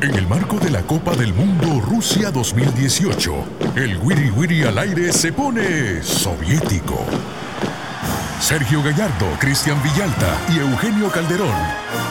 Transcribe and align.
En 0.00 0.14
el 0.14 0.28
marco 0.28 0.60
de 0.60 0.70
la 0.70 0.82
Copa 0.82 1.16
del 1.16 1.34
Mundo 1.34 1.80
Rusia 1.80 2.30
2018, 2.30 3.34
el 3.74 3.98
Wiri 3.98 4.30
Wiri 4.30 4.62
al 4.62 4.78
aire 4.78 5.12
se 5.12 5.32
pone 5.32 6.00
soviético. 6.04 7.04
Sergio 8.40 8.80
Gallardo, 8.80 9.26
Cristian 9.40 9.82
Villalta 9.82 10.38
y 10.54 10.60
Eugenio 10.60 11.10
Calderón 11.10 11.52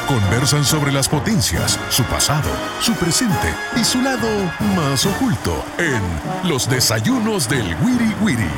conversan 0.06 0.66
sobre 0.66 0.92
las 0.92 1.08
potencias, 1.08 1.80
su 1.90 2.04
pasado, 2.04 2.50
su 2.82 2.94
presente 2.96 3.54
y 3.80 3.86
su 3.86 4.02
lado 4.02 4.28
más 4.76 5.06
oculto 5.06 5.64
en 5.78 6.50
Los 6.50 6.70
Desayunos 6.70 7.48
del 7.48 7.74
Wiri 7.82 8.14
Wiri. 8.22 8.50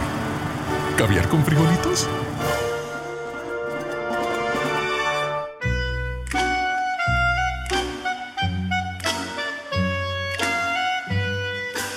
¿Caviar 0.97 1.29
con 1.29 1.45
frijolitos? 1.45 2.07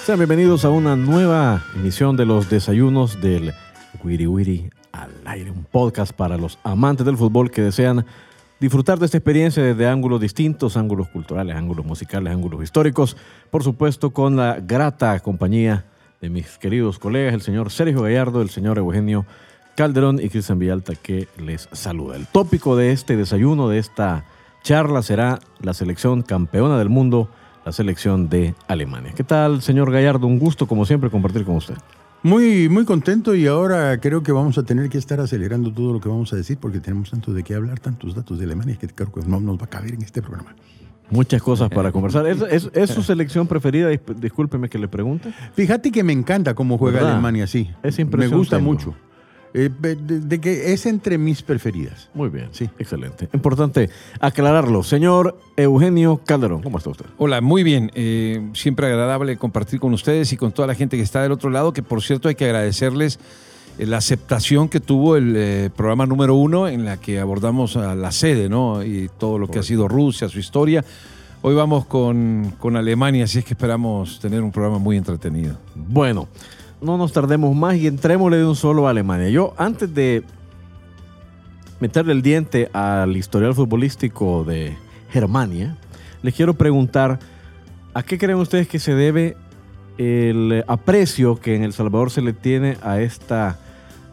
Sean 0.04 0.18
bienvenidos 0.18 0.64
a 0.64 0.70
una 0.70 0.96
nueva 0.96 1.62
emisión 1.76 2.16
de 2.16 2.26
los 2.26 2.50
desayunos 2.50 3.20
del 3.20 3.54
Wiri 4.02 4.26
Wiri 4.26 4.70
al 4.90 5.12
aire, 5.26 5.52
un 5.52 5.62
podcast 5.62 6.12
para 6.12 6.36
los 6.36 6.58
amantes 6.64 7.06
del 7.06 7.16
fútbol 7.16 7.52
que 7.52 7.62
desean 7.62 8.04
disfrutar 8.58 8.98
de 8.98 9.06
esta 9.06 9.18
experiencia 9.18 9.62
desde 9.62 9.86
ángulos 9.86 10.20
distintos, 10.20 10.76
ángulos 10.76 11.08
culturales, 11.08 11.54
ángulos 11.54 11.86
musicales, 11.86 12.32
ángulos 12.32 12.64
históricos, 12.64 13.16
por 13.48 13.62
supuesto 13.62 14.10
con 14.10 14.34
la 14.34 14.58
grata 14.58 15.20
compañía 15.20 15.84
de 16.20 16.30
mis 16.30 16.58
queridos 16.58 16.98
colegas, 16.98 17.34
el 17.34 17.42
señor 17.42 17.70
Sergio 17.70 18.02
Gallardo, 18.02 18.42
el 18.42 18.50
señor 18.50 18.78
Eugenio 18.78 19.24
Calderón 19.76 20.18
y 20.20 20.30
Cristian 20.30 20.58
Villalta 20.58 20.96
que 20.96 21.28
les 21.38 21.68
saluda. 21.70 22.16
El 22.16 22.26
tópico 22.26 22.74
de 22.74 22.90
este 22.90 23.16
desayuno, 23.16 23.68
de 23.68 23.78
esta 23.78 24.24
charla, 24.64 25.00
será 25.02 25.38
la 25.60 25.74
selección 25.74 26.22
campeona 26.22 26.76
del 26.76 26.88
mundo 26.88 27.30
la 27.64 27.72
selección 27.72 28.28
de 28.28 28.54
Alemania. 28.68 29.12
¿Qué 29.14 29.24
tal, 29.24 29.62
señor 29.62 29.90
Gallardo? 29.90 30.26
Un 30.26 30.38
gusto, 30.38 30.66
como 30.66 30.84
siempre, 30.84 31.10
compartir 31.10 31.44
con 31.44 31.56
usted. 31.56 31.74
Muy, 32.22 32.68
muy 32.68 32.84
contento 32.84 33.34
y 33.34 33.48
ahora 33.48 33.98
creo 33.98 34.22
que 34.22 34.30
vamos 34.30 34.56
a 34.56 34.62
tener 34.62 34.88
que 34.88 34.96
estar 34.96 35.18
acelerando 35.18 35.72
todo 35.72 35.92
lo 35.92 36.00
que 36.00 36.08
vamos 36.08 36.32
a 36.32 36.36
decir 36.36 36.56
porque 36.60 36.78
tenemos 36.78 37.10
tanto 37.10 37.32
de 37.32 37.42
qué 37.42 37.54
hablar, 37.54 37.80
tantos 37.80 38.14
datos 38.14 38.38
de 38.38 38.44
Alemania 38.44 38.76
que 38.76 38.86
creo 38.86 39.10
que 39.10 39.22
no 39.26 39.40
nos 39.40 39.58
va 39.58 39.64
a 39.64 39.70
caber 39.70 39.94
en 39.94 40.02
este 40.02 40.22
programa. 40.22 40.54
Muchas 41.10 41.42
cosas 41.42 41.68
para 41.68 41.90
conversar. 41.90 42.26
¿Es, 42.26 42.70
es, 42.72 42.90
su 42.90 43.02
selección 43.02 43.46
preferida? 43.46 43.88
Discúlpeme 43.88 44.68
que 44.68 44.78
le 44.78 44.88
pregunte. 44.88 45.34
Fíjate 45.54 45.90
que 45.90 46.02
me 46.04 46.12
encanta 46.12 46.54
cómo 46.54 46.78
juega 46.78 47.00
Alemania, 47.00 47.46
sí. 47.46 47.70
Es 47.82 47.98
Me 47.98 48.28
gusta 48.28 48.58
mucho. 48.60 48.94
Eh, 49.54 49.68
de, 49.78 50.40
que 50.40 50.72
es 50.72 50.86
entre 50.86 51.18
mis 51.18 51.42
preferidas. 51.42 52.08
Muy 52.14 52.30
bien, 52.30 52.48
sí, 52.52 52.70
excelente. 52.78 53.28
Importante 53.34 53.90
aclararlo. 54.18 54.82
Señor 54.82 55.38
Eugenio 55.56 56.20
Calderón, 56.24 56.62
¿cómo 56.62 56.78
está 56.78 56.88
usted? 56.88 57.04
Hola, 57.18 57.42
muy 57.42 57.62
bien. 57.62 57.90
Eh, 57.94 58.48
siempre 58.54 58.86
agradable 58.86 59.36
compartir 59.36 59.78
con 59.78 59.92
ustedes 59.92 60.32
y 60.32 60.38
con 60.38 60.52
toda 60.52 60.68
la 60.68 60.74
gente 60.74 60.96
que 60.96 61.02
está 61.02 61.22
del 61.22 61.32
otro 61.32 61.50
lado, 61.50 61.74
que 61.74 61.82
por 61.82 62.02
cierto 62.02 62.28
hay 62.28 62.34
que 62.34 62.46
agradecerles 62.46 63.18
eh, 63.78 63.84
la 63.84 63.98
aceptación 63.98 64.70
que 64.70 64.80
tuvo 64.80 65.16
el 65.16 65.70
programa 65.76 66.06
número 66.06 66.34
uno 66.34 66.66
en 66.66 66.86
la 66.86 66.96
que 66.96 67.20
abordamos 67.20 67.76
a 67.76 67.94
la 67.94 68.10
sede, 68.10 68.48
¿no? 68.48 68.82
Y 68.82 69.10
todo 69.18 69.38
lo 69.38 69.48
que 69.48 69.58
ha 69.58 69.62
sido 69.62 69.86
Rusia, 69.86 70.30
su 70.30 70.38
historia. 70.38 70.82
Hoy 71.42 71.54
vamos 71.54 71.84
con, 71.84 72.54
con 72.58 72.76
Alemania, 72.76 73.24
así 73.24 73.40
es 73.40 73.44
que 73.44 73.52
esperamos 73.52 74.18
tener 74.18 74.40
un 74.42 74.52
programa 74.52 74.78
muy 74.78 74.96
entretenido. 74.96 75.58
Bueno, 75.74 76.28
no 76.82 76.98
nos 76.98 77.12
tardemos 77.12 77.54
más 77.54 77.76
y 77.76 77.86
entrémosle 77.86 78.38
de 78.38 78.44
un 78.44 78.56
solo 78.56 78.86
a 78.86 78.90
Alemania. 78.90 79.28
Yo, 79.30 79.54
antes 79.56 79.94
de 79.94 80.24
meterle 81.80 82.12
el 82.12 82.22
diente 82.22 82.68
al 82.72 83.16
historial 83.16 83.54
futbolístico 83.54 84.44
de 84.44 84.76
Germania, 85.10 85.76
les 86.22 86.34
quiero 86.34 86.54
preguntar, 86.54 87.18
¿a 87.94 88.02
qué 88.02 88.18
creen 88.18 88.38
ustedes 88.38 88.68
que 88.68 88.78
se 88.78 88.94
debe 88.94 89.36
el 89.98 90.64
aprecio 90.66 91.36
que 91.36 91.56
en 91.56 91.62
El 91.62 91.72
Salvador 91.72 92.10
se 92.10 92.22
le 92.22 92.32
tiene 92.32 92.76
a 92.82 93.00
esta 93.00 93.58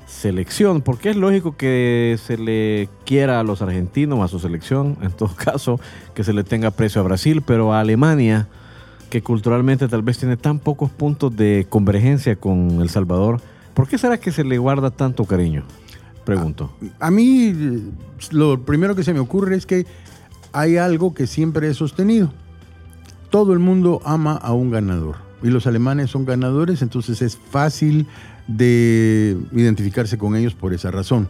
selección? 0.07 0.81
Porque 0.81 1.11
es 1.11 1.15
lógico 1.15 1.57
que 1.57 2.17
se 2.23 2.37
le 2.37 2.89
quiera 3.05 3.39
a 3.39 3.43
los 3.43 3.61
argentinos, 3.61 4.19
a 4.21 4.27
su 4.27 4.39
selección, 4.39 4.97
en 5.01 5.11
todo 5.11 5.31
caso, 5.43 5.79
que 6.13 6.23
se 6.23 6.33
le 6.33 6.43
tenga 6.43 6.69
aprecio 6.69 7.01
a 7.01 7.03
Brasil, 7.03 7.43
pero 7.45 7.73
a 7.73 7.79
Alemania 7.79 8.47
que 9.09 9.21
culturalmente 9.21 9.87
tal 9.87 10.01
vez 10.01 10.17
tiene 10.17 10.37
tan 10.37 10.59
pocos 10.59 10.89
puntos 10.91 11.35
de 11.35 11.65
convergencia 11.69 12.35
con 12.35 12.81
El 12.81 12.89
Salvador, 12.89 13.41
¿por 13.73 13.87
qué 13.87 13.97
será 13.97 14.17
que 14.19 14.31
se 14.31 14.43
le 14.43 14.57
guarda 14.57 14.91
tanto 14.91 15.25
cariño? 15.25 15.63
Pregunto. 16.23 16.71
A, 16.99 17.09
mí 17.09 17.53
lo 18.31 18.61
primero 18.61 18.95
que 18.95 19.03
se 19.03 19.13
me 19.13 19.19
ocurre 19.19 19.55
es 19.55 19.65
que 19.65 19.85
hay 20.53 20.77
algo 20.77 21.13
que 21.13 21.27
siempre 21.27 21.67
he 21.67 21.73
sostenido. 21.73 22.31
Todo 23.29 23.53
el 23.53 23.59
mundo 23.59 24.01
ama 24.05 24.33
a 24.33 24.53
un 24.53 24.71
ganador 24.71 25.17
y 25.41 25.47
los 25.47 25.67
alemanes 25.67 26.11
son 26.11 26.25
ganadores, 26.25 26.81
entonces 26.81 27.21
es 27.21 27.37
fácil 27.37 28.07
de 28.47 29.37
identificarse 29.51 30.17
con 30.17 30.35
ellos 30.35 30.53
por 30.53 30.73
esa 30.73 30.91
razón. 30.91 31.29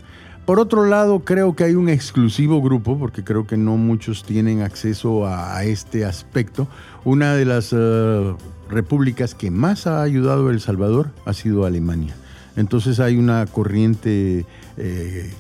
Por 0.49 0.59
otro 0.59 0.87
lado, 0.87 1.19
creo 1.19 1.55
que 1.55 1.63
hay 1.63 1.75
un 1.75 1.89
exclusivo 1.89 2.59
grupo, 2.59 2.97
porque 2.97 3.23
creo 3.23 3.45
que 3.45 3.55
no 3.55 3.77
muchos 3.77 4.23
tienen 4.23 4.63
acceso 4.63 5.27
a, 5.27 5.63
este 5.63 6.05
aspecto. 6.05 6.67
Una 7.05 7.35
de 7.35 7.45
las 7.45 7.69
eh, 7.71 8.33
repúblicas 8.67 9.35
que 9.35 9.51
más 9.51 9.85
ha 9.85 10.01
ayudado 10.01 10.47
a 10.47 10.51
El 10.51 10.59
Salvador 10.59 11.11
ha 11.25 11.33
sido 11.33 11.67
Alemania. 11.67 12.15
Entonces 12.55 12.99
hay 12.99 13.15
una 13.17 13.45
corriente 13.45 14.47
eh, 14.77 15.31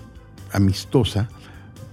amistosa 0.51 1.27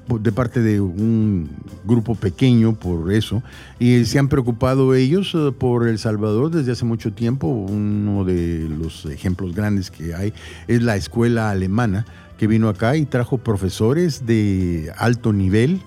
de 0.09 0.31
parte 0.31 0.61
de 0.61 0.81
un 0.81 1.49
grupo 1.85 2.15
pequeño 2.15 2.75
por 2.75 3.13
eso 3.13 3.43
y 3.81 4.05
se 4.05 4.21
han 4.21 4.29
preocupado 4.29 4.95
ellos 4.95 5.33
eh, 5.35 5.53
por 5.59 5.89
El 5.89 5.99
Salvador 5.99 6.51
desde 6.51 6.73
hace 6.73 6.85
mucho 6.85 7.15
tiempo. 7.15 7.49
Uno 7.49 8.25
de 8.25 8.69
los 8.69 9.07
ejemplos 9.07 9.55
grandes 9.55 9.91
que 9.91 10.15
hay 10.15 10.35
es 10.69 10.83
la 10.83 10.97
escuela 10.97 11.51
alemana 11.51 12.05
que 12.39 12.47
vino 12.47 12.69
acá 12.69 12.97
y 12.97 13.07
trajo 13.07 13.39
profesores 13.39 14.27
de 14.27 14.93
alto 14.97 15.33
nivel. 15.33 15.81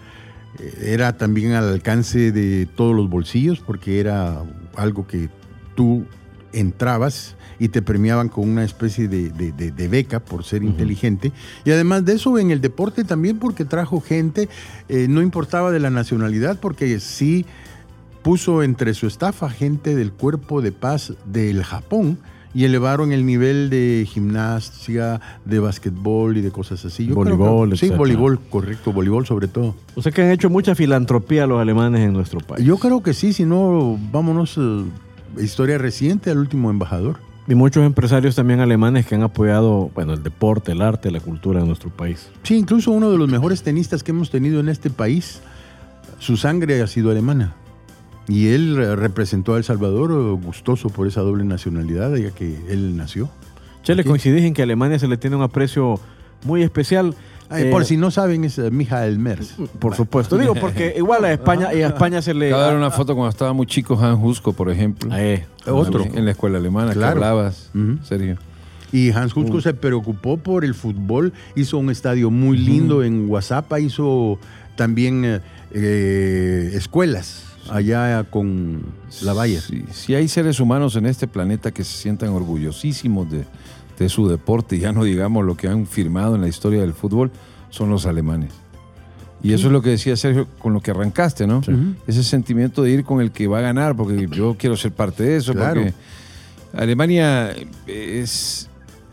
Eh, 0.60 0.94
era 0.94 1.18
también 1.18 1.54
al 1.54 1.70
alcance 1.70 2.32
de 2.32 2.66
todos 2.66 2.96
los 2.96 3.10
bolsillos 3.10 3.60
porque 3.60 4.00
era 4.00 4.44
algo 4.76 5.08
que 5.08 5.30
tú 5.76 6.06
entrabas 6.52 7.36
y 7.60 7.70
te 7.70 7.82
premiaban 7.82 8.30
con 8.30 8.50
una 8.50 8.64
especie 8.64 9.08
de, 9.08 9.88
beca 9.90 10.20
por 10.20 10.44
ser 10.44 10.64
inteligente. 10.64 11.32
Y 11.66 11.72
además 11.72 12.06
de 12.06 12.14
eso, 12.14 12.40
en 12.40 12.52
el 12.52 12.62
deporte 12.62 13.04
también 13.04 13.38
porque 13.38 13.66
trajo 13.66 14.02
gente, 14.02 14.50
eh, 14.88 15.08
no 15.10 15.22
importaba 15.22 15.72
de 15.72 15.80
la 15.80 15.90
nacionalidad, 15.90 16.60
porque 16.60 17.00
sí 17.00 17.46
puso 18.22 18.64
entre 18.64 18.94
su 18.94 19.08
estafa 19.08 19.50
gente 19.50 19.96
del 19.96 20.12
cuerpo 20.12 20.62
de 20.62 20.72
paz 20.72 21.14
del 21.26 21.64
Japón 21.64 22.18
y 22.54 22.66
elevaron 22.66 23.12
el 23.12 23.26
nivel 23.26 23.70
de 23.70 24.08
gimnasia, 24.10 25.22
de 25.46 25.60
básquetbol 25.60 26.38
y 26.38 26.42
de 26.42 26.52
cosas 26.52 26.84
así. 26.86 27.08
voleibol, 27.08 27.78
Sí, 27.78 27.90
voleibol, 27.90 28.40
correcto, 28.50 28.92
voleibol 28.92 29.26
sobre 29.26 29.48
todo. 29.48 29.76
O 29.96 30.02
sea 30.02 30.12
que 30.12 30.24
han 30.24 30.32
hecho 30.32 30.50
mucha 30.50 30.76
filantropía 30.76 31.46
los 31.46 31.62
alemanes 31.62 32.02
en 32.02 32.14
nuestro 32.14 32.40
país. 32.40 32.66
Yo 32.66 32.78
creo 32.78 33.04
que 33.04 33.14
sí, 33.14 33.34
si 33.34 33.46
no, 33.46 33.98
vámonos, 34.12 34.58
eh, 34.58 34.84
historia 35.42 35.78
reciente 35.78 36.32
al 36.32 36.40
último 36.40 36.70
embajador. 36.70 37.18
Y 37.48 37.56
muchos 37.56 37.84
empresarios 37.84 38.36
también 38.36 38.60
alemanes 38.60 39.08
que 39.08 39.16
han 39.16 39.24
apoyado, 39.24 39.90
bueno, 39.96 40.14
el 40.14 40.22
deporte, 40.22 40.72
el 40.72 40.84
arte, 40.84 41.10
la 41.10 41.20
cultura 41.20 41.62
en 41.62 41.68
nuestro 41.68 41.90
país. 41.90 42.30
Sí, 42.44 42.56
incluso 42.56 42.92
uno 42.92 43.10
de 43.10 43.18
los 43.18 43.28
mejores 43.28 43.64
tenistas 43.64 44.04
que 44.04 44.12
hemos 44.12 44.30
tenido 44.30 44.60
en 44.60 44.70
este 44.70 44.92
país, 44.92 45.42
su 46.20 46.38
sangre 46.38 46.80
ha 46.84 46.88
sido 46.88 47.10
alemana. 47.10 47.56
Y 48.28 48.50
él 48.50 48.96
representó 48.96 49.56
a 49.56 49.58
El 49.58 49.64
Salvador 49.64 50.12
eh, 50.12 50.46
gustoso 50.46 50.90
por 50.90 51.08
esa 51.08 51.22
doble 51.22 51.44
nacionalidad, 51.44 52.16
ya 52.16 52.30
que 52.30 52.60
él 52.70 52.96
nació. 52.96 53.30
Che, 53.84 53.96
le 53.96 54.04
coincidís 54.04 54.44
en 54.44 54.54
que 54.54 54.62
a 54.62 54.66
Alemania 54.66 55.00
se 55.00 55.08
le 55.08 55.18
tiene 55.18 55.36
un 55.36 55.42
aprecio 55.42 56.00
muy 56.44 56.62
especial. 56.62 57.16
por 57.72 57.82
eh, 57.82 57.86
si 57.86 57.98
no 57.98 58.12
saben, 58.12 58.44
es 58.44 58.60
eh, 58.60 58.70
Michael 58.70 59.18
Mers. 59.18 59.56
Por 59.80 59.96
supuesto. 59.96 60.38
Digo, 60.38 60.54
porque 60.54 60.94
igual 60.98 61.26
a 61.26 61.34
España, 61.34 61.74
y 61.74 61.82
a 61.82 61.88
España 61.88 62.22
se 62.22 62.36
le. 62.36 62.50
Acaba 62.50 62.68
dar 62.68 62.78
una 62.78 62.92
foto 62.92 63.16
cuando 63.16 63.32
estaba 63.32 63.54
muy 63.54 63.66
chico 63.66 63.98
Hans 64.00 64.20
Husko, 64.22 64.54
por 64.54 64.70
ejemplo. 64.70 65.12
otro. 65.66 66.04
En 66.04 66.26
la 66.26 66.32
escuela 66.32 66.60
alemana 66.60 66.94
que 66.94 67.04
hablabas. 67.04 67.72
Serio. 68.04 68.38
Y 68.92 69.12
Hans 69.12 69.36
Husko 69.36 69.62
se 69.62 69.74
preocupó 69.74 70.38
por 70.38 70.66
el 70.66 70.74
fútbol, 70.74 71.34
hizo 71.56 71.78
un 71.78 71.90
estadio 71.90 72.32
muy 72.32 72.58
lindo 72.58 73.04
en 73.04 73.30
WhatsApp, 73.30 73.72
hizo 73.80 74.40
también 74.76 75.42
escuelas 75.72 77.49
allá 77.72 78.24
con 78.30 78.84
la 79.22 79.34
Bayer. 79.34 79.62
Si 79.92 80.16
hay 80.16 80.28
seres 80.28 80.60
humanos 80.60 80.96
en 80.96 81.06
este 81.06 81.28
planeta 81.28 81.72
que 81.72 81.84
se 81.84 81.98
sientan 81.98 82.30
orgullosísimos 82.30 83.28
de, 83.30 83.46
su 84.10 84.30
deporte, 84.30 84.80
ya 84.80 84.94
no 84.94 85.04
digamos 85.04 85.44
lo 85.44 85.58
que 85.58 85.68
han 85.68 85.86
firmado 85.86 86.36
en 86.36 86.42
la 86.42 86.48
historia 86.48 86.80
del 86.80 86.94
fútbol, 86.94 87.32
son 87.70 87.90
los 87.90 88.06
alemanes. 88.06 88.52
Y 89.44 89.52
eso 89.52 89.68
es 89.68 89.74
lo 89.74 89.82
que 89.82 89.90
decía 89.90 90.16
Sergio 90.16 90.48
con 90.58 90.74
lo 90.74 90.80
que 90.80 90.92
arrancaste, 90.92 91.46
¿no? 91.48 91.62
Ese 92.08 92.24
sentimiento 92.24 92.82
de 92.82 92.92
ir 92.92 93.04
con 93.04 93.20
el 93.20 93.32
que 93.32 93.48
va 93.48 93.60
a 93.60 93.62
ganar, 93.62 93.96
porque 93.96 94.28
yo 94.32 94.56
quiero 94.58 94.78
ser 94.78 94.94
parte 94.94 95.24
de 95.24 95.38
eso, 95.38 95.54
porque 95.54 95.94
Alemania 96.74 97.54
es... 97.88 98.68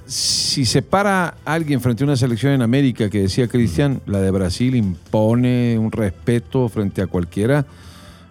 Si 0.06 0.64
se 0.64 0.82
para 0.82 1.34
alguien 1.44 1.80
frente 1.80 2.04
a 2.04 2.06
una 2.06 2.14
selección 2.14 2.52
en 2.52 2.62
América 2.62 3.10
que 3.10 3.22
decía 3.22 3.48
Cristian, 3.48 4.00
la 4.06 4.20
de 4.20 4.30
Brasil 4.30 4.76
impone 4.76 5.76
un 5.80 5.90
respeto 5.90 6.68
frente 6.68 7.02
a 7.02 7.08
cualquiera 7.08 7.66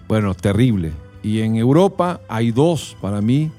bueno, 0.07 0.33
terrible. 0.35 0.91
Y 1.23 1.41
en 1.41 1.55
Europa 1.55 2.21
hay 2.27 2.51
dos, 2.51 2.95
para 3.01 3.21
mí, 3.21 3.51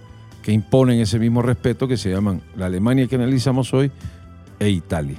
que 0.43 0.53
imponen 0.53 1.01
ese 1.01 1.19
mismo 1.19 1.43
respeto, 1.43 1.89
que 1.89 1.97
se 1.97 2.11
llaman 2.11 2.41
la 2.57 2.67
Alemania 2.67 3.09
que 3.09 3.17
analizamos 3.17 3.75
hoy 3.75 3.91
e 4.61 4.69
Italia. 4.71 5.17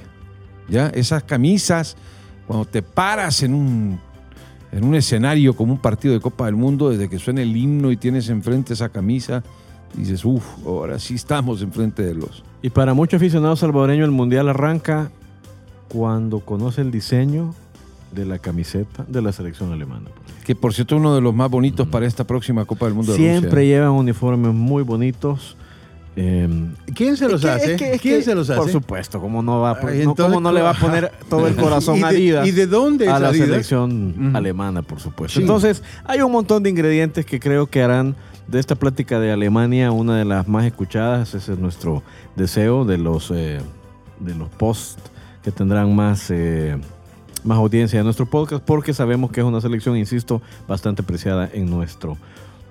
¿Ya? 0.68 0.88
Esas 0.88 1.22
camisas, 1.22 1.96
cuando 2.46 2.64
te 2.64 2.80
paras 2.82 3.42
en 3.42 3.52
un, 3.52 4.00
en 4.72 4.84
un 4.84 4.94
escenario 4.94 5.54
como 5.54 5.74
un 5.74 5.78
partido 5.80 6.14
de 6.14 6.20
Copa 6.20 6.46
del 6.46 6.56
Mundo, 6.56 6.90
desde 6.90 7.10
que 7.10 7.18
suena 7.18 7.42
el 7.42 7.54
himno 7.56 7.92
y 7.92 7.98
tienes 7.98 8.30
enfrente 8.30 8.72
esa 8.72 8.88
camisa, 8.88 9.42
dices, 9.94 10.24
uff, 10.24 10.44
ahora 10.66 10.98
sí 10.98 11.14
estamos 11.14 11.60
enfrente 11.60 12.02
de 12.02 12.14
los... 12.14 12.42
Y 12.62 12.70
para 12.70 12.94
muchos 12.94 13.18
aficionados 13.18 13.60
salvadoreños 13.60 14.06
el 14.06 14.12
Mundial 14.12 14.48
arranca 14.48 15.10
cuando 15.88 16.40
conoce 16.40 16.80
el 16.80 16.90
diseño 16.90 17.54
de 18.12 18.24
la 18.24 18.38
camiseta 18.38 19.04
de 19.08 19.22
la 19.22 19.32
selección 19.32 19.72
alemana. 19.72 20.06
Que 20.44 20.54
por 20.54 20.72
cierto 20.72 20.94
es 20.96 21.00
uno 21.00 21.14
de 21.14 21.20
los 21.20 21.34
más 21.34 21.50
bonitos 21.50 21.86
para 21.88 22.06
esta 22.06 22.24
próxima 22.24 22.64
Copa 22.64 22.86
del 22.86 22.94
Mundo 22.94 23.12
de 23.12 23.18
Siempre 23.18 23.50
Rusia. 23.50 23.62
llevan 23.64 23.90
uniformes 23.92 24.54
muy 24.54 24.82
bonitos. 24.82 25.56
Eh, 26.20 26.48
¿Quién 26.96 27.16
se 27.16 27.28
los 27.28 27.44
es 27.44 27.46
que- 27.46 27.50
hace? 27.50 27.72
es 27.74 27.78
que- 27.78 27.92
es 27.94 28.00
¿Quién 28.00 28.16
que, 28.16 28.22
se 28.22 28.34
los 28.34 28.50
hace? 28.50 28.60
Por 28.60 28.70
supuesto, 28.72 29.20
¿cómo 29.20 29.40
no, 29.40 29.60
va 29.60 29.78
Ay, 29.82 30.00
entonces, 30.00 30.24
cómo 30.24 30.40
no 30.40 30.50
le 30.50 30.62
va 30.62 30.70
a 30.70 30.74
poner 30.74 31.12
todo 31.28 31.46
el 31.46 31.54
corazón 31.56 31.98
¿Y 31.98 32.02
a 32.02 32.08
Adidas? 32.08 32.48
¿Y 32.48 32.50
de 32.50 32.66
dónde 32.66 33.04
es 33.04 33.10
a 33.12 33.20
la 33.20 33.28
Adidas? 33.28 33.46
selección 33.46 34.32
alemana, 34.34 34.82
por 34.82 34.98
supuesto. 34.98 35.36
Sí. 35.38 35.42
Entonces, 35.42 35.82
hay 36.04 36.20
un 36.22 36.32
montón 36.32 36.62
de 36.64 36.70
ingredientes 36.70 37.24
que 37.24 37.38
creo 37.38 37.66
que 37.68 37.82
harán 37.82 38.16
de 38.48 38.58
esta 38.58 38.74
plática 38.74 39.20
de 39.20 39.30
Alemania 39.30 39.92
una 39.92 40.16
de 40.16 40.24
las 40.24 40.48
más 40.48 40.64
escuchadas. 40.64 41.34
Ese 41.34 41.52
es 41.52 41.58
nuestro 41.58 42.02
deseo 42.34 42.84
de 42.84 42.98
los, 42.98 43.30
eh, 43.32 43.60
de 44.18 44.34
los 44.34 44.48
posts 44.48 44.96
que 45.44 45.52
tendrán 45.52 45.94
más, 45.94 46.30
eh, 46.30 46.76
más 47.44 47.58
audiencia 47.58 47.98
de 47.98 48.04
nuestro 48.04 48.26
podcast, 48.26 48.62
porque 48.64 48.92
sabemos 48.94 49.30
que 49.30 49.40
es 49.40 49.46
una 49.46 49.60
selección, 49.60 49.96
insisto, 49.96 50.42
bastante 50.66 51.02
apreciada 51.02 51.48
en 51.52 51.70
nuestro 51.70 52.16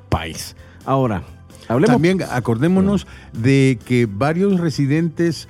país. 0.10 0.56
Ahora, 0.86 1.24
hablemos. 1.68 1.94
También 1.94 2.22
acordémonos 2.30 3.08
de 3.34 3.80
que 3.86 4.08
varios 4.10 4.60
residentes 4.60 5.48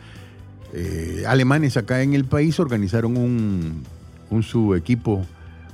eh, 0.73 1.23
alemanes 1.27 1.77
acá 1.77 2.01
en 2.01 2.13
el 2.13 2.25
país 2.25 2.59
organizaron 2.59 3.17
un, 3.17 3.83
un 4.29 4.43
su 4.43 4.75
equipo 4.75 5.25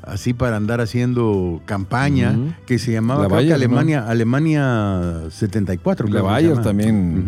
así 0.04 0.34
para 0.34 0.58
andar 0.58 0.82
haciendo 0.82 1.62
campaña 1.66 2.36
que 2.66 2.78
se 2.78 2.92
llamaba 2.92 3.28
Bayer, 3.28 3.52
¿no? 3.52 3.56
Alemania 3.56 4.08
Alemania 4.08 5.22
74 5.30 6.08
La 6.08 6.12
creo 6.12 6.24
que 6.24 6.28
se 6.28 6.34
Bayer 6.34 6.62
también 6.62 7.20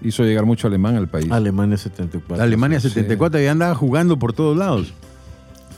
Ujú. 0.00 0.08
hizo 0.08 0.24
llegar 0.24 0.44
mucho 0.44 0.66
alemán 0.66 0.96
al 0.96 1.08
país. 1.08 1.30
Alemania 1.30 1.76
74. 1.76 2.42
Alemania 2.42 2.80
sí. 2.80 2.88
74 2.88 3.40
ya 3.40 3.52
andaba 3.52 3.74
jugando 3.74 4.18
por 4.18 4.32
todos 4.32 4.56
lados 4.56 4.92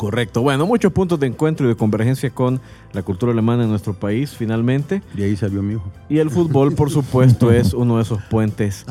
Correcto. 0.00 0.40
Bueno, 0.40 0.64
muchos 0.64 0.94
puntos 0.94 1.20
de 1.20 1.26
encuentro 1.26 1.66
y 1.66 1.68
de 1.68 1.74
convergencia 1.76 2.30
con 2.30 2.58
la 2.94 3.02
cultura 3.02 3.32
alemana 3.32 3.64
en 3.64 3.68
nuestro 3.68 3.92
país, 3.92 4.30
finalmente. 4.34 5.02
y 5.14 5.24
ahí 5.24 5.36
salió 5.36 5.62
mi 5.62 5.74
hijo 5.74 5.84
Y 6.08 6.20
el 6.20 6.30
fútbol, 6.30 6.72
por 6.72 6.88
supuesto, 6.90 7.52
es 7.52 7.74
uno 7.74 7.96
de 7.98 8.04
esos 8.04 8.22
puentes 8.22 8.86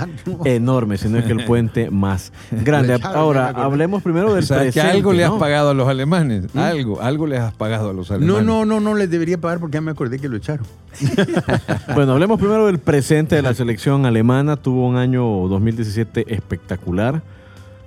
enormes, 0.45 1.01
si 1.01 1.09
no 1.09 1.17
es 1.17 1.25
que 1.25 1.31
el 1.31 1.45
puente 1.45 1.89
más 1.89 2.31
grande. 2.51 2.99
Le 2.99 3.03
Ahora, 3.03 3.47
hablemos 3.47 4.03
primero 4.03 4.35
del 4.35 4.43
o 4.43 4.45
sea, 4.45 4.57
que 4.57 4.63
presente, 4.65 4.91
algo 4.91 5.11
le 5.11 5.23
has 5.23 5.31
¿no? 5.31 5.39
pagado 5.39 5.71
a 5.71 5.73
los 5.73 5.87
alemanes. 5.87 6.45
Algo, 6.55 7.01
algo 7.01 7.25
les 7.25 7.39
has 7.39 7.55
pagado 7.55 7.89
a 7.89 7.93
los 7.93 8.11
no 8.11 8.15
alemanes. 8.17 8.45
no 8.45 8.65
no 8.65 8.79
no 8.79 8.93
les 8.93 9.09
debería 9.09 9.41
pagar 9.41 9.59
porque 9.59 9.77
ya 9.77 9.81
me 9.81 9.89
acordé 9.89 10.19
que 10.19 10.29
lo 10.29 10.37
echaron 10.37 10.67
Bueno, 11.95 12.11
hablemos 12.13 12.39
primero 12.39 12.67
del 12.67 12.77
presente 12.77 13.35
de 13.35 13.41
la 13.41 13.55
selección 13.55 14.05
alemana. 14.05 14.57
Tuvo 14.57 14.87
un 14.87 14.95
año 14.97 15.23
2017 15.47 16.35
espectacular. 16.35 17.23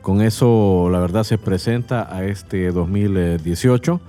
Con 0.02 0.20
eso, 0.20 0.88
la 0.90 0.99
verdad, 0.99 1.22
se 1.22 1.38
presenta 1.38 2.14
a 2.14 2.25
este 2.25 2.72
2018. 2.72 4.00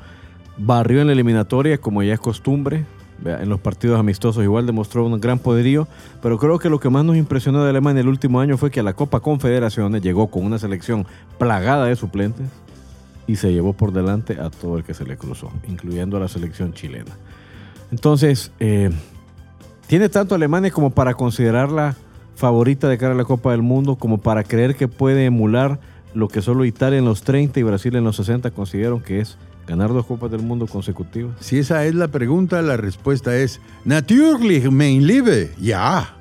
Barrió 0.57 1.01
en 1.01 1.07
la 1.07 1.13
eliminatoria, 1.13 1.77
como 1.77 2.01
ya 2.01 2.15
es 2.15 2.19
costumbre. 2.19 2.85
En 3.23 3.47
los 3.47 3.61
partidos 3.61 3.99
amistosos 3.99 4.43
igual 4.43 4.65
demostró 4.65 5.05
un 5.05 5.21
gran 5.21 5.39
poderío, 5.39 5.87
pero 6.21 6.37
creo 6.39 6.59
que 6.59 6.69
lo 6.69 6.79
que 6.79 6.89
más 6.89 7.05
nos 7.05 7.15
impresionó 7.15 7.63
de 7.63 7.69
Alemania 7.69 8.01
el 8.01 8.09
último 8.09 8.41
año 8.41 8.57
fue 8.57 8.69
que 8.69 8.81
a 8.81 8.83
la 8.83 8.93
Copa 8.93 9.21
Confederaciones 9.21 10.01
llegó 10.01 10.27
con 10.27 10.43
una 10.43 10.59
selección 10.59 11.05
plagada 11.37 11.85
de 11.85 11.95
suplentes 11.95 12.47
y 13.25 13.37
se 13.37 13.53
llevó 13.53 13.71
por 13.73 13.93
delante 13.93 14.41
a 14.41 14.49
todo 14.49 14.77
el 14.77 14.83
que 14.83 14.93
se 14.93 15.05
le 15.05 15.15
cruzó, 15.15 15.51
incluyendo 15.69 16.17
a 16.17 16.19
la 16.19 16.27
selección 16.27 16.73
chilena. 16.73 17.11
Entonces, 17.91 18.51
eh, 18.59 18.89
tiene 19.87 20.09
tanto 20.09 20.35
Alemania 20.35 20.71
como 20.71 20.89
para 20.89 21.13
considerarla 21.13 21.95
favorita 22.35 22.87
de 22.89 22.97
cara 22.97 23.13
a 23.13 23.17
la 23.17 23.25
Copa 23.25 23.51
del 23.51 23.61
Mundo, 23.61 23.95
como 23.95 24.19
para 24.19 24.43
creer 24.43 24.75
que 24.75 24.87
puede 24.87 25.25
emular 25.25 25.79
lo 26.13 26.27
que 26.27 26.41
solo 26.41 26.65
Italia 26.65 26.99
en 26.99 27.05
los 27.05 27.23
30 27.23 27.59
y 27.59 27.63
Brasil 27.63 27.95
en 27.95 28.03
los 28.03 28.15
60 28.17 28.51
consideraron 28.51 29.01
que 29.01 29.19
es 29.19 29.37
ganar 29.67 29.93
dos 29.93 30.05
Copas 30.05 30.31
del 30.31 30.41
Mundo 30.41 30.67
consecutivas. 30.67 31.35
Si 31.39 31.57
esa 31.57 31.85
es 31.85 31.95
la 31.95 32.09
pregunta, 32.09 32.61
la 32.61 32.77
respuesta 32.77 33.35
es 33.35 33.59
Natürlich, 33.85 34.69
mein 34.69 35.07
Liebe. 35.07 35.51
Ya. 35.59 36.15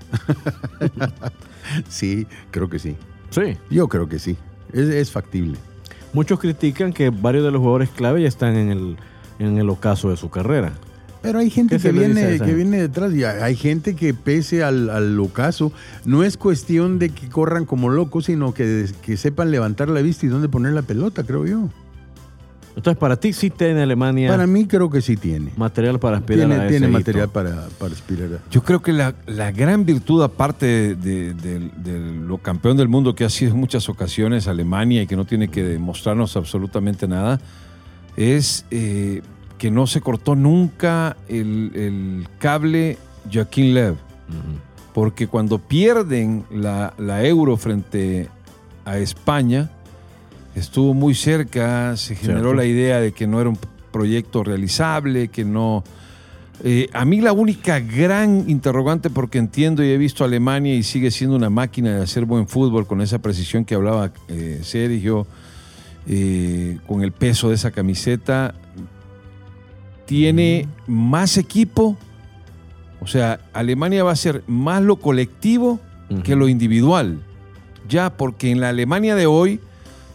sí, 1.89 2.27
creo 2.51 2.69
que 2.69 2.79
sí. 2.79 2.97
Sí. 3.31 3.57
Yo 3.71 3.89
creo 3.89 4.09
que 4.09 4.19
sí. 4.19 4.37
Es, 4.73 4.89
es 4.89 5.11
factible. 5.11 5.59
Muchos 6.13 6.39
critican 6.39 6.93
que 6.93 7.11
varios 7.11 7.45
de 7.45 7.51
los 7.51 7.61
jugadores 7.61 7.91
clave 7.91 8.23
ya 8.23 8.29
están 8.29 8.57
en 8.57 8.71
el, 8.71 8.97
en 9.39 9.59
el 9.59 9.69
ocaso 9.71 10.11
de 10.11 10.17
su 10.17 10.31
carrera. 10.31 10.73
Pero 11.23 11.39
hay 11.39 11.51
gente 11.51 11.77
¿Qué 11.77 11.79
se 11.83 11.93
que 11.93 11.99
viene, 11.99 12.39
que 12.41 12.53
viene 12.53 12.81
detrás 12.81 13.15
y 13.15 13.23
hay 13.25 13.55
gente 13.55 13.95
que 13.95 14.13
pese 14.13 14.65
al, 14.65 14.91
al 14.91 15.19
ocaso, 15.21 15.73
no 16.05 16.25
es 16.25 16.37
cuestión 16.37 16.99
de 16.99 17.11
que 17.11 17.29
corran 17.29 17.65
como 17.65 17.89
locos, 17.91 18.25
sino 18.27 18.53
que, 18.53 18.87
que 19.03 19.17
sepan 19.17 19.51
levantar 19.53 19.89
la 19.89 20.03
vista 20.03 20.27
y 20.27 20.29
dónde 20.29 20.49
poner 20.49 20.73
la 20.73 20.83
pelota, 20.83 21.23
creo 21.23 21.47
yo. 21.47 21.69
Entonces, 22.75 22.99
para 22.99 23.17
ti 23.17 23.35
sí 23.35 23.51
tiene 23.51 23.83
Alemania 23.83 24.31
Para 24.31 24.47
mí 24.47 24.65
creo 24.67 24.89
que 24.89 25.03
sí 25.03 25.17
tiene. 25.19 25.53
material 25.59 26.01
para 26.01 26.17
aspirar 26.17 26.49
Tiene, 26.49 26.55
a 26.55 26.65
ese 26.65 26.71
tiene 26.71 26.87
hito. 26.87 26.99
material 26.99 27.29
para, 27.29 27.69
para 27.79 27.93
aspirar 27.93 28.29
a... 28.33 28.51
Yo 28.51 28.63
creo 28.63 28.81
que 28.81 28.93
la, 28.93 29.15
la 29.27 29.53
gran 29.53 29.85
virtud, 29.85 30.23
aparte 30.23 30.95
de, 30.97 31.35
de- 31.35 31.71
de 31.77 31.99
lo 32.27 32.39
campeón 32.39 32.79
del 32.79 32.89
mundo 32.89 33.15
que 33.15 33.25
ha 33.27 33.29
sido 33.31 33.53
en 33.53 33.61
muchas 33.61 33.91
ocasiones 33.91 34.49
Alemania 34.49 35.03
y 35.03 35.07
que 35.07 35.17
no 35.17 35.27
tiene 35.27 35.49
que 35.49 35.63
demostrarnos 35.63 36.35
absolutamente 36.39 37.07
nada, 37.07 37.41
es 38.17 38.65
eh, 38.71 39.21
que 39.63 39.71
no 39.71 39.87
se 39.87 40.01
cortó 40.01 40.35
nunca 40.35 41.17
el, 41.29 41.71
el 41.77 42.29
cable 42.41 42.99
Joaquín 43.33 43.75
Lev. 43.75 43.95
Porque 44.93 45.29
cuando 45.29 45.59
pierden 45.61 46.43
la, 46.51 46.95
la 46.99 47.25
euro 47.25 47.57
frente 47.57 48.29
a 48.85 48.99
España, 48.99 49.71
estuvo 50.57 50.95
muy 50.95 51.15
cerca, 51.15 51.97
se 51.97 52.17
generó 52.17 52.41
Cierto. 52.41 52.55
la 52.55 52.65
idea 52.65 53.01
de 53.01 53.13
que 53.13 53.29
no 53.29 53.41
era 53.41 53.51
un 53.51 53.59
proyecto 53.93 54.43
realizable, 54.43 55.29
que 55.29 55.45
no... 55.45 55.85
Eh, 56.65 56.89
a 56.93 57.05
mí 57.05 57.21
la 57.21 57.33
única 57.33 57.79
gran 57.79 58.51
interrogante, 58.51 59.11
porque 59.11 59.39
entiendo 59.39 59.85
y 59.85 59.91
he 59.91 59.97
visto 59.97 60.25
a 60.25 60.27
Alemania 60.27 60.75
y 60.75 60.83
sigue 60.83 61.13
siendo 61.13 61.37
una 61.37 61.51
máquina 61.51 61.99
de 61.99 62.03
hacer 62.03 62.25
buen 62.25 62.49
fútbol 62.49 62.85
con 62.89 63.01
esa 63.01 63.21
precisión 63.21 63.65
que 63.65 63.77
hablaba 63.77 64.11
eh, 64.27 64.59
Sergio, 64.65 65.25
eh, 66.09 66.79
con 66.89 67.05
el 67.05 67.13
peso 67.13 67.51
de 67.51 67.55
esa 67.55 67.71
camiseta, 67.71 68.57
tiene 70.07 70.69
más 70.87 71.37
equipo, 71.39 71.97
o 73.01 73.07
sea, 73.07 73.41
Alemania 73.53 74.05
va 74.05 74.13
a 74.13 74.17
ser 74.17 74.43
más 74.47 74.83
lo 74.83 74.97
colectivo 74.97 75.81
que 76.25 76.37
lo 76.37 76.47
individual. 76.49 77.19
Ya, 77.89 78.11
porque 78.17 78.51
en 78.51 78.61
la 78.61 78.69
Alemania 78.69 79.15
de 79.15 79.27
hoy 79.27 79.61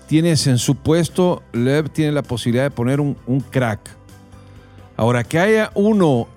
tienes 0.08 0.46
en 0.48 0.58
su 0.60 0.76
puesto, 0.76 1.42
Lev 1.54 1.90
tiene 1.90 2.12
la 2.12 2.22
posibilidad 2.24 2.64
de 2.66 2.72
poner 2.72 3.02
un, 3.02 3.18
un 3.26 3.40
crack. 3.42 3.80
Ahora, 4.96 5.24
que 5.24 5.40
haya 5.40 5.72
uno 5.76 6.28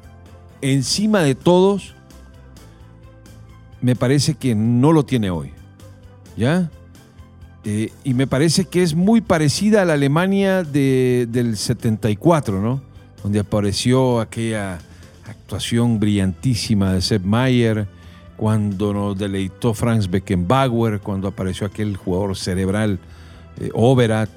encima 0.63 1.21
de 1.23 1.35
todos, 1.35 1.95
me 3.81 3.97
parece 3.97 4.35
que 4.35 4.55
no 4.55 4.93
lo 4.93 5.05
tiene 5.05 5.31
hoy. 5.31 5.53
¿Ya? 6.37 6.71
Eh, 7.65 7.93
y 8.05 8.15
me 8.15 8.27
parece 8.27 8.65
que 8.65 8.83
es 8.83 8.95
muy 8.95 9.21
parecida 9.21 9.83
a 9.83 9.85
la 9.85 9.93
Alemania 9.95 10.63
de- 10.65 11.27
del 11.31 11.57
74, 11.57 12.61
¿no? 12.63 12.81
Donde 13.23 13.41
apareció 13.41 14.21
aquella 14.21 14.79
actuación 15.27 16.01
brillantísima 16.01 16.93
de 16.93 17.01
Sepp 17.01 17.25
Mayer, 17.25 17.87
cuando 18.37 18.95
nos 18.95 19.19
deleitó 19.19 19.75
Franz 19.75 20.09
Beckenbauer, 20.09 21.01
cuando 21.01 21.29
apareció 21.29 21.67
aquel 21.67 21.97
jugador 21.97 22.37
cerebral 22.37 22.99
eh, 23.61 23.69
Overath, 23.75 24.31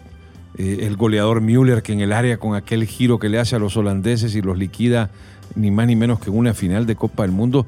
eh, 0.57 0.79
el 0.81 0.97
goleador 0.97 1.39
Müller, 1.39 1.81
que 1.81 1.93
en 1.93 2.01
el 2.01 2.11
área 2.11 2.37
con 2.37 2.55
aquel 2.55 2.85
giro 2.85 3.17
que 3.17 3.29
le 3.29 3.39
hace 3.39 3.55
a 3.55 3.59
los 3.59 3.77
holandeses 3.77 4.35
y 4.35 4.41
los 4.41 4.57
liquida 4.57 5.09
ni 5.55 5.71
más 5.71 5.87
ni 5.87 5.95
menos 5.95 6.19
que 6.19 6.29
en 6.29 6.37
una 6.37 6.53
final 6.53 6.85
de 6.85 6.95
Copa 6.95 7.23
del 7.23 7.31
Mundo. 7.31 7.65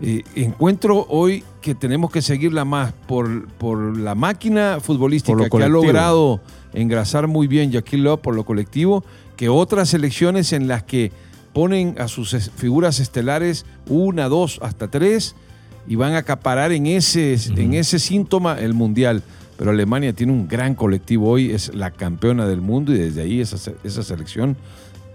Eh, 0.00 0.22
encuentro 0.34 1.06
hoy 1.08 1.42
que 1.62 1.74
tenemos 1.74 2.10
que 2.10 2.20
seguirla 2.20 2.66
más 2.66 2.92
por, 2.92 3.48
por 3.52 3.96
la 3.96 4.14
máquina 4.14 4.78
futbolística 4.80 5.32
Por 5.32 5.44
lo 5.44 5.50
que 5.50 5.64
ha 5.64 5.68
logrado 5.68 6.40
engrasar 6.74 7.28
muy 7.28 7.46
bien 7.46 7.72
Joaquín 7.72 8.04
Love 8.04 8.20
por 8.20 8.34
lo 8.34 8.44
colectivo, 8.44 9.04
que 9.36 9.48
otras 9.48 9.90
selecciones 9.90 10.52
en 10.52 10.68
las 10.68 10.82
que 10.82 11.12
ponen 11.52 11.96
a 11.98 12.08
sus 12.08 12.50
figuras 12.56 13.00
estelares 13.00 13.64
una, 13.88 14.28
dos, 14.28 14.58
hasta 14.62 14.88
tres 14.88 15.34
y 15.88 15.94
van 15.94 16.14
a 16.14 16.18
acaparar 16.18 16.72
en 16.72 16.86
ese, 16.86 17.36
en 17.56 17.74
ese 17.74 17.98
síntoma 17.98 18.58
el 18.58 18.74
mundial. 18.74 19.22
Pero 19.56 19.70
Alemania 19.70 20.12
tiene 20.12 20.32
un 20.32 20.48
gran 20.48 20.74
colectivo 20.74 21.30
hoy, 21.30 21.52
es 21.52 21.74
la 21.74 21.90
campeona 21.90 22.46
del 22.46 22.60
mundo 22.60 22.92
y 22.92 22.98
desde 22.98 23.22
ahí 23.22 23.40
esa, 23.40 23.72
esa 23.84 24.02
selección 24.02 24.56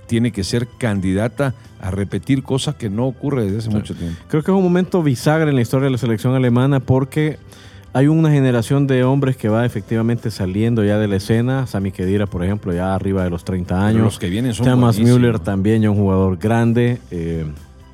tiene 0.08 0.32
que 0.32 0.44
ser 0.44 0.68
candidata 0.78 1.54
a 1.80 1.92
repetir 1.92 2.44
cosas 2.44 2.76
que 2.76 2.90
no 2.90 3.08
ocurre 3.08 3.46
desde 3.46 3.60
hace 3.60 3.70
mucho 3.70 3.96
tiempo. 3.96 4.20
Creo 4.28 4.44
que 4.44 4.52
es 4.52 4.58
un 4.58 4.64
momento 4.64 5.02
bisagra 5.04 5.50
en 5.50 5.56
la 5.56 5.62
historia 5.62 5.86
de 5.86 5.92
la 5.92 5.98
selección 5.98 6.36
alemana 6.36 6.80
porque 6.80 7.38
hay 7.94 8.08
una 8.08 8.32
generación 8.32 8.88
de 8.88 9.04
hombres 9.04 9.36
que 9.36 9.50
va 9.50 9.66
efectivamente 9.66 10.32
saliendo 10.32 10.84
ya 10.84 10.98
de 10.98 11.08
la 11.08 11.18
escena. 11.18 11.68
Sami 11.68 11.92
Khedira, 11.92 12.26
por 12.26 12.44
ejemplo, 12.44 12.74
ya 12.74 12.96
arriba 12.96 13.24
de 13.24 13.30
los 13.30 13.44
30 13.44 13.86
años. 13.86 14.02
los 14.02 14.20
que 14.20 14.30
vienen 14.30 14.54
son 14.54 14.66
Thomas. 14.66 14.98
Müller 14.98 15.40
también 15.40 15.82
ya 15.82 15.92
un 15.92 15.98
jugador 15.98 16.38
grande. 16.38 17.00
Eh, 17.12 17.46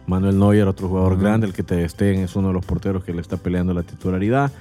Manuel 0.06 0.38
Neuer, 0.38 0.68
otro 0.68 0.88
jugador 0.88 1.20
grande. 1.20 1.48
El 1.48 1.54
que 1.54 1.64
te 1.64 1.88
Stegen 1.90 2.24
es 2.24 2.36
uno 2.36 2.50
de 2.50 2.54
los 2.54 2.66
porteros 2.66 3.04
que 3.04 3.14
le 3.14 3.22
está 3.22 3.38
peleando 3.38 3.74
la 3.74 3.84
titularidad. 3.84 4.52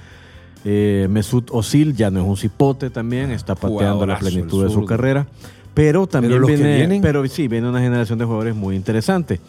Eh, 0.65 1.07
Mesut 1.09 1.51
Özil 1.51 1.95
ya 1.95 2.09
no 2.09 2.21
es 2.21 2.27
un 2.27 2.35
cipote 2.35 2.89
también, 2.89 3.31
está 3.31 3.55
pateando 3.55 4.05
la 4.05 4.17
plenitud 4.17 4.63
de 4.63 4.71
su 4.71 4.85
carrera. 4.85 5.27
Pero 5.73 6.07
también 6.07 6.41
que 6.43 6.55
viene, 6.55 6.99
pero 7.01 7.25
sí, 7.27 7.47
viene 7.47 7.69
una 7.69 7.79
generación 7.79 8.17
de 8.17 8.25
jugadores 8.25 8.55
muy 8.55 8.75
interesante. 8.75 9.39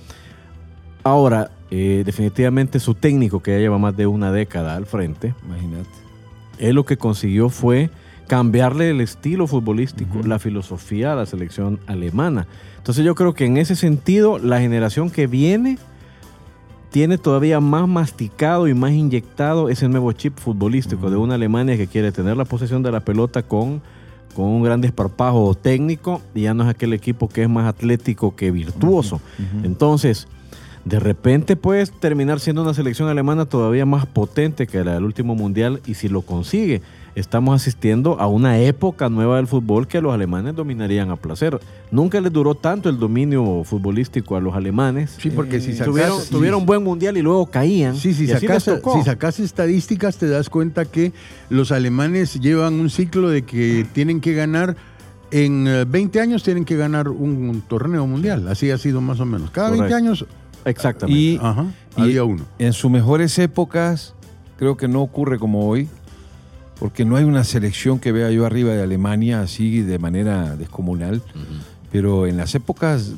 Ahora, 1.02 1.50
eh, 1.70 2.02
definitivamente 2.04 2.80
su 2.80 2.94
técnico, 2.94 3.42
que 3.42 3.52
ya 3.52 3.58
lleva 3.58 3.78
más 3.78 3.96
de 3.96 4.06
una 4.06 4.32
década 4.32 4.76
al 4.76 4.86
frente, 4.86 5.34
Imagínate. 5.44 5.88
él 6.58 6.74
lo 6.74 6.84
que 6.84 6.96
consiguió 6.96 7.50
fue 7.50 7.90
cambiarle 8.26 8.90
el 8.90 9.00
estilo 9.00 9.46
futbolístico, 9.46 10.20
la 10.24 10.38
filosofía 10.38 11.12
a 11.12 11.16
la 11.16 11.26
selección 11.26 11.80
alemana. 11.86 12.46
Entonces 12.76 13.04
yo 13.04 13.14
creo 13.14 13.34
que 13.34 13.46
en 13.46 13.56
ese 13.56 13.74
sentido 13.74 14.38
la 14.38 14.60
generación 14.60 15.10
que 15.10 15.26
viene 15.26 15.78
tiene 16.90 17.18
todavía 17.18 17.60
más 17.60 17.88
masticado 17.88 18.68
y 18.68 18.74
más 18.74 18.92
inyectado 18.92 19.68
ese 19.68 19.88
nuevo 19.88 20.12
chip 20.12 20.38
futbolístico 20.38 21.10
de 21.10 21.16
una 21.16 21.34
Alemania 21.34 21.76
que 21.76 21.86
quiere 21.86 22.12
tener 22.12 22.36
la 22.36 22.44
posesión 22.44 22.82
de 22.82 22.92
la 22.92 23.00
pelota 23.00 23.42
con, 23.42 23.82
con 24.34 24.46
un 24.46 24.62
gran 24.62 24.80
desparpajo 24.80 25.54
técnico 25.54 26.22
y 26.34 26.42
ya 26.42 26.54
no 26.54 26.64
es 26.64 26.70
aquel 26.70 26.92
equipo 26.92 27.28
que 27.28 27.42
es 27.42 27.48
más 27.48 27.66
atlético 27.66 28.34
que 28.36 28.50
virtuoso. 28.50 29.20
Entonces, 29.64 30.28
de 30.88 31.00
repente 31.00 31.56
puedes 31.56 31.90
terminar 31.92 32.40
siendo 32.40 32.62
una 32.62 32.74
selección 32.74 33.08
alemana 33.08 33.44
todavía 33.46 33.84
más 33.84 34.06
potente 34.06 34.66
que 34.66 34.82
la 34.84 34.94
del 34.94 35.04
último 35.04 35.34
mundial 35.34 35.80
y 35.86 35.94
si 35.94 36.08
lo 36.08 36.22
consigue, 36.22 36.80
estamos 37.14 37.54
asistiendo 37.60 38.18
a 38.20 38.26
una 38.26 38.58
época 38.60 39.08
nueva 39.08 39.36
del 39.36 39.46
fútbol 39.46 39.86
que 39.86 40.00
los 40.00 40.14
alemanes 40.14 40.54
dominarían 40.54 41.10
a 41.10 41.16
placer. 41.16 41.58
Nunca 41.90 42.20
les 42.20 42.32
duró 42.32 42.54
tanto 42.54 42.88
el 42.88 42.98
dominio 42.98 43.64
futbolístico 43.64 44.36
a 44.36 44.40
los 44.40 44.54
alemanes. 44.54 45.16
Sí, 45.20 45.30
porque 45.30 45.60
si 45.60 45.72
sacas... 45.72 45.86
tuvieron, 45.86 46.20
si- 46.22 46.30
tuvieron 46.30 46.64
buen 46.64 46.82
mundial 46.82 47.16
y 47.16 47.22
luego 47.22 47.46
caían. 47.46 47.96
Sí, 47.96 48.14
si 48.14 48.26
sacas, 48.26 48.64
si 48.64 49.02
sacas 49.04 49.40
estadísticas 49.40 50.16
te 50.16 50.28
das 50.28 50.48
cuenta 50.48 50.84
que 50.84 51.12
los 51.50 51.70
alemanes 51.72 52.40
llevan 52.40 52.74
un 52.74 52.88
ciclo 52.88 53.28
de 53.30 53.42
que 53.42 53.84
tienen 53.92 54.20
que 54.20 54.32
ganar, 54.34 54.76
en 55.30 55.66
eh, 55.66 55.84
20 55.86 56.20
años 56.20 56.42
tienen 56.44 56.64
que 56.64 56.76
ganar 56.76 57.08
un, 57.08 57.48
un 57.50 57.60
torneo 57.62 58.06
mundial. 58.06 58.48
Así 58.48 58.70
ha 58.70 58.78
sido 58.78 59.00
más 59.02 59.20
o 59.20 59.26
menos. 59.26 59.50
Cada 59.50 59.70
20 59.70 59.88
Correcto. 59.88 59.96
años, 59.96 60.26
Exactamente. 60.68 61.20
Y, 61.20 61.38
ajá, 61.40 61.66
y 61.96 62.02
había 62.02 62.24
uno. 62.24 62.44
En 62.58 62.72
sus 62.72 62.90
mejores 62.90 63.38
épocas, 63.38 64.14
creo 64.56 64.76
que 64.76 64.88
no 64.88 65.02
ocurre 65.02 65.38
como 65.38 65.68
hoy, 65.68 65.88
porque 66.78 67.04
no 67.04 67.16
hay 67.16 67.24
una 67.24 67.44
selección 67.44 67.98
que 67.98 68.12
vea 68.12 68.30
yo 68.30 68.46
arriba 68.46 68.72
de 68.72 68.82
Alemania 68.82 69.40
así 69.40 69.82
de 69.82 69.98
manera 69.98 70.56
descomunal. 70.56 71.22
Pero 71.90 72.26
en 72.26 72.36
las 72.36 72.54
épocas 72.54 73.14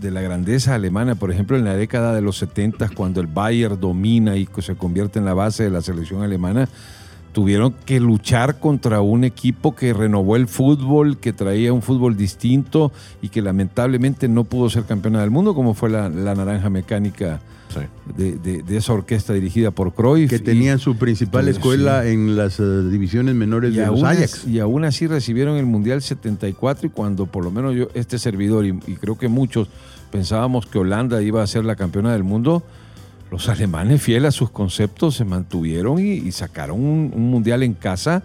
de 0.00 0.10
la 0.10 0.20
grandeza 0.20 0.74
alemana, 0.74 1.14
por 1.14 1.30
ejemplo, 1.30 1.56
en 1.56 1.64
la 1.64 1.74
década 1.74 2.14
de 2.14 2.20
los 2.20 2.38
70, 2.38 2.90
cuando 2.90 3.20
el 3.20 3.26
Bayern 3.26 3.80
domina 3.80 4.36
y 4.36 4.48
se 4.60 4.74
convierte 4.74 5.18
en 5.18 5.24
la 5.24 5.34
base 5.34 5.64
de 5.64 5.70
la 5.70 5.82
selección 5.82 6.22
alemana, 6.22 6.68
tuvieron 7.36 7.74
que 7.84 8.00
luchar 8.00 8.60
contra 8.60 9.02
un 9.02 9.22
equipo 9.22 9.76
que 9.76 9.92
renovó 9.92 10.36
el 10.36 10.46
fútbol, 10.48 11.18
que 11.18 11.34
traía 11.34 11.70
un 11.70 11.82
fútbol 11.82 12.16
distinto 12.16 12.92
y 13.20 13.28
que 13.28 13.42
lamentablemente 13.42 14.26
no 14.26 14.44
pudo 14.44 14.70
ser 14.70 14.84
campeona 14.84 15.20
del 15.20 15.30
mundo, 15.30 15.54
como 15.54 15.74
fue 15.74 15.90
la, 15.90 16.08
la 16.08 16.34
Naranja 16.34 16.70
Mecánica 16.70 17.40
Sí. 17.68 17.80
de, 18.16 18.36
de- 18.36 18.62
de 18.62 18.76
esa 18.78 18.94
orquesta 18.94 19.34
dirigida 19.34 19.70
por 19.70 19.92
Cruyff. 19.92 20.30
Que 20.30 20.38
tenían 20.38 20.78
su 20.78 20.96
principal 20.96 21.46
escuela 21.48 22.04
sí. 22.04 22.10
en 22.12 22.34
las 22.36 22.58
eh, 22.58 22.62
divisiones 22.90 23.34
menores 23.34 23.74
y 23.74 23.76
de 23.76 23.86
los 23.86 24.02
Ajax. 24.02 24.22
as- 24.22 24.46
y 24.46 24.58
aún 24.60 24.84
así 24.86 25.06
recibieron 25.06 25.58
el 25.58 25.66
Mundial 25.66 26.00
74 26.00 26.86
y 26.86 26.90
cuando 26.90 27.26
por 27.26 27.44
lo 27.44 27.50
menos 27.50 27.74
yo, 27.74 27.88
este 27.92 28.18
servidor 28.18 28.64
y, 28.64 28.70
y 28.86 28.94
creo 28.94 29.18
que 29.18 29.28
muchos 29.28 29.68
pensábamos 30.10 30.64
que 30.64 30.78
Holanda 30.78 31.20
iba 31.20 31.42
a 31.42 31.46
ser 31.46 31.66
la 31.66 31.76
campeona 31.76 32.12
del 32.14 32.24
mundo, 32.24 32.62
los 33.36 33.48
alemanes 33.50 34.00
fieles 34.02 34.28
a 34.28 34.32
sus 34.32 34.50
conceptos 34.50 35.14
se 35.16 35.24
mantuvieron 35.24 35.98
y, 35.98 36.12
y 36.12 36.32
sacaron 36.32 36.82
un, 36.82 37.12
un 37.14 37.30
Mundial 37.30 37.62
en 37.62 37.74
casa, 37.74 38.22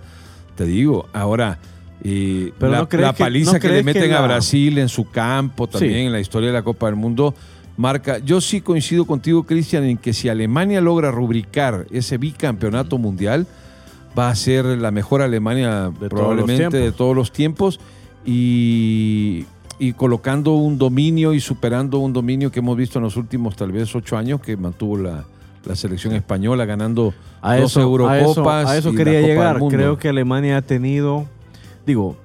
te 0.55 0.65
digo, 0.65 1.07
ahora... 1.13 1.59
eh, 2.03 2.53
Pero 2.57 2.71
la, 2.71 2.77
¿no 2.79 2.87
crees 2.89 3.05
la 3.07 3.13
que- 3.13 3.23
paliza 3.23 3.53
no 3.53 3.59
que 3.59 3.67
le 3.69 3.77
que 3.79 3.83
meten 3.83 4.13
a 4.13 4.21
Brasil 4.21 4.77
en 4.77 4.87
su 4.89 5.09
campo, 5.09 5.67
también 5.67 5.93
Sí. 5.93 5.99
en 6.05 6.11
la 6.13 6.19
historia 6.21 6.47
de 6.47 6.53
la 6.53 6.63
Copa 6.63 6.85
del 6.85 6.95
Mundo, 6.95 7.35
marca. 7.77 8.19
Yo 8.19 8.39
sí 8.41 8.61
coincido 8.61 9.05
contigo, 9.05 9.43
Cristian, 9.43 9.83
en 9.83 9.97
que 9.97 10.13
si 10.13 10.29
Alemania 10.29 10.79
logra 10.81 11.11
rubricar 11.11 11.87
ese 11.91 12.17
bicampeonato 12.17 12.97
mundial, 12.97 13.47
va 14.17 14.29
a 14.29 14.35
ser 14.35 14.65
la 14.65 14.91
mejor 14.91 15.21
Alemania 15.21 15.89
De 15.89 15.91
todos 15.91 16.01
los 16.01 16.09
probablemente 16.09 16.77
de 16.77 16.91
todos 16.91 17.15
los 17.15 17.31
tiempos 17.33 17.79
y, 18.25 19.45
y 19.81 19.93
colocando 19.93 20.53
un 20.53 20.77
dominio 20.77 21.33
y 21.33 21.39
superando 21.39 21.97
un 21.97 22.13
dominio 22.13 22.51
que 22.51 22.59
hemos 22.59 22.77
visto 22.77 22.99
en 22.99 23.03
los 23.03 23.17
últimos 23.17 23.55
tal 23.55 23.71
vez 23.71 23.93
ocho 23.95 24.15
años 24.15 24.39
que 24.39 24.55
mantuvo 24.55 24.95
la, 24.97 25.23
la 25.65 25.75
selección 25.75 26.13
española 26.13 26.65
ganando 26.65 27.15
a 27.41 27.55
dos 27.57 27.71
eso, 27.71 27.79
a 28.07 28.17
eso, 28.19 28.29
Eurocopas. 28.29 28.67
a 28.67 28.77
eso 28.77 28.93
quería 28.93 29.21
llegar. 29.21 29.59
Creo 29.69 29.97
que 29.97 30.09
Alemania 30.09 30.57
ha 30.57 30.61
tenido, 30.61 31.25
digo, 31.85 32.15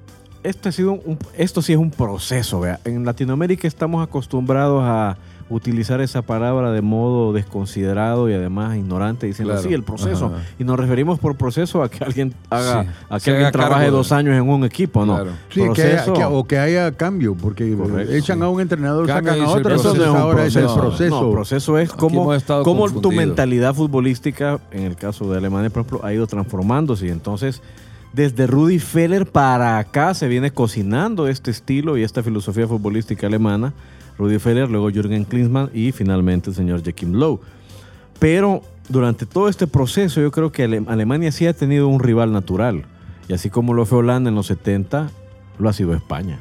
esto, 0.43 0.69
ha 0.69 0.73
sido 0.73 0.93
un- 0.93 1.19
esto 1.37 1.63
sí 1.63 1.73
es 1.73 1.79
un 1.79 1.91
proceso. 1.91 2.61
vea. 2.61 2.79
En 2.85 3.05
Latinoamérica 3.07 3.67
estamos 3.67 4.07
acostumbrados 4.07 4.83
a 4.85 5.17
utilizar 5.49 6.01
esa 6.01 6.23
palabra 6.23 6.73
de 6.73 6.83
modo 6.83 7.33
desconsiderado 7.33 8.29
y 8.29 8.35
además 8.35 8.77
ignorante, 8.77 9.27
diciendo 9.27 9.55
Claro. 9.55 9.69
sí, 9.69 9.75
el 9.75 9.85
proceso. 9.85 10.27
Ajá. 10.27 10.37
Y 10.59 10.65
nos 10.65 10.77
referimos 10.79 11.19
por 11.21 11.37
proceso 11.37 11.83
a 11.85 11.89
que 11.89 12.03
alguien 12.05 12.35
haga, 12.51 12.83
Sí. 12.83 12.89
a 13.09 13.15
que 13.17 13.21
Se 13.21 13.31
alguien 13.31 13.47
haga 13.47 13.53
trabaje 13.53 13.91
dos 13.91 14.11
años 14.11 14.35
en 14.35 14.49
un 14.49 14.65
equipo, 14.65 15.07
¿no? 15.07 15.15
Claro. 15.15 15.31
Sí, 15.51 15.61
que 15.75 15.83
haya- 15.83 16.05
Proceso- 16.05 16.13
que- 16.15 16.25
o 16.25 16.45
que 16.45 16.59
haya 16.59 16.91
cambio, 16.93 17.37
porque 17.37 17.73
Correcto, 17.77 18.13
echan 18.13 18.39
sí. 18.39 18.45
a 18.45 18.49
un 18.49 18.61
entrenador, 18.61 19.07
sacan 19.07 19.41
a 19.41 19.49
otro, 19.49 19.75
Eso 19.75 19.95
no 19.95 20.03
es 20.05 20.11
un 20.11 20.17
ahora 20.17 20.47
es 20.47 20.57
el 20.57 20.63
proceso. 20.65 20.81
proceso. 20.81 21.23
No, 21.23 21.31
proceso 21.31 21.79
es 21.79 21.93
cómo, 21.93 22.33
cómo 22.65 22.91
tu 22.91 23.13
mentalidad 23.13 23.75
futbolística, 23.75 24.59
en 24.73 24.83
el 24.83 24.97
caso 24.97 25.31
de 25.31 25.39
Alemania, 25.39 25.71
por 25.71 25.83
ejemplo, 25.83 26.01
ha 26.05 26.13
ido 26.13 26.27
transformándose. 26.27 27.07
Y 27.07 27.11
entonces, 27.11 27.63
desde 28.13 28.47
Rudy 28.47 28.79
Feller 28.81 29.27
para 29.27 29.79
acá 29.79 30.13
se 30.15 30.27
viene 30.27 30.51
cocinando 30.51 31.29
este 31.29 31.51
estilo 31.51 31.97
y 31.97 32.03
esta 32.03 32.23
filosofía 32.23 32.67
futbolística 32.67 33.27
alemana. 33.27 33.73
Rudy 34.19 34.39
Feller, 34.39 34.71
luego 34.71 34.91
Jürgen 34.91 35.25
Klinsmann 35.25 35.71
y 35.75 35.93
finalmente 35.93 36.51
el 36.51 36.57
señor 36.57 36.83
Joachim 36.83 37.13
Löw. 37.15 37.41
Pero 38.19 38.63
durante 38.89 39.27
todo 39.27 39.49
este 39.49 39.67
proceso, 39.67 40.21
yo 40.21 40.31
creo 40.31 40.51
que 40.53 40.65
Ale- 40.65 40.85
Alemania 40.87 41.31
sí 41.33 41.47
ha 41.47 41.53
tenido 41.53 41.89
un 41.89 42.01
rival 42.01 42.33
natural. 42.33 42.85
Y 43.29 43.35
así 43.35 43.51
como 43.51 43.75
lo 43.75 43.85
fue 43.85 43.99
Holanda 43.99 44.31
en 44.31 44.37
los 44.37 44.47
70, 44.47 45.11
lo 45.59 45.69
ha 45.69 45.73
sido 45.73 45.95
España. 45.95 46.39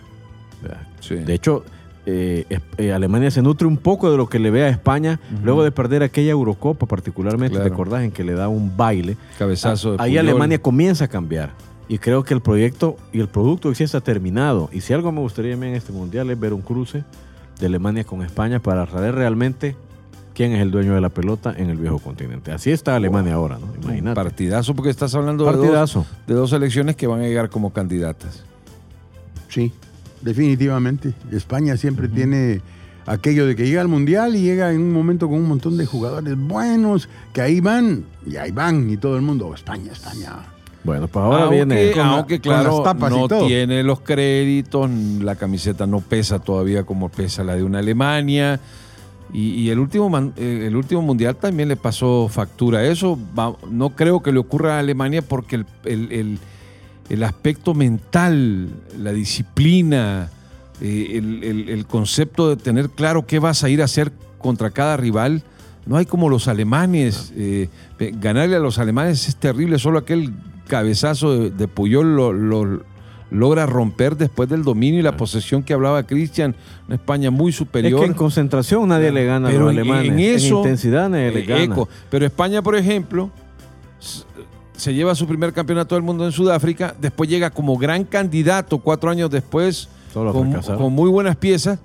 De 1.09 1.33
hecho, 1.33 1.63
eh, 2.07 2.45
eh, 2.77 2.91
Alemania 2.93 3.29
se 3.31 3.41
nutre 3.41 3.67
un 3.67 3.77
poco 3.77 4.09
de 4.11 4.17
lo 4.17 4.27
que 4.29 4.39
le 4.39 4.49
ve 4.51 4.63
a 4.63 4.69
España 4.69 5.19
luego 5.43 5.63
de 5.63 5.71
perder 5.71 6.01
aquella 6.03 6.31
Eurocopa, 6.31 6.85
particularmente, 6.85 7.55
Claro. 7.55 7.69
¿te 7.69 7.73
acordás? 7.73 8.03
En 8.03 8.11
que 8.11 8.23
le 8.23 8.33
da 8.33 8.47
un 8.47 8.75
baile. 8.77 9.17
Cabezazo 9.37 9.91
de 9.93 9.97
Ahí 10.03 10.11
Puyol. 10.11 10.29
Alemania 10.29 10.61
comienza 10.61 11.05
a 11.05 11.07
cambiar. 11.07 11.51
Y 11.87 11.99
creo 11.99 12.23
que 12.23 12.33
el 12.33 12.41
proyecto 12.41 12.97
y 13.13 13.19
el 13.19 13.27
producto 13.27 13.73
sí 13.75 13.83
está 13.83 14.01
terminado. 14.01 14.69
Y 14.71 14.81
si 14.81 14.93
algo 14.93 15.11
me 15.11 15.19
gustaría 15.19 15.53
a 15.53 15.57
mí 15.57 15.67
en 15.67 15.75
este 15.75 15.91
mundial 15.91 16.29
es 16.31 16.39
ver 16.39 16.53
un 16.53 16.61
cruce 16.61 17.03
de 17.59 17.65
Alemania 17.65 18.03
con 18.03 18.21
España 18.21 18.59
para 18.59 18.85
saber 18.87 19.15
realmente 19.15 19.75
quién 20.33 20.51
es 20.51 20.61
el 20.61 20.71
dueño 20.71 20.93
de 20.93 21.01
la 21.01 21.09
pelota 21.09 21.53
en 21.57 21.69
el 21.69 21.77
viejo 21.77 21.99
continente. 21.99 22.51
Así 22.51 22.71
está 22.71 22.95
Alemania 22.95 23.33
ahora, 23.35 23.57
¿no? 23.57 23.73
Imagínate. 23.81 24.15
Partidazo, 24.15 24.75
porque 24.75 24.89
estás 24.89 25.15
hablando 25.15 25.45
de 25.45 25.51
dos, 25.51 25.59
Partidazo. 25.59 26.05
de 26.27 26.33
dos 26.33 26.49
selecciones 26.49 26.95
que 26.95 27.07
van 27.07 27.21
a 27.21 27.23
llegar 27.23 27.49
como 27.49 27.71
candidatas. 27.71 28.43
Sí, 29.49 29.71
definitivamente. 30.21 31.13
España 31.31 31.77
siempre 31.77 32.09
tiene 32.09 32.61
aquello 33.05 33.45
de 33.45 33.55
que 33.55 33.65
llega 33.65 33.81
al 33.81 33.87
mundial 33.87 34.35
y 34.35 34.41
llega 34.41 34.71
en 34.71 34.81
un 34.81 34.91
momento 34.91 35.27
con 35.27 35.37
un 35.37 35.47
montón 35.47 35.77
de 35.77 35.85
jugadores 35.85 36.37
buenos 36.37 37.07
que 37.33 37.41
ahí 37.41 37.61
van 37.61 38.03
y 38.25 38.35
ahí 38.35 38.51
van 38.51 38.89
y 38.89 38.97
todo 38.97 39.15
el 39.15 39.21
mundo 39.21 39.53
España, 39.53 39.91
España. 39.91 40.54
Bueno, 40.85 41.07
pues 41.07 41.25
ahora 41.25 41.43
aunque, 41.45 41.55
viene. 41.65 41.91
con 41.91 42.01
aunque, 42.05 42.39
claro, 42.39 42.83
no 43.09 43.27
tiene 43.27 43.81
los 43.83 43.99
créditos, 44.01 44.89
la 45.19 45.35
camiseta 45.35 45.87
no 45.87 45.99
pesa 45.99 46.39
todavía 46.39 46.83
como 46.83 47.09
pesa 47.09 47.43
la 47.43 47.55
de 47.55 47.63
una 47.63 47.79
Alemania. 47.79 48.59
Y, 49.33 49.49
y 49.55 49.69
el, 49.71 49.79
último 49.79 50.15
eh, 50.37 50.65
el 50.67 50.75
último 50.75 51.01
mundial 51.01 51.35
también 51.35 51.67
le 51.69 51.75
pasó 51.75 52.27
factura 52.29 52.79
a 52.79 52.85
eso. 52.85 53.17
Va- 53.37 53.55
no 53.69 53.89
creo 53.89 54.21
que 54.21 54.31
le 54.31 54.37
ocurra 54.39 54.75
a 54.75 54.79
Alemania 54.79 55.21
porque 55.23 55.55
el, 55.57 55.65
el- 55.85 56.11
el- 56.11 56.39
el 57.09 57.23
aspecto 57.23 57.73
mental, 57.73 58.69
la 58.97 59.11
disciplina, 59.11 60.29
eh, 60.81 61.21
el, 61.69 61.85
concepto 61.85 62.49
de 62.49 62.55
tener 62.57 62.89
claro 62.89 63.25
qué 63.27 63.39
vas 63.39 63.63
a 63.63 63.69
ir 63.69 63.81
a 63.81 63.85
hacer 63.85 64.11
contra 64.39 64.69
cada 64.71 64.97
rival, 64.97 65.43
no 65.85 65.97
hay 65.97 66.05
como 66.05 66.29
los 66.29 66.47
alemanes. 66.47 67.31
eh, 67.35 67.69
eh, 67.99 68.11
ganarle 68.19 68.55
a 68.55 68.59
los 68.59 68.79
alemanes 68.79 69.27
es 69.27 69.35
terrible, 69.35 69.77
solo 69.79 69.99
aquel 69.99 70.33
cabezazo 70.67 71.37
de, 71.37 71.49
de 71.51 71.67
Puyol 71.67 72.15
lo, 72.15 72.33
lo- 72.33 72.83
logra 73.31 73.65
romper 73.65 74.15
después 74.15 74.47
del 74.47 74.63
dominio 74.63 74.99
y 74.99 75.03
la 75.03 75.17
posesión 75.17 75.63
que 75.63 75.73
hablaba 75.73 76.03
Cristian, 76.03 76.55
una 76.87 76.95
España 76.95 77.31
muy 77.31 77.51
superior. 77.51 77.93
Es 77.99 77.99
que 78.01 78.11
en 78.11 78.13
concentración 78.13 78.87
nadie 78.87 79.11
le 79.11 79.25
gana 79.25 79.49
a 79.49 79.51
los 79.51 79.71
en- 79.71 79.79
alemanes. 79.79 80.11
en 80.11 80.19
eso, 80.19 80.57
intensidad 80.59 81.09
nadie 81.09 81.31
le 81.31 81.39
eh, 81.41 81.45
gana. 81.45 81.63
eco. 81.63 81.89
Pero 82.09 82.25
España, 82.25 82.61
por 82.61 82.75
ejemplo, 82.75 83.31
se 84.77 84.93
lleva 84.93 85.15
su 85.15 85.25
primer 85.27 85.53
campeonato 85.53 85.95
del 85.95 86.03
mundo 86.03 86.25
en 86.25 86.31
Sudáfrica, 86.31 86.95
después 86.99 87.29
llega 87.29 87.49
como 87.49 87.77
gran 87.77 88.03
candidato 88.03 88.77
cuatro 88.79 89.09
años 89.09 89.29
después, 89.31 89.89
con, 90.13 90.53
con 90.53 90.93
muy 90.93 91.09
buenas 91.09 91.35
piezas, 91.35 91.79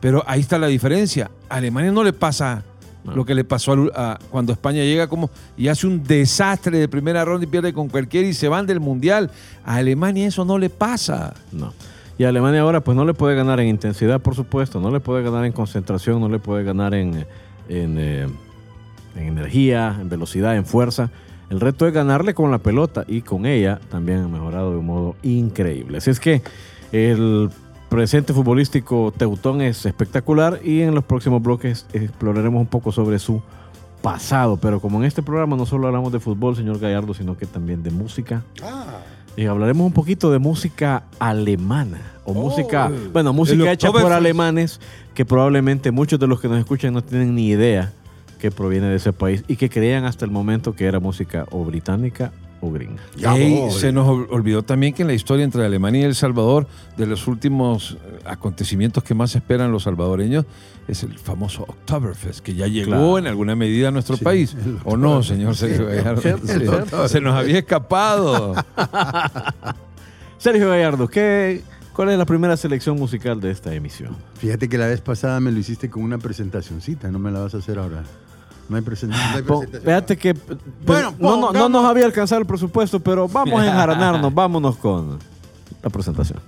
pero 0.00 0.22
ahí 0.26 0.40
está 0.40 0.58
la 0.58 0.66
diferencia. 0.68 1.30
A 1.48 1.56
Alemania 1.56 1.90
no 1.90 2.04
le 2.04 2.12
pasa 2.12 2.62
No. 3.04 3.14
lo 3.14 3.24
que 3.26 3.34
le 3.34 3.44
pasó 3.44 3.76
a- 3.94 4.18
cuando 4.30 4.52
España 4.52 4.82
llega 4.82 5.06
como 5.08 5.28
y 5.58 5.68
hace 5.68 5.86
un 5.86 6.02
desastre 6.02 6.78
de 6.78 6.88
primera 6.88 7.24
ronda 7.24 7.44
y 7.44 7.48
pierde 7.48 7.72
con 7.74 7.88
cualquiera 7.90 8.26
y 8.26 8.32
se 8.32 8.48
van 8.48 8.66
del 8.66 8.80
Mundial. 8.80 9.30
A 9.64 9.76
Alemania 9.76 10.26
eso 10.26 10.44
no 10.46 10.56
le 10.56 10.70
pasa. 10.70 11.34
No. 11.52 11.72
Y 12.16 12.24
Alemania 12.24 12.62
ahora 12.62 12.80
pues 12.80 12.96
no 12.96 13.04
le 13.04 13.12
puede 13.12 13.34
ganar 13.36 13.60
en 13.60 13.68
intensidad, 13.68 14.20
por 14.20 14.34
supuesto, 14.34 14.80
no 14.80 14.90
le 14.90 15.00
puede 15.00 15.22
ganar 15.22 15.44
en 15.44 15.52
concentración, 15.52 16.20
no 16.20 16.28
le 16.28 16.38
puede 16.38 16.64
ganar 16.64 16.94
en, 16.94 17.26
en, 17.68 17.98
eh, 17.98 18.26
en 19.16 19.22
energía, 19.28 19.98
en 20.00 20.08
velocidad, 20.08 20.56
en 20.56 20.64
fuerza. 20.64 21.10
El 21.50 21.60
reto 21.60 21.86
es 21.86 21.92
ganarle 21.92 22.32
con 22.32 22.50
la 22.50 22.58
pelota 22.58 23.04
y 23.06 23.20
con 23.20 23.44
ella 23.44 23.80
también 23.90 24.20
ha 24.24 24.28
mejorado 24.28 24.70
de 24.70 24.78
un 24.78 24.86
modo 24.86 25.16
increíble. 25.22 25.98
Así 25.98 26.10
es 26.10 26.18
que 26.20 26.40
el 26.90 27.50
presente 27.94 28.32
futbolístico 28.32 29.12
teutón 29.16 29.60
es 29.60 29.86
espectacular 29.86 30.58
y 30.64 30.80
en 30.80 30.96
los 30.96 31.04
próximos 31.04 31.40
bloques 31.40 31.86
exploraremos 31.92 32.60
un 32.60 32.66
poco 32.66 32.90
sobre 32.90 33.20
su 33.20 33.40
pasado. 34.02 34.56
Pero 34.56 34.80
como 34.80 34.98
en 34.98 35.04
este 35.04 35.22
programa 35.22 35.56
no 35.56 35.64
solo 35.64 35.86
hablamos 35.86 36.12
de 36.12 36.18
fútbol, 36.18 36.56
señor 36.56 36.80
Gallardo, 36.80 37.14
sino 37.14 37.36
que 37.36 37.46
también 37.46 37.84
de 37.84 37.92
música, 37.92 38.42
y 39.36 39.46
hablaremos 39.46 39.86
un 39.86 39.92
poquito 39.92 40.32
de 40.32 40.40
música 40.40 41.04
alemana 41.20 42.00
o 42.24 42.34
música, 42.34 42.90
bueno, 43.12 43.32
música 43.32 43.70
hecha 43.70 43.92
por 43.92 44.10
alemanes 44.10 44.80
que 45.14 45.24
probablemente 45.24 45.92
muchos 45.92 46.18
de 46.18 46.26
los 46.26 46.40
que 46.40 46.48
nos 46.48 46.58
escuchan 46.58 46.94
no 46.94 47.04
tienen 47.04 47.36
ni 47.36 47.46
idea 47.46 47.92
que 48.40 48.50
proviene 48.50 48.88
de 48.88 48.96
ese 48.96 49.12
país 49.12 49.44
y 49.46 49.54
que 49.54 49.70
creían 49.70 50.04
hasta 50.04 50.24
el 50.24 50.32
momento 50.32 50.74
que 50.74 50.86
era 50.86 50.98
música 50.98 51.46
o 51.52 51.64
británica 51.64 52.32
o 52.64 52.72
gringa. 52.72 53.02
Ya 53.16 53.36
Ey, 53.36 53.70
se 53.70 53.92
nos 53.92 54.06
ol- 54.08 54.26
olvidó 54.30 54.62
también 54.62 54.94
que 54.94 55.02
en 55.02 55.08
la 55.08 55.14
historia 55.14 55.44
entre 55.44 55.64
Alemania 55.64 56.00
y 56.02 56.04
El 56.04 56.14
Salvador, 56.14 56.66
de 56.96 57.06
los 57.06 57.26
últimos 57.26 57.92
eh, 58.04 58.18
acontecimientos 58.24 59.02
que 59.04 59.14
más 59.14 59.34
esperan 59.36 59.70
los 59.72 59.84
salvadoreños, 59.84 60.46
es 60.88 61.02
el 61.02 61.18
famoso 61.18 61.62
Oktoberfest, 61.62 62.40
que 62.40 62.54
ya 62.54 62.66
llegó 62.66 62.90
Claro. 62.90 63.18
en 63.18 63.26
alguna 63.26 63.56
medida 63.56 63.88
a 63.88 63.90
nuestro 63.90 64.16
Sí, 64.16 64.24
país. 64.24 64.56
¿O 64.84 64.96
no, 64.96 65.22
señor 65.22 65.56
Sergio 65.56 65.86
Gallardo? 65.86 66.20
Cierto, 66.20 66.46
Sí, 66.46 66.58
cierto. 66.60 67.08
Se 67.08 67.20
nos 67.20 67.34
había 67.34 67.58
escapado. 67.58 68.54
Sergio 70.38 70.68
Gallardo, 70.68 71.08
¿qué, 71.08 71.62
¿cuál 71.94 72.10
es 72.10 72.18
la 72.18 72.26
primera 72.26 72.56
selección 72.56 72.98
musical 72.98 73.40
de 73.40 73.50
esta 73.50 73.74
emisión? 73.74 74.14
Fíjate 74.38 74.68
que 74.68 74.76
la 74.78 74.86
vez 74.86 75.00
pasada 75.00 75.40
me 75.40 75.50
lo 75.50 75.58
hiciste 75.58 75.88
con 75.88 76.02
una 76.02 76.18
presentacioncita, 76.18 77.10
no 77.10 77.18
me 77.18 77.30
la 77.30 77.40
vas 77.40 77.54
a 77.54 77.58
hacer 77.58 77.78
ahora. 77.78 78.02
No 78.68 78.76
hay, 78.76 78.82
no 78.82 78.86
Pon- 78.86 78.86
presentación. 78.86 79.82
Fíjate 79.82 80.16
que 80.16 80.34
Bueno, 80.86 81.14
no, 81.18 81.36
no- 81.36 81.52
no 81.52 81.68
nos 81.68 81.84
había 81.84 82.06
alcanzado 82.06 82.40
el 82.40 82.46
presupuesto, 82.46 82.98
pero 83.00 83.28
vamos 83.28 83.60
a 83.60 83.66
enjaranarnos, 83.66 84.32
vámonos 84.34 84.76
con 84.76 85.18
la 85.82 85.90
presentación. 85.90 86.40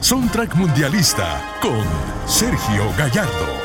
Soundtrack 0.00 0.54
Mundialista 0.56 1.40
con 1.62 1.82
Sergio 2.26 2.84
Gallardo. 2.98 3.63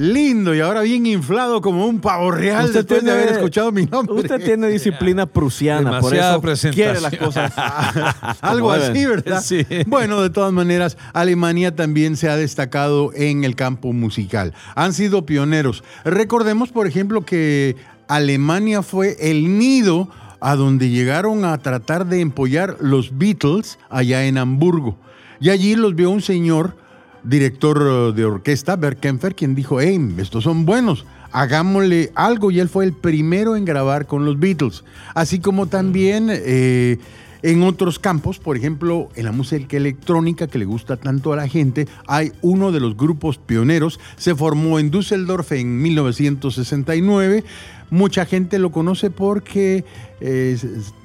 Lindo 0.00 0.54
y 0.54 0.60
ahora 0.60 0.80
bien 0.80 1.04
inflado 1.04 1.60
como 1.60 1.86
un 1.86 2.00
pavo 2.00 2.30
real 2.30 2.72
después 2.72 3.04
de 3.04 3.10
haber 3.10 3.28
escuchado 3.32 3.70
mi 3.70 3.84
nombre. 3.84 4.14
Usted 4.14 4.42
tiene 4.42 4.68
disciplina 4.68 5.26
prusiana, 5.26 6.00
por 6.00 6.14
eso 6.14 6.40
presentación. 6.40 6.94
quiere 6.94 7.00
las 7.02 7.16
cosas. 7.16 7.52
Algo 8.40 8.72
así. 8.72 9.04
¿verdad? 9.04 9.42
Sí. 9.42 9.66
Bueno, 9.86 10.22
de 10.22 10.30
todas 10.30 10.54
maneras, 10.54 10.96
Alemania 11.12 11.76
también 11.76 12.16
se 12.16 12.30
ha 12.30 12.36
destacado 12.36 13.10
en 13.14 13.44
el 13.44 13.56
campo 13.56 13.92
musical. 13.92 14.54
Han 14.74 14.94
sido 14.94 15.26
pioneros. 15.26 15.84
Recordemos, 16.02 16.70
por 16.70 16.86
ejemplo, 16.86 17.26
que 17.26 17.76
Alemania 18.08 18.80
fue 18.80 19.18
el 19.20 19.58
nido 19.58 20.08
a 20.40 20.56
donde 20.56 20.88
llegaron 20.88 21.44
a 21.44 21.58
tratar 21.58 22.06
de 22.06 22.20
empollar 22.20 22.78
los 22.80 23.18
Beatles 23.18 23.78
allá 23.90 24.24
en 24.24 24.38
Hamburgo. 24.38 24.96
Y 25.40 25.50
allí 25.50 25.76
los 25.76 25.94
vio 25.94 26.08
un 26.08 26.22
señor, 26.22 26.76
director 27.24 27.80
eh, 27.82 28.12
de 28.12 28.24
orquesta, 28.24 28.76
Bert 28.76 29.00
Kempfer, 29.00 29.34
quien 29.34 29.54
dijo, 29.54 29.80
hey, 29.80 30.14
estos 30.18 30.44
son 30.44 30.64
buenos, 30.64 31.06
hagámosle 31.32 32.12
algo. 32.14 32.50
Y 32.50 32.60
él 32.60 32.68
fue 32.68 32.84
el 32.84 32.92
primero 32.92 33.56
en 33.56 33.64
grabar 33.64 34.06
con 34.06 34.24
los 34.24 34.38
Beatles. 34.38 34.84
Así 35.14 35.40
como 35.40 35.66
también 35.66 36.28
eh, 36.30 36.98
en 37.42 37.62
otros 37.62 37.98
campos, 37.98 38.38
por 38.38 38.56
ejemplo, 38.56 39.08
en 39.14 39.24
la 39.24 39.32
música 39.32 39.76
electrónica 39.76 40.46
que 40.46 40.58
le 40.58 40.64
gusta 40.64 40.96
tanto 40.96 41.32
a 41.32 41.36
la 41.36 41.48
gente, 41.48 41.88
hay 42.06 42.32
uno 42.42 42.72
de 42.72 42.80
los 42.80 42.96
grupos 42.96 43.38
pioneros, 43.38 43.98
se 44.16 44.34
formó 44.34 44.78
en 44.78 44.90
Düsseldorf 44.90 45.52
en 45.52 45.80
1969. 45.80 47.44
Mucha 47.90 48.24
gente 48.24 48.58
lo 48.58 48.70
conoce 48.70 49.10
porque 49.10 49.84
eh, 50.20 50.56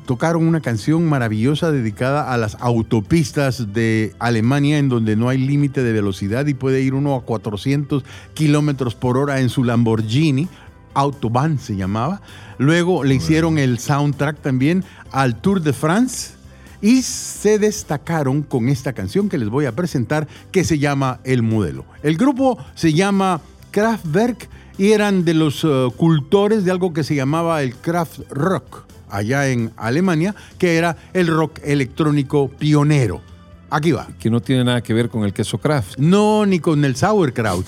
tocaron 0.06 0.48
una 0.48 0.62
canción 0.62 1.08
maravillosa 1.10 1.72
dedicada 1.72 2.32
a 2.32 2.38
las 2.38 2.58
autopistas 2.60 3.74
de 3.74 4.14
Alemania 4.20 4.78
en 4.78 4.90
donde 4.90 5.16
no 5.16 5.30
hay 5.30 5.40
límite 5.40 5.82
de 5.82 5.92
velocidad 5.92 6.46
y 6.46 6.54
puede 6.54 6.82
ir 6.82 6.94
uno 6.94 7.16
a 7.16 7.22
400 7.22 8.04
kilómetros 8.36 8.94
por 8.94 9.18
hora 9.18 9.40
en 9.40 9.50
su 9.50 9.64
Lamborghini. 9.64 10.48
Autobahn 10.94 11.60
se 11.60 11.76
llamaba. 11.76 12.22
Luego 12.58 13.04
le 13.04 13.16
hicieron 13.16 13.58
el 13.58 13.80
soundtrack 13.80 14.42
también 14.42 14.84
al 15.12 15.42
Tour 15.42 15.62
de 15.62 15.74
France 15.74 16.36
y 16.82 17.02
se 17.02 17.58
destacaron 17.58 18.44
con 18.44 18.70
esta 18.70 18.94
canción 18.94 19.28
que 19.28 19.38
les 19.38 19.50
voy 19.50 19.66
a 19.66 19.76
presentar 19.76 20.28
que 20.52 20.64
se 20.64 20.78
llama 20.78 21.20
El 21.24 21.42
Modelo. 21.42 21.86
El 22.04 22.16
grupo 22.16 22.58
se 22.76 22.94
llama 22.94 23.42
Kraftwerk 23.72 24.50
y 24.78 24.92
eran 24.92 25.26
de 25.26 25.34
los 25.34 25.64
eh, 25.64 25.88
cultores 25.96 26.66
de 26.66 26.72
algo 26.72 26.94
que 26.94 27.04
se 27.04 27.16
llamaba 27.16 27.62
el 27.64 27.76
Kraft 27.76 28.20
Rock 28.30 28.86
allá 29.10 29.48
en 29.50 29.72
Alemania, 29.78 30.36
que 30.58 30.78
era 30.78 30.98
el 31.14 31.28
rock 31.28 31.60
electrónico 31.64 32.50
pionero. 32.50 33.22
Aquí 33.70 33.92
va. 33.92 34.08
que 34.20 34.30
no 34.30 34.42
tiene 34.42 34.64
nada 34.64 34.82
que 34.82 34.94
ver 34.94 35.10
con 35.10 35.24
el 35.24 35.34
queso 35.34 35.58
Kraft. 35.58 35.98
No, 35.98 36.46
ni 36.46 36.60
con 36.60 36.86
el 36.86 36.96
sauerkraut. 36.96 37.66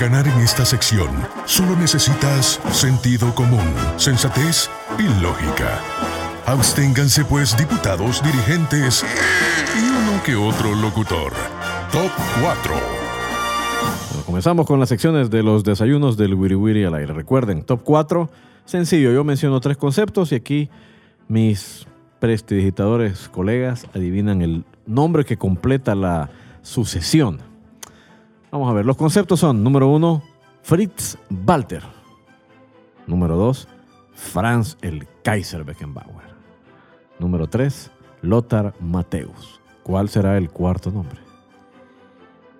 ganar 0.00 0.26
en 0.26 0.40
esta 0.40 0.64
sección, 0.64 1.10
solo 1.44 1.76
necesitas 1.76 2.58
sentido 2.72 3.34
común, 3.34 3.74
sensatez 3.98 4.70
y 4.98 5.02
lógica. 5.22 5.78
Absténganse 6.46 7.22
pues 7.26 7.54
diputados, 7.54 8.22
dirigentes 8.22 9.04
y 9.76 9.82
uno 9.82 10.22
que 10.24 10.36
otro 10.36 10.74
locutor. 10.74 11.34
Top 11.92 12.10
4. 12.40 12.72
Bueno, 12.72 14.24
comenzamos 14.24 14.66
con 14.66 14.80
las 14.80 14.88
secciones 14.88 15.28
de 15.28 15.42
los 15.42 15.64
desayunos 15.64 16.16
del 16.16 16.32
Wiri 16.32 16.54
Wiri 16.54 16.84
al 16.84 16.94
aire. 16.94 17.12
Recuerden, 17.12 17.62
top 17.62 17.82
4, 17.84 18.30
sencillo. 18.64 19.12
Yo 19.12 19.22
menciono 19.22 19.60
tres 19.60 19.76
conceptos 19.76 20.32
y 20.32 20.36
aquí 20.36 20.70
mis 21.28 21.86
prestidigitadores, 22.20 23.28
colegas, 23.28 23.86
adivinan 23.94 24.40
el 24.40 24.64
nombre 24.86 25.26
que 25.26 25.36
completa 25.36 25.94
la 25.94 26.30
sucesión. 26.62 27.49
Vamos 28.52 28.70
a 28.70 28.72
ver, 28.72 28.84
los 28.84 28.96
conceptos 28.96 29.40
son, 29.40 29.62
número 29.62 29.88
uno, 29.88 30.22
Fritz 30.62 31.16
Walter. 31.46 31.82
Número 33.06 33.36
dos, 33.36 33.68
Franz 34.14 34.76
el 34.82 35.06
Kaiser 35.22 35.64
Beckenbauer. 35.64 36.30
Número 37.18 37.46
tres, 37.46 37.90
Lothar 38.22 38.74
Mateus. 38.80 39.60
¿Cuál 39.82 40.08
será 40.08 40.36
el 40.36 40.50
cuarto 40.50 40.90
nombre? 40.90 41.18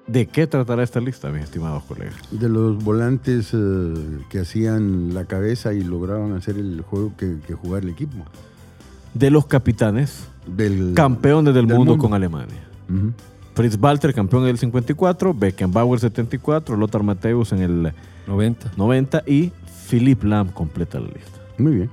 ¿De 0.06 0.26
qué 0.26 0.46
tratará 0.46 0.82
esta 0.82 0.98
lista, 1.00 1.28
mis 1.30 1.44
estimados 1.44 1.84
colegas? 1.84 2.16
De 2.32 2.48
los 2.48 2.82
volantes 2.82 3.50
eh, 3.52 4.18
que 4.28 4.40
hacían 4.40 5.14
la 5.14 5.24
cabeza 5.26 5.72
y 5.72 5.82
lograban 5.82 6.32
hacer 6.32 6.56
el 6.56 6.80
juego 6.82 7.12
que, 7.16 7.38
que 7.46 7.54
jugar 7.54 7.82
el 7.84 7.90
equipo. 7.90 8.16
De 9.14 9.30
los 9.30 9.46
capitanes, 9.46 10.28
Del, 10.46 10.94
campeones 10.94 11.54
del, 11.54 11.66
del 11.66 11.76
mundo, 11.76 11.92
mundo. 11.92 12.02
con 12.04 12.14
Alemania. 12.14 12.58
Fritz 13.60 13.78
Walter, 13.80 14.14
campeón 14.14 14.44
del 14.44 14.56
54, 14.58 15.34
Beckenbauer 15.34 16.00
74, 16.00 16.76
Lothar 16.76 17.02
Mateus 17.02 17.52
en 17.52 17.58
el 17.60 17.92
90. 18.26 18.72
90 18.76 19.22
y 19.26 19.52
Philipp 19.88 20.24
Lahm 20.24 20.48
completa 20.48 20.98
la 20.98 21.06
lista. 21.08 21.40
Muy 21.58 21.72
bien. 21.74 21.90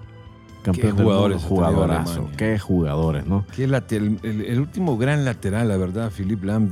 Campeón 0.63 0.73
Qué 0.75 0.88
del 0.88 0.93
mundo, 0.95 1.03
jugadores 1.12 1.43
jugadorazo. 1.43 2.30
Qué 2.38 2.60
jugadores, 2.60 3.25
¿no? 3.25 3.45
Qué 3.56 3.67
late- 3.67 3.97
el, 3.97 4.17
el- 4.23 4.41
el 4.45 4.60
último 4.60 4.97
gran 4.97 5.25
lateral, 5.25 5.67
la 5.67 5.77
verdad, 5.77 6.12
Philipp 6.12 6.43
Lahm. 6.43 6.69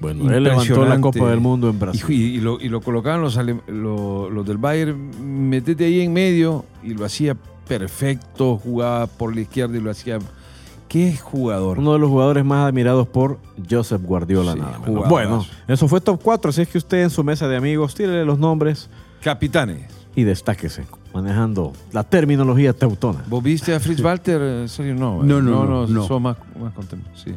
Bueno, 0.00 0.30
él 0.32 0.44
levantó 0.44 0.84
la. 0.84 1.00
Copa 1.00 1.28
del 1.30 1.40
Mundo 1.40 1.68
en 1.70 1.74
Y, 1.74 1.78
Brasil. 1.78 2.04
y- 2.08 2.36
y 2.36 2.40
lo, 2.40 2.60
y 2.60 2.68
lo 2.68 2.80
colocaban 2.80 3.20
los, 3.20 3.36
ale- 3.36 3.60
lo- 3.66 4.30
los 4.30 4.46
del 4.46 4.58
Bayern, 4.58 5.48
metete 5.48 5.86
ahí 5.86 6.00
en 6.02 6.12
medio 6.12 6.64
y 6.84 6.94
lo 6.94 7.04
hacía 7.04 7.36
perfecto, 7.66 8.56
jugaba 8.58 9.06
por 9.06 9.34
la 9.34 9.40
izquierda 9.42 9.76
y 9.76 9.80
lo 9.80 9.90
hacía. 9.90 10.18
Qué 10.88 11.16
jugador. 11.16 11.78
Uno 11.78 11.92
de 11.92 11.98
los 11.98 12.08
jugadores 12.08 12.44
más 12.44 12.68
admirados 12.68 13.06
por 13.06 13.38
Joseph 13.68 14.02
Guardiola. 14.02 14.52
Sí, 14.54 14.58
nada 14.58 14.78
menos. 14.78 14.86
jugadorazo. 14.86 15.10
Bueno, 15.10 15.46
eso 15.68 15.88
fue 15.88 16.00
top 16.00 16.20
4, 16.22 16.50
así 16.50 16.62
es 16.62 16.68
que 16.68 16.78
usted 16.78 17.02
en 17.02 17.10
su 17.10 17.22
mesa 17.22 17.46
de 17.48 17.56
amigos, 17.56 17.94
tírele 17.94 18.24
los 18.24 18.38
nombres 18.38 18.88
Capitanes. 19.20 19.86
y 20.14 20.24
destáquese, 20.24 20.86
manejando 21.12 21.72
la 21.92 22.04
terminología 22.04 22.72
teutona. 22.72 23.22
¿Vos 23.28 23.42
viste 23.42 23.74
a 23.74 23.80
Fritz 23.80 24.00
Walter? 24.00 24.40
En 24.40 24.68
serio, 24.68 24.94
no. 24.94 25.22
No, 25.22 25.38
eh. 25.38 25.42
no, 25.42 25.64
no, 25.66 25.86
no. 25.86 26.06
sos 26.06 26.20
más, 26.20 26.36
más 26.58 26.72
contento. 26.72 27.10
Sí. 27.14 27.34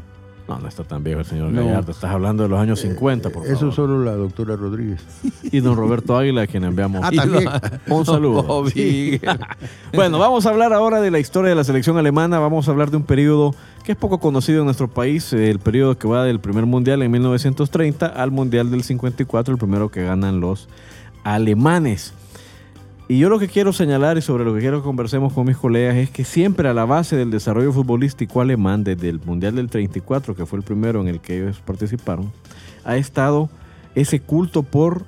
No, 0.51 0.59
no 0.59 0.67
está 0.67 0.83
tan 0.83 1.01
viejo 1.03 1.19
el 1.21 1.25
señor 1.25 1.51
No. 1.51 1.63
Gallardo. 1.65 1.91
Estás 1.91 2.11
hablando 2.11 2.43
de 2.43 2.49
los 2.49 2.59
años 2.59 2.79
50, 2.81 3.29
por 3.29 3.43
favor. 3.43 3.55
Eso 3.57 3.71
solo 3.71 4.03
la 4.03 4.11
doctora 4.13 4.55
Rodríguez. 4.57 4.99
Y 5.43 5.61
don 5.61 5.77
Roberto 5.77 6.17
Águila, 6.17 6.41
a 6.41 6.47
quien 6.47 6.63
enviamos 6.65 7.01
Ah, 7.03 7.11
también. 7.15 7.49
un 7.87 8.05
saludo. 8.05 8.45
Oh. 8.47 8.65
Bueno, 9.93 10.19
vamos 10.19 10.45
a 10.45 10.49
hablar 10.49 10.73
ahora 10.73 10.99
de 10.99 11.09
la 11.11 11.19
historia 11.19 11.49
de 11.49 11.55
la 11.55 11.63
selección 11.63 11.97
alemana. 11.97 12.39
Vamos 12.39 12.67
a 12.67 12.71
hablar 12.71 12.91
de 12.91 12.97
un 12.97 13.03
periodo 13.03 13.55
que 13.85 13.93
es 13.93 13.97
poco 13.97 14.19
conocido 14.19 14.59
en 14.59 14.65
nuestro 14.65 14.87
país, 14.89 15.31
el 15.33 15.59
periodo 15.59 15.97
que 15.97 16.07
va 16.07 16.23
del 16.25 16.39
primer 16.39 16.65
mundial 16.65 17.01
en 17.01 17.11
1930 17.11 18.05
al 18.07 18.31
mundial 18.31 18.69
del 18.71 18.83
54, 18.83 19.53
el 19.53 19.57
primero 19.57 19.89
que 19.89 20.03
ganan 20.03 20.39
los 20.39 20.67
alemanes. 21.23 22.13
Y 23.11 23.17
yo 23.17 23.27
lo 23.27 23.39
que 23.39 23.49
quiero 23.49 23.73
señalar 23.73 24.17
y 24.17 24.21
sobre 24.21 24.45
lo 24.45 24.53
que 24.53 24.61
quiero 24.61 24.79
que 24.79 24.85
conversemos 24.85 25.33
con 25.33 25.45
mis 25.45 25.57
colegas 25.57 25.97
es 25.97 26.09
que 26.09 26.23
siempre 26.23 26.69
a 26.69 26.73
la 26.73 26.85
base 26.85 27.17
del 27.17 27.29
desarrollo 27.29 27.73
futbolístico 27.73 28.39
alemán, 28.39 28.85
desde 28.85 29.09
el 29.09 29.19
Mundial 29.19 29.53
del 29.53 29.69
34, 29.69 30.33
que 30.33 30.45
fue 30.45 30.59
el 30.59 30.63
primero 30.63 31.01
en 31.01 31.09
el 31.09 31.19
que 31.19 31.41
ellos 31.41 31.59
participaron, 31.59 32.31
ha 32.85 32.95
estado 32.95 33.49
ese 33.95 34.21
culto 34.21 34.63
por 34.63 35.03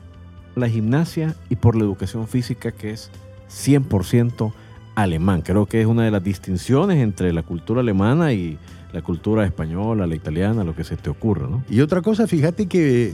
la 0.54 0.68
gimnasia 0.68 1.34
y 1.50 1.56
por 1.56 1.78
la 1.78 1.86
educación 1.86 2.28
física 2.28 2.74
que 2.74 2.92
es 2.92 3.10
100% 3.50 4.52
alemán. 4.96 5.42
Creo 5.42 5.66
que 5.66 5.80
es 5.80 5.88
una 5.88 6.04
de 6.04 6.12
las 6.12 6.26
distinciones 6.26 7.02
entre 7.02 7.32
la 7.32 7.44
cultura 7.44 7.80
alemana 7.80 8.34
y 8.34 8.58
la 8.92 9.02
cultura 9.02 9.46
española, 9.46 10.08
la 10.08 10.16
italiana, 10.16 10.66
lo 10.66 10.76
que 10.76 10.84
se 10.84 10.98
te 10.98 11.10
ocurra, 11.10 11.48
¿no? 11.48 11.64
Y 11.70 11.80
otra 11.80 12.02
cosa, 12.02 12.28
fíjate 12.28 12.68
que 12.68 13.14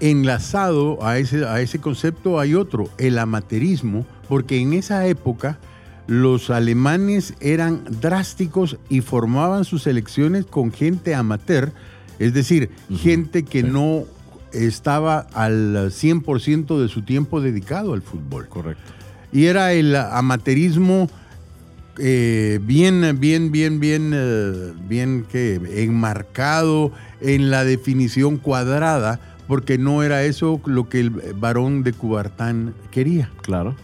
enlazado 0.00 1.04
a 1.04 1.18
ese, 1.18 1.46
a 1.46 1.60
ese 1.60 1.80
concepto 1.80 2.38
hay 2.38 2.54
otro, 2.54 2.88
el 2.98 3.18
amateurismo, 3.18 4.06
porque 4.28 4.58
en 4.58 4.72
esa 4.72 5.06
época 5.06 5.58
los 6.06 6.50
alemanes 6.50 7.34
eran 7.40 7.82
drásticos 8.00 8.78
y 8.88 9.00
formaban 9.00 9.64
sus 9.64 9.82
selecciones 9.82 10.46
con 10.46 10.72
gente 10.72 11.14
amateur, 11.14 11.72
es 12.18 12.32
decir, 12.32 12.70
gente 12.96 13.44
que 13.44 13.62
no 13.62 14.04
estaba 14.52 15.26
al 15.34 15.90
100% 15.90 16.80
de 16.80 16.88
su 16.88 17.02
tiempo 17.02 17.40
dedicado 17.40 17.92
al 17.92 18.02
fútbol. 18.02 18.48
Correcto. 18.48 18.92
Y 19.32 19.46
era 19.46 19.72
el 19.72 19.94
amateurismo 19.96 21.10
eh, 21.98 22.58
bien, 22.62 23.18
bien, 23.18 23.50
bien, 23.50 23.80
bien, 23.80 24.12
eh, 24.14 24.72
bien 24.88 25.26
que 25.30 25.60
enmarcado 25.82 26.92
en 27.20 27.50
la 27.50 27.64
definición 27.64 28.36
cuadrada, 28.36 29.18
porque 29.46 29.78
no 29.78 30.02
era 30.02 30.22
eso 30.24 30.60
lo 30.66 30.88
que 30.88 31.00
el 31.00 31.10
varón 31.10 31.82
de 31.82 31.92
Cubartán 31.92 32.74
quería. 32.90 33.30
Claro. 33.42 33.74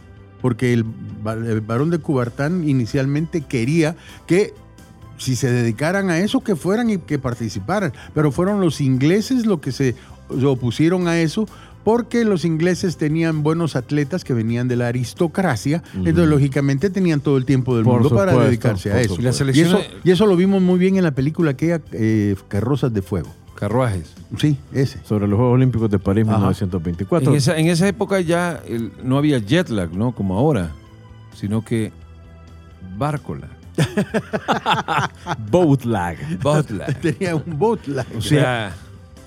Porque 0.40 0.72
el, 0.72 0.84
el 1.24 1.60
varón 1.60 1.90
de 1.90 1.98
Cubartán 1.98 2.68
inicialmente 2.68 3.42
quería 3.42 3.96
que 4.26 4.54
si 5.18 5.36
se 5.36 5.50
dedicaran 5.50 6.10
a 6.10 6.18
eso, 6.18 6.40
que 6.40 6.56
fueran 6.56 6.90
y 6.90 6.98
que 6.98 7.18
participaran. 7.18 7.92
Pero 8.12 8.32
fueron 8.32 8.60
los 8.60 8.80
ingleses 8.80 9.46
los 9.46 9.60
que 9.60 9.70
se 9.70 9.94
opusieron 10.28 11.06
a 11.06 11.20
eso 11.20 11.46
porque 11.84 12.24
los 12.24 12.44
ingleses 12.44 12.96
tenían 12.96 13.42
buenos 13.42 13.76
atletas 13.76 14.24
que 14.24 14.34
venían 14.34 14.68
de 14.68 14.76
la 14.76 14.88
aristocracia, 14.88 15.82
entonces 15.94 16.28
lógicamente 16.28 16.90
tenían 16.90 17.20
todo 17.20 17.36
el 17.36 17.44
tiempo 17.44 17.74
del 17.74 17.84
Por 17.84 18.02
mundo 18.02 18.14
para 18.14 18.36
dedicarse 18.36 18.92
a 18.92 19.00
eso. 19.00 19.16
Y 19.18 19.58
Y 19.58 19.60
eso, 19.60 19.80
y 20.04 20.10
eso 20.10 20.26
lo 20.26 20.36
vimos 20.36 20.62
muy 20.62 20.78
bien 20.78 20.96
en 20.96 21.02
la 21.02 21.10
película 21.10 21.50
aquella 21.52 21.80
eh, 21.92 22.36
Carrozas 22.48 22.92
de 22.94 23.02
Fuego. 23.02 23.34
Carruajes. 23.62 24.12
Sí, 24.38 24.56
ese. 24.72 24.98
Sobre 25.04 25.28
los 25.28 25.36
Juegos 25.36 25.54
Olímpicos 25.54 25.88
de 25.88 26.00
París 26.00 26.24
Ajá. 26.26 26.38
1924. 26.38 27.30
En 27.30 27.36
esa, 27.36 27.56
en 27.56 27.68
esa 27.68 27.86
época 27.86 28.20
ya 28.20 28.60
el- 28.66 28.90
no 29.04 29.16
había 29.18 29.38
jet 29.38 29.68
lag, 29.68 29.92
¿no? 29.94 30.10
Como 30.10 30.36
ahora, 30.36 30.70
sino 31.32 31.64
que 31.64 31.92
barcola, 32.98 33.46
Boat 35.48 35.84
lag. 35.84 36.16
boat 36.42 36.70
lag. 36.70 36.92
Tenía 37.00 37.36
un 37.36 37.56
bot. 37.56 37.86
la- 37.86 38.04
O 38.18 38.20
sea, 38.20 38.74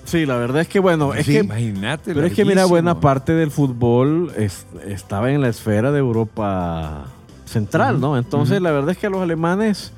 Sí, 0.04 0.26
la 0.26 0.36
verdad 0.36 0.60
es 0.60 0.68
que 0.68 0.80
bueno, 0.80 1.14
es 1.14 1.24
Sí, 1.24 1.32
que 1.32 1.38
imagínate. 1.38 2.12
Pero 2.14 2.26
es 2.26 2.34
que 2.34 2.44
mira, 2.44 2.66
buena 2.66 3.00
parte 3.00 3.32
del 3.32 3.50
fútbol 3.50 4.30
es- 4.36 4.66
estaba 4.86 5.32
en 5.32 5.40
la 5.40 5.48
esfera 5.48 5.92
de 5.92 5.98
Europa 5.98 7.06
central, 7.46 8.00
¿no? 8.02 8.18
Entonces, 8.18 8.60
la 8.60 8.70
verdad 8.70 8.90
es 8.90 8.98
que 8.98 9.06
a 9.06 9.10
los 9.10 9.22
alemanes 9.22 9.92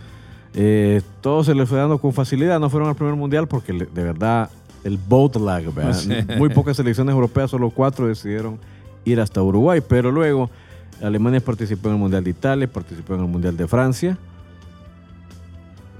eh, 0.54 1.02
todo 1.20 1.44
se 1.44 1.54
les 1.54 1.68
fue 1.68 1.78
dando 1.78 1.98
con 1.98 2.12
facilidad. 2.12 2.60
No 2.60 2.70
fueron 2.70 2.88
al 2.88 2.96
primer 2.96 3.14
mundial 3.14 3.48
porque 3.48 3.72
de 3.72 4.02
verdad 4.02 4.50
el 4.84 4.98
boat 4.98 5.36
lag. 5.36 5.64
Sí. 5.94 6.10
muy 6.38 6.48
pocas 6.50 6.76
selecciones 6.76 7.12
europeas, 7.12 7.50
solo 7.50 7.70
cuatro 7.70 8.06
decidieron 8.06 8.58
ir 9.04 9.20
hasta 9.20 9.42
Uruguay. 9.42 9.80
Pero 9.86 10.10
luego 10.10 10.50
Alemania 11.02 11.40
participó 11.40 11.88
en 11.88 11.94
el 11.94 12.00
Mundial 12.00 12.24
de 12.24 12.30
Italia, 12.30 12.66
participó 12.66 13.14
en 13.14 13.20
el 13.20 13.28
Mundial 13.28 13.56
de 13.56 13.68
Francia. 13.68 14.18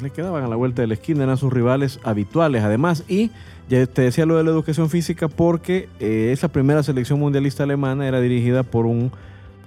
Le 0.01 0.11
quedaban 0.11 0.45
a 0.45 0.49
la 0.49 0.57
vuelta 0.57 0.83
de 0.83 0.89
la 0.89 0.95
esquina, 0.95 1.25
eran 1.25 1.37
sus 1.37 1.53
rivales 1.53 1.99
habituales 2.05 2.63
además. 2.63 3.05
Y 3.09 3.31
ya 3.69 3.85
te 3.87 4.03
decía 4.03 4.27
lo 4.27 4.37
de 4.37 4.45
la 4.45 4.51
educación 4.51 4.91
física 4.91 5.29
porque 5.29 5.89
eh, 5.99 6.31
esa 6.33 6.49
primera 6.49 6.83
selección 6.83 7.19
mundialista 7.19 7.65
alemana 7.65 8.07
era 8.07 8.21
dirigida 8.21 8.63
por 8.63 8.87
un 8.87 9.11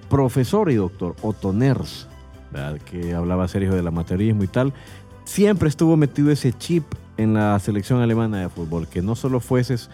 profesor 0.10 0.72
y 0.72 0.76
doctor, 0.76 1.15
Otto 1.22 1.54
Ners, 1.54 2.08
¿verdad? 2.52 2.78
que 2.80 3.14
hablaba 3.14 3.48
serio 3.48 3.74
del 3.74 3.88
amateurismo 3.88 4.44
y 4.44 4.48
tal. 4.48 4.74
Siempre 5.24 5.70
estuvo 5.70 5.96
metido 5.98 6.32
ese 6.32 6.52
chip 6.54 6.84
en 7.18 7.34
la 7.34 7.58
selección 7.60 8.02
alemana 8.02 8.40
de 8.40 8.50
fútbol, 8.50 8.88
que 8.88 9.02
no 9.02 9.16
solo 9.16 9.40
fueses 9.40 9.90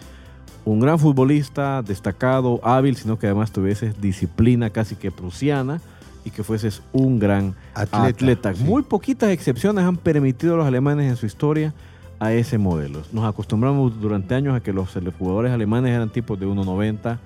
un 0.64 0.80
gran 0.80 0.98
futbolista, 0.98 1.82
destacado, 1.82 2.60
hábil, 2.62 2.96
sino 2.96 3.18
que 3.18 3.26
además 3.26 3.52
tuvieses 3.52 4.00
disciplina 4.00 4.70
casi 4.70 4.96
que 4.96 5.10
prusiana 5.10 5.80
y 6.24 6.30
que 6.30 6.42
fueses 6.42 6.82
un 6.92 7.18
gran 7.18 7.54
Atleta, 7.74 8.06
atleta. 8.06 8.54
sí. 8.54 8.64
Muy 8.64 8.82
poquitas 8.82 9.30
excepciones 9.30 9.84
han 9.84 9.96
permitido 9.96 10.54
a 10.54 10.56
los 10.58 10.66
alemanes 10.66 11.08
en 11.10 11.16
su 11.16 11.26
historia 11.26 11.72
a 12.20 12.32
ese 12.32 12.58
modelo. 12.58 13.02
Nos 13.12 13.24
acostumbramos 13.24 14.00
durante 14.00 14.34
años 14.34 14.54
a 14.56 14.60
que 14.60 14.72
los 14.72 14.90
jugadores 15.18 15.52
alemanes 15.52 15.94
eran 15.94 16.10
tipos 16.10 16.38
de 16.38 16.46
1,90, 16.46 17.18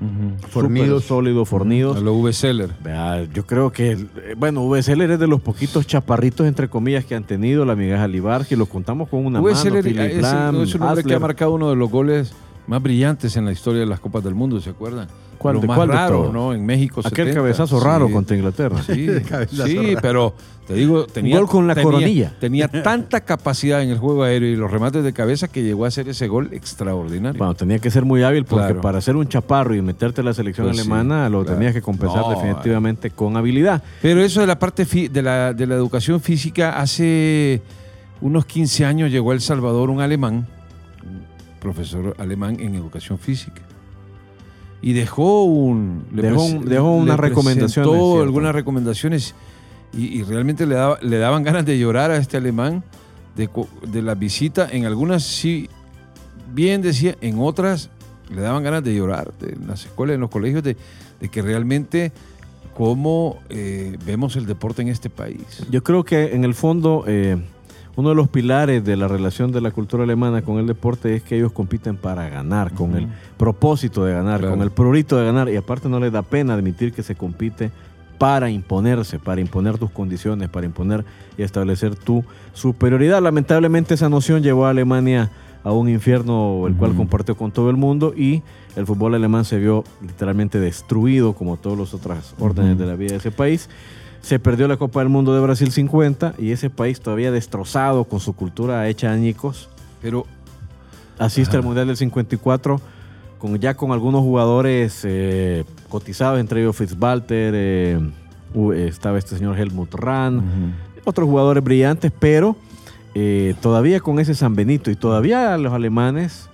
Ujú. 0.00 0.48
fornidos, 0.48 0.52
Fornidos. 0.52 1.04
sólidos, 1.04 1.48
fornidos. 1.48 1.96
A 1.96 2.00
lo 2.00 2.14
V. 2.14 2.32
Seller. 2.32 2.70
Vea, 2.84 3.24
yo 3.34 3.44
creo 3.46 3.72
que, 3.72 3.92
eh, 3.92 4.34
bueno, 4.36 4.62
VSL 4.68 5.02
es 5.12 5.18
de 5.18 5.26
los 5.26 5.40
poquitos 5.40 5.86
chaparritos, 5.86 6.46
entre 6.46 6.68
comillas, 6.68 7.04
que 7.04 7.14
han 7.16 7.24
tenido 7.24 7.64
la 7.64 7.74
migaja 7.74 8.06
Libar, 8.06 8.46
que 8.46 8.56
lo 8.56 8.66
contamos 8.66 9.08
con 9.08 9.26
una 9.26 9.40
V. 9.40 9.50
mano. 9.52 9.62
Seller 9.62 9.82
Philip 9.82 9.98
es, 10.00 10.22
Lahm, 10.22 10.62
es 10.62 10.74
un 10.74 10.82
hombre 10.82 11.02
que 11.04 11.14
ha 11.14 11.18
marcado 11.18 11.52
uno 11.52 11.68
de 11.70 11.76
los 11.76 11.90
goles 11.90 12.32
más 12.68 12.80
brillantes 12.82 13.36
en 13.36 13.44
la 13.46 13.52
historia 13.52 13.80
de 13.80 13.86
las 13.86 13.98
Copas 13.98 14.22
del 14.22 14.34
Mundo, 14.34 14.60
¿se 14.60 14.70
acuerdan? 14.70 15.08
¿Cuál 15.38 15.54
Lo 15.56 15.60
de- 15.60 15.66
más 15.68 15.76
cuál 15.76 15.88
raro? 15.90 16.30
¿no? 16.32 16.52
En 16.52 16.66
México 16.66 17.00
Aquel 17.00 17.10
70. 17.28 17.34
cabezazo 17.36 17.78
Sí. 17.78 17.84
raro 17.86 18.10
contra 18.10 18.36
Inglaterra. 18.36 18.82
Sí, 18.82 19.06
sí, 19.66 19.94
pero 20.02 20.34
te 20.66 20.74
digo, 20.74 21.06
tenía, 21.06 21.38
gol 21.38 21.48
con 21.48 21.66
la 21.68 21.74
tenía- 21.76 21.84
coronilla. 21.90 22.34
Tenía 22.40 22.66
tanta 22.82 23.20
capacidad 23.20 23.80
en 23.82 23.90
el 23.90 23.98
juego 23.98 24.24
aéreo 24.24 24.48
y 24.50 24.56
los 24.56 24.68
remates 24.70 25.04
de 25.04 25.12
cabeza 25.12 25.46
que 25.48 25.62
llegó 25.62 25.84
a 25.84 25.88
hacer 25.88 26.08
ese 26.08 26.26
gol 26.26 26.48
extraordinario. 26.52 27.38
Bueno, 27.38 27.54
tenía 27.54 27.78
que 27.78 27.88
ser 27.90 28.04
muy 28.04 28.22
hábil 28.24 28.44
porque 28.46 28.66
Claro. 28.66 28.80
para 28.80 29.00
ser 29.00 29.14
un 29.16 29.28
chaparro 29.28 29.74
y 29.76 29.80
meterte 29.80 30.20
a 30.22 30.24
la 30.24 30.34
selección 30.34 30.66
Pues 30.66 30.76
sí, 30.76 30.82
alemana 30.82 31.28
lo 31.28 31.42
claro. 31.44 31.56
tenías 31.56 31.72
que 31.72 31.82
compensar 31.82 32.22
No, 32.22 32.30
definitivamente 32.30 33.10
con 33.10 33.36
habilidad. 33.36 33.80
Pero 34.02 34.20
eso 34.20 34.40
de 34.40 34.46
la 34.48 34.58
parte 34.58 34.84
fi- 34.86 35.06
de 35.08 35.22
la, 35.22 35.54
de 35.54 35.66
la 35.68 35.76
educación 35.76 36.20
física, 36.20 36.80
hace 36.80 37.62
unos 38.20 38.44
15 38.44 38.84
años 38.84 39.12
llegó 39.12 39.30
a 39.30 39.34
El 39.34 39.40
Salvador 39.40 39.88
un 39.88 40.00
alemán, 40.00 40.48
profesor 41.60 42.14
alemán 42.18 42.58
en 42.60 42.74
educación 42.74 43.18
física. 43.18 43.62
Y 44.80 44.92
dejó 44.92 45.44
un. 45.44 46.04
Dejó 46.12 46.46
dejó 46.64 46.92
unas 46.92 47.16
presentó 47.16 47.42
recomendaciones, 47.42 48.22
algunas 48.22 48.54
recomendaciones. 48.54 49.34
Y, 49.92 50.18
y 50.18 50.22
realmente 50.22 50.66
le, 50.66 50.74
daba- 50.76 50.98
le 51.02 51.18
daban 51.18 51.42
ganas 51.44 51.64
de 51.66 51.78
llorar 51.78 52.10
a 52.10 52.16
este 52.16 52.36
alemán 52.36 52.84
de, 53.36 53.48
de 53.90 54.02
la 54.02 54.14
visita. 54.14 54.68
En 54.70 54.84
algunas 54.86 55.22
sí, 55.24 55.68
bien 56.54 56.80
decía, 56.82 57.16
en 57.20 57.38
otras 57.40 57.90
le 58.32 58.42
daban 58.42 58.62
ganas 58.62 58.84
de 58.84 58.94
llorar, 58.94 59.32
de- 59.40 59.54
en 59.54 59.66
las 59.66 59.84
escuelas, 59.86 60.14
en 60.14 60.20
los 60.20 60.30
colegios, 60.30 60.62
de, 60.62 60.76
de 61.20 61.28
que 61.28 61.42
realmente 61.42 62.12
cómo 62.76 63.38
eh, 63.48 63.96
vemos 64.06 64.36
el 64.36 64.46
deporte 64.46 64.82
en 64.82 64.88
este 64.88 65.10
país. 65.10 65.64
Yo 65.70 65.82
creo 65.82 66.04
que 66.04 66.34
en 66.36 66.44
el 66.44 66.54
fondo 66.54 67.02
eh, 67.08 67.36
uno 67.98 68.10
de 68.10 68.14
los 68.14 68.28
pilares 68.28 68.84
de 68.84 68.96
la 68.96 69.08
relación 69.08 69.50
de 69.50 69.60
la 69.60 69.72
cultura 69.72 70.04
alemana 70.04 70.42
con 70.42 70.58
el 70.58 70.68
deporte 70.68 71.16
es 71.16 71.22
que 71.24 71.36
ellos 71.36 71.50
compiten 71.50 71.96
para 71.96 72.28
ganar, 72.28 72.72
con 72.72 72.94
el 72.94 73.08
propósito 73.36 74.04
de 74.04 74.12
ganar, 74.12 74.38
Claro. 74.38 74.54
con 74.54 74.62
el 74.62 74.70
prurito 74.70 75.16
de 75.16 75.24
ganar. 75.24 75.48
Y 75.48 75.56
aparte 75.56 75.88
no 75.88 75.98
les 75.98 76.12
da 76.12 76.22
pena 76.22 76.54
admitir 76.54 76.92
que 76.92 77.02
se 77.02 77.16
compite 77.16 77.72
para 78.16 78.50
imponerse, 78.50 79.18
para 79.18 79.40
imponer 79.40 79.78
tus 79.78 79.90
condiciones, 79.90 80.48
para 80.48 80.64
imponer 80.64 81.04
y 81.36 81.42
establecer 81.42 81.96
tu 81.96 82.24
superioridad. 82.52 83.20
Lamentablemente 83.20 83.94
esa 83.94 84.08
noción 84.08 84.44
llevó 84.44 84.66
a 84.66 84.70
Alemania 84.70 85.32
a 85.64 85.72
un 85.72 85.88
infierno 85.88 86.68
el 86.68 86.76
cual 86.76 86.94
compartió 86.94 87.36
con 87.36 87.50
todo 87.50 87.68
el 87.68 87.76
mundo 87.76 88.14
y 88.16 88.44
el 88.76 88.86
fútbol 88.86 89.16
alemán 89.16 89.44
se 89.44 89.58
vio 89.58 89.82
literalmente 90.00 90.60
destruido 90.60 91.32
como 91.32 91.56
todos 91.56 91.76
los 91.76 91.94
otros 91.94 92.36
órdenes 92.38 92.78
de 92.78 92.86
la 92.86 92.94
vida 92.94 93.10
de 93.10 93.16
ese 93.16 93.32
país. 93.32 93.68
Se 94.20 94.38
perdió 94.38 94.68
la 94.68 94.76
Copa 94.76 95.00
del 95.00 95.08
Mundo 95.08 95.34
de 95.34 95.40
Brasil 95.40 95.70
50 95.70 96.34
y 96.38 96.50
ese 96.50 96.70
país 96.70 97.00
todavía 97.00 97.30
destrozado 97.30 98.04
con 98.04 98.20
su 98.20 98.34
cultura 98.34 98.86
hecha 98.88 99.10
añicos 99.12 99.68
Pero 100.02 100.26
asiste 101.18 101.56
al 101.56 101.62
Mundial 101.62 101.86
del 101.86 101.96
54 101.96 102.80
con, 103.38 103.58
ya 103.58 103.74
con 103.74 103.92
algunos 103.92 104.20
jugadores 104.22 105.02
eh, 105.04 105.64
cotizados, 105.88 106.40
entre 106.40 106.60
ellos 106.60 106.76
Fitzbalter, 106.76 107.54
eh, 107.56 108.00
u- 108.52 108.72
estaba 108.72 109.16
este 109.18 109.36
señor 109.38 109.56
Helmut 109.58 109.94
Rahn, 109.94 110.74
otros 111.04 111.28
jugadores 111.28 111.62
brillantes, 111.62 112.10
pero 112.18 112.56
eh, 113.14 113.54
todavía 113.62 114.00
con 114.00 114.18
ese 114.18 114.34
San 114.34 114.54
Benito 114.56 114.90
y 114.90 114.96
todavía 114.96 115.54
a 115.54 115.58
los 115.58 115.72
alemanes 115.72 116.48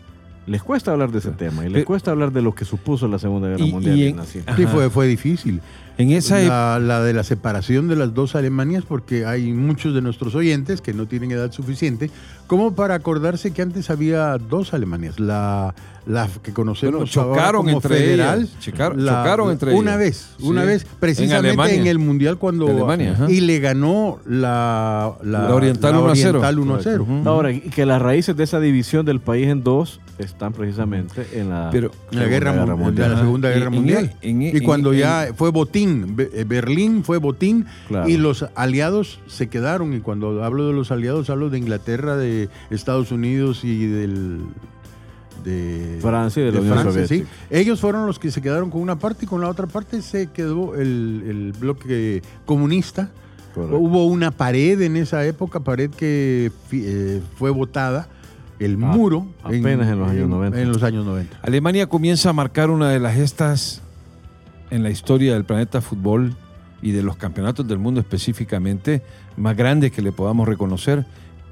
les 0.47 0.63
cuesta 0.63 0.93
hablar 0.93 1.11
de 1.11 1.21
ese 1.21 1.31
tema 1.31 1.65
y 1.65 1.71
les 1.71 1.87
cuesta 1.87 2.11
hablar 2.11 2.31
de 2.33 2.43
lo 2.43 2.55
que 2.55 2.67
supuso 2.67 3.09
la 3.09 3.19
Segunda 3.19 3.49
Guerra 3.49 3.65
Y- 3.65 3.73
Mundial. 3.73 3.99
y 3.99 4.07
en-. 4.09 4.25
Sí, 4.27 4.67
fue, 4.67 4.91
fue 4.91 5.07
difícil. 5.07 5.63
En 5.99 6.11
esa. 6.11 6.39
La, 6.41 6.79
la 6.79 7.03
de 7.03 7.13
la 7.13 7.25
separación 7.25 7.89
de 7.89 7.97
las 7.97 8.15
dos 8.15 8.35
Alemanias, 8.35 8.85
porque 8.87 9.27
hay 9.27 9.53
muchos 9.53 9.95
de 9.95 10.03
nuestros 10.03 10.35
oyentes 10.35 10.81
que 10.81 10.93
no 10.93 11.07
tienen 11.07 11.31
edad 11.33 11.53
suficiente, 11.53 12.11
como 12.47 12.75
para 12.75 12.95
acordarse 12.95 13.53
que 13.53 13.63
antes 13.63 13.91
había 13.91 14.37
dos 14.39 14.75
Alemanias. 14.75 15.21
La, 15.21 15.75
la 16.07 16.29
que 16.43 16.53
conocemos 16.53 16.95
Bueno, 16.97 17.07
chocaron 17.11 17.39
ahora 17.45 17.59
como 17.59 17.71
entre 17.71 17.97
federal. 17.97 18.39
ellas, 18.43 18.51
chocaron- 18.61 18.97
la- 19.05 19.13
chocaron 19.23 19.51
entre 19.53 19.73
Una 19.75 19.93
ellas. 19.93 19.99
vez, 19.99 20.29
una 20.41 20.61
Sí. 20.63 20.67
vez, 20.67 20.83
En 20.83 20.89
precisamente 21.01 21.39
en, 21.55 21.61
Alemania. 21.61 21.91
el 21.91 21.99
Mundial 21.99 22.37
cuando... 22.39 22.69
Alemania, 22.69 23.17
y 23.29 23.41
le 23.41 23.59
ganó 23.61 24.19
la, 24.27 25.15
La 25.23 25.55
Oriental 25.55 25.97
1 25.97 26.11
a 26.11 26.15
0. 26.17 26.29
Oriental 26.41 26.59
1 26.59 26.75
a 26.75 26.83
0. 26.83 27.03
Ujú. 27.09 27.29
Ahora, 27.29 27.53
y 27.53 27.61
que 27.61 27.87
las 27.87 28.03
raíces 28.03 28.37
de 28.37 28.45
esa 28.45 28.61
división 28.61 29.07
del 29.07 29.21
país 29.21 29.49
en 29.49 29.63
dos 29.65 30.01
están 30.19 30.53
precisamente 30.53 31.27
en 31.33 31.49
la, 31.51 31.71
Pero- 31.73 31.91
la, 32.11 32.25
guerra, 32.27 32.53
Segunda 32.53 32.77
Mu- 32.77 32.91
de 32.93 33.01
la 33.01 33.07
Ajá. 33.15 33.21
Segunda 33.23 33.49
Guerra 33.49 33.67
en- 33.67 33.73
Mundial. 33.73 34.15
en- 34.23 34.43
y 34.43 34.61
cuando 34.61 34.93
en- 34.93 34.99
ya 35.01 35.29
fue 35.35 35.51
botín, 35.51 36.15
eh, 36.19 36.45
Berlín 36.47 37.03
fue 37.03 37.17
botín 37.19 37.67
Claro. 37.89 38.09
y 38.09 38.17
los 38.19 38.45
aliados 38.55 39.19
se 39.27 39.49
quedaron. 39.49 39.95
Y 39.95 40.01
cuando 40.01 40.45
hablo 40.45 40.67
de 40.69 40.73
los 40.75 40.91
aliados, 40.93 41.31
hablo 41.31 41.51
de 41.51 41.59
Inglaterra, 41.59 42.17
de 42.17 42.49
Estados 42.71 43.11
Unidos 43.11 43.65
y 43.65 43.87
del. 43.87 44.43
De 45.45 45.99
Francia 46.01 46.43
y 46.43 46.47
de 46.47 46.53
la 46.53 46.61
Unión 46.61 46.75
Francia, 46.79 47.07
Soviética. 47.07 47.31
sí. 47.31 47.45
Ellos 47.55 47.81
fueron 47.81 48.07
los 48.07 48.19
que 48.19 48.31
se 48.31 48.41
quedaron 48.41 48.71
con 48.71 48.81
una 48.81 48.99
parte 48.99 49.25
y 49.27 49.29
con 49.29 49.41
la 49.41 49.49
otra 49.49 49.67
parte 49.67 50.01
se 50.03 50.29
quedó 50.33 50.75
el, 50.75 51.23
el 51.27 51.53
bloque 51.59 52.23
comunista. 52.47 53.11
Correcto. 53.55 53.79
Hubo 53.79 54.07
una 54.07 54.31
pared 54.33 54.81
en 54.83 54.97
esa 54.97 55.25
época, 55.27 55.61
pared 55.61 55.91
que 55.91 56.51
eh, 56.73 57.21
fue 57.37 57.51
votada, 57.51 58.09
el 58.59 58.75
Ah, 58.83 58.87
muro. 58.87 59.27
apenas 59.43 59.89
en 59.89 59.99
los 60.01 60.09
años 60.11 60.29
90. 60.29 60.61
En 60.61 60.69
los 60.73 60.83
años 60.83 61.05
90. 61.07 61.39
Alemania 61.43 61.87
comienza 61.89 62.31
a 62.31 62.33
marcar 62.33 62.71
una 62.71 62.89
de 62.91 62.99
las 62.99 63.15
gestas 63.15 63.83
en 64.71 64.83
la 64.83 64.91
historia 64.91 65.35
del 65.35 65.45
planeta 65.45 65.81
fútbol 65.81 66.35
y 66.83 66.91
de 66.93 67.03
los 67.03 67.17
campeonatos 67.17 67.67
del 67.69 67.79
mundo 67.79 68.01
específicamente 68.01 69.03
más 69.37 69.57
grandes 69.57 69.93
que 69.93 70.03
le 70.03 70.11
podamos 70.13 70.49
reconocer, 70.49 71.05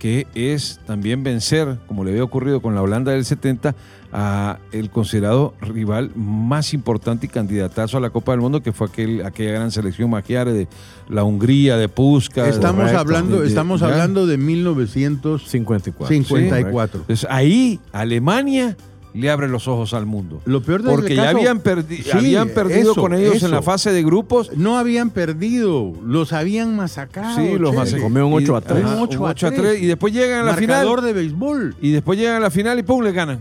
que 0.02 0.26
es 0.34 0.80
también 0.84 1.22
vencer, 1.22 1.78
como 1.86 2.02
le 2.02 2.10
había 2.10 2.24
ocurrido 2.24 2.60
con 2.60 2.74
la 2.74 2.82
Holanda 2.82 3.12
del 3.12 3.24
70, 3.24 3.76
a 4.12 4.58
el 4.72 4.90
considerado 4.90 5.54
rival 5.60 6.10
más 6.16 6.74
importante 6.74 7.26
y 7.26 7.28
candidatazo 7.28 7.98
a 7.98 8.00
la 8.00 8.10
Copa 8.10 8.32
del 8.32 8.40
Mundo, 8.40 8.64
que 8.64 8.72
fue 8.72 8.88
aquel, 8.88 9.24
aquella 9.24 9.52
gran 9.52 9.70
selección 9.70 10.10
magiare 10.10 10.52
de 10.52 10.66
la 11.08 11.22
Hungría, 11.22 11.76
de 11.76 11.88
Puskas. 11.88 12.48
Estamos 12.48 12.90
hablando, 12.92 13.36
De- 13.36 13.42
de- 13.42 13.48
estamos 13.48 13.80
hablando 13.82 14.26
de 14.26 14.38
1954. 14.38 16.08
54. 16.08 17.00
Entonces 17.02 17.26
ahí 17.30 17.78
Alemania 17.92 18.76
le 19.14 19.30
abre 19.30 19.48
los 19.48 19.68
ojos 19.68 19.92
al 19.94 20.06
mundo. 20.06 20.40
Lo 20.46 20.62
peor 20.62 20.82
del 20.82 20.94
Porque 20.94 21.14
ya 21.14 21.24
caso- 21.26 21.36
habían, 21.38 21.62
perdi- 21.62 22.02
Sí, 22.02 22.10
habían 22.12 22.48
perdido 22.48 22.92
eso, 22.92 23.00
con 23.00 23.12
ellos 23.14 23.36
eso. 23.36 23.46
en 23.46 23.52
la 23.52 23.60
fase 23.62 23.92
de 23.92 24.02
grupos. 24.02 24.50
No 24.56 24.78
habían 24.78 25.10
perdido, 25.10 25.92
los 26.04 26.32
habían 26.32 26.76
masacrado. 26.76 27.36
Sí, 27.36 27.58
los 27.58 27.74
masacró. 27.74 28.04
comió 28.04 28.26
un 28.26 28.32
8 28.34 28.56
a 28.56 28.60
Y- 28.60 28.62
3. 28.62 28.84
ajá, 28.84 28.94
Un 28.96 29.02
8 29.02 29.20
un 29.20 29.26
a 29.26 29.30
8 29.30 29.46
a 29.46 29.50
3. 29.50 29.60
3. 29.62 29.82
Y 29.82 29.86
después 29.86 30.12
llegan 30.12 30.40
a 30.40 30.44
la 30.44 30.52
Marcador 30.52 31.00
final. 31.00 31.04
de 31.14 31.20
béisbol. 31.20 31.76
Y 31.80 31.90
después 31.92 32.18
llegan 32.18 32.36
a 32.36 32.40
la 32.40 32.50
final 32.50 32.78
y 32.78 32.82
pum, 32.82 33.02
le 33.02 33.12
ganan. 33.12 33.38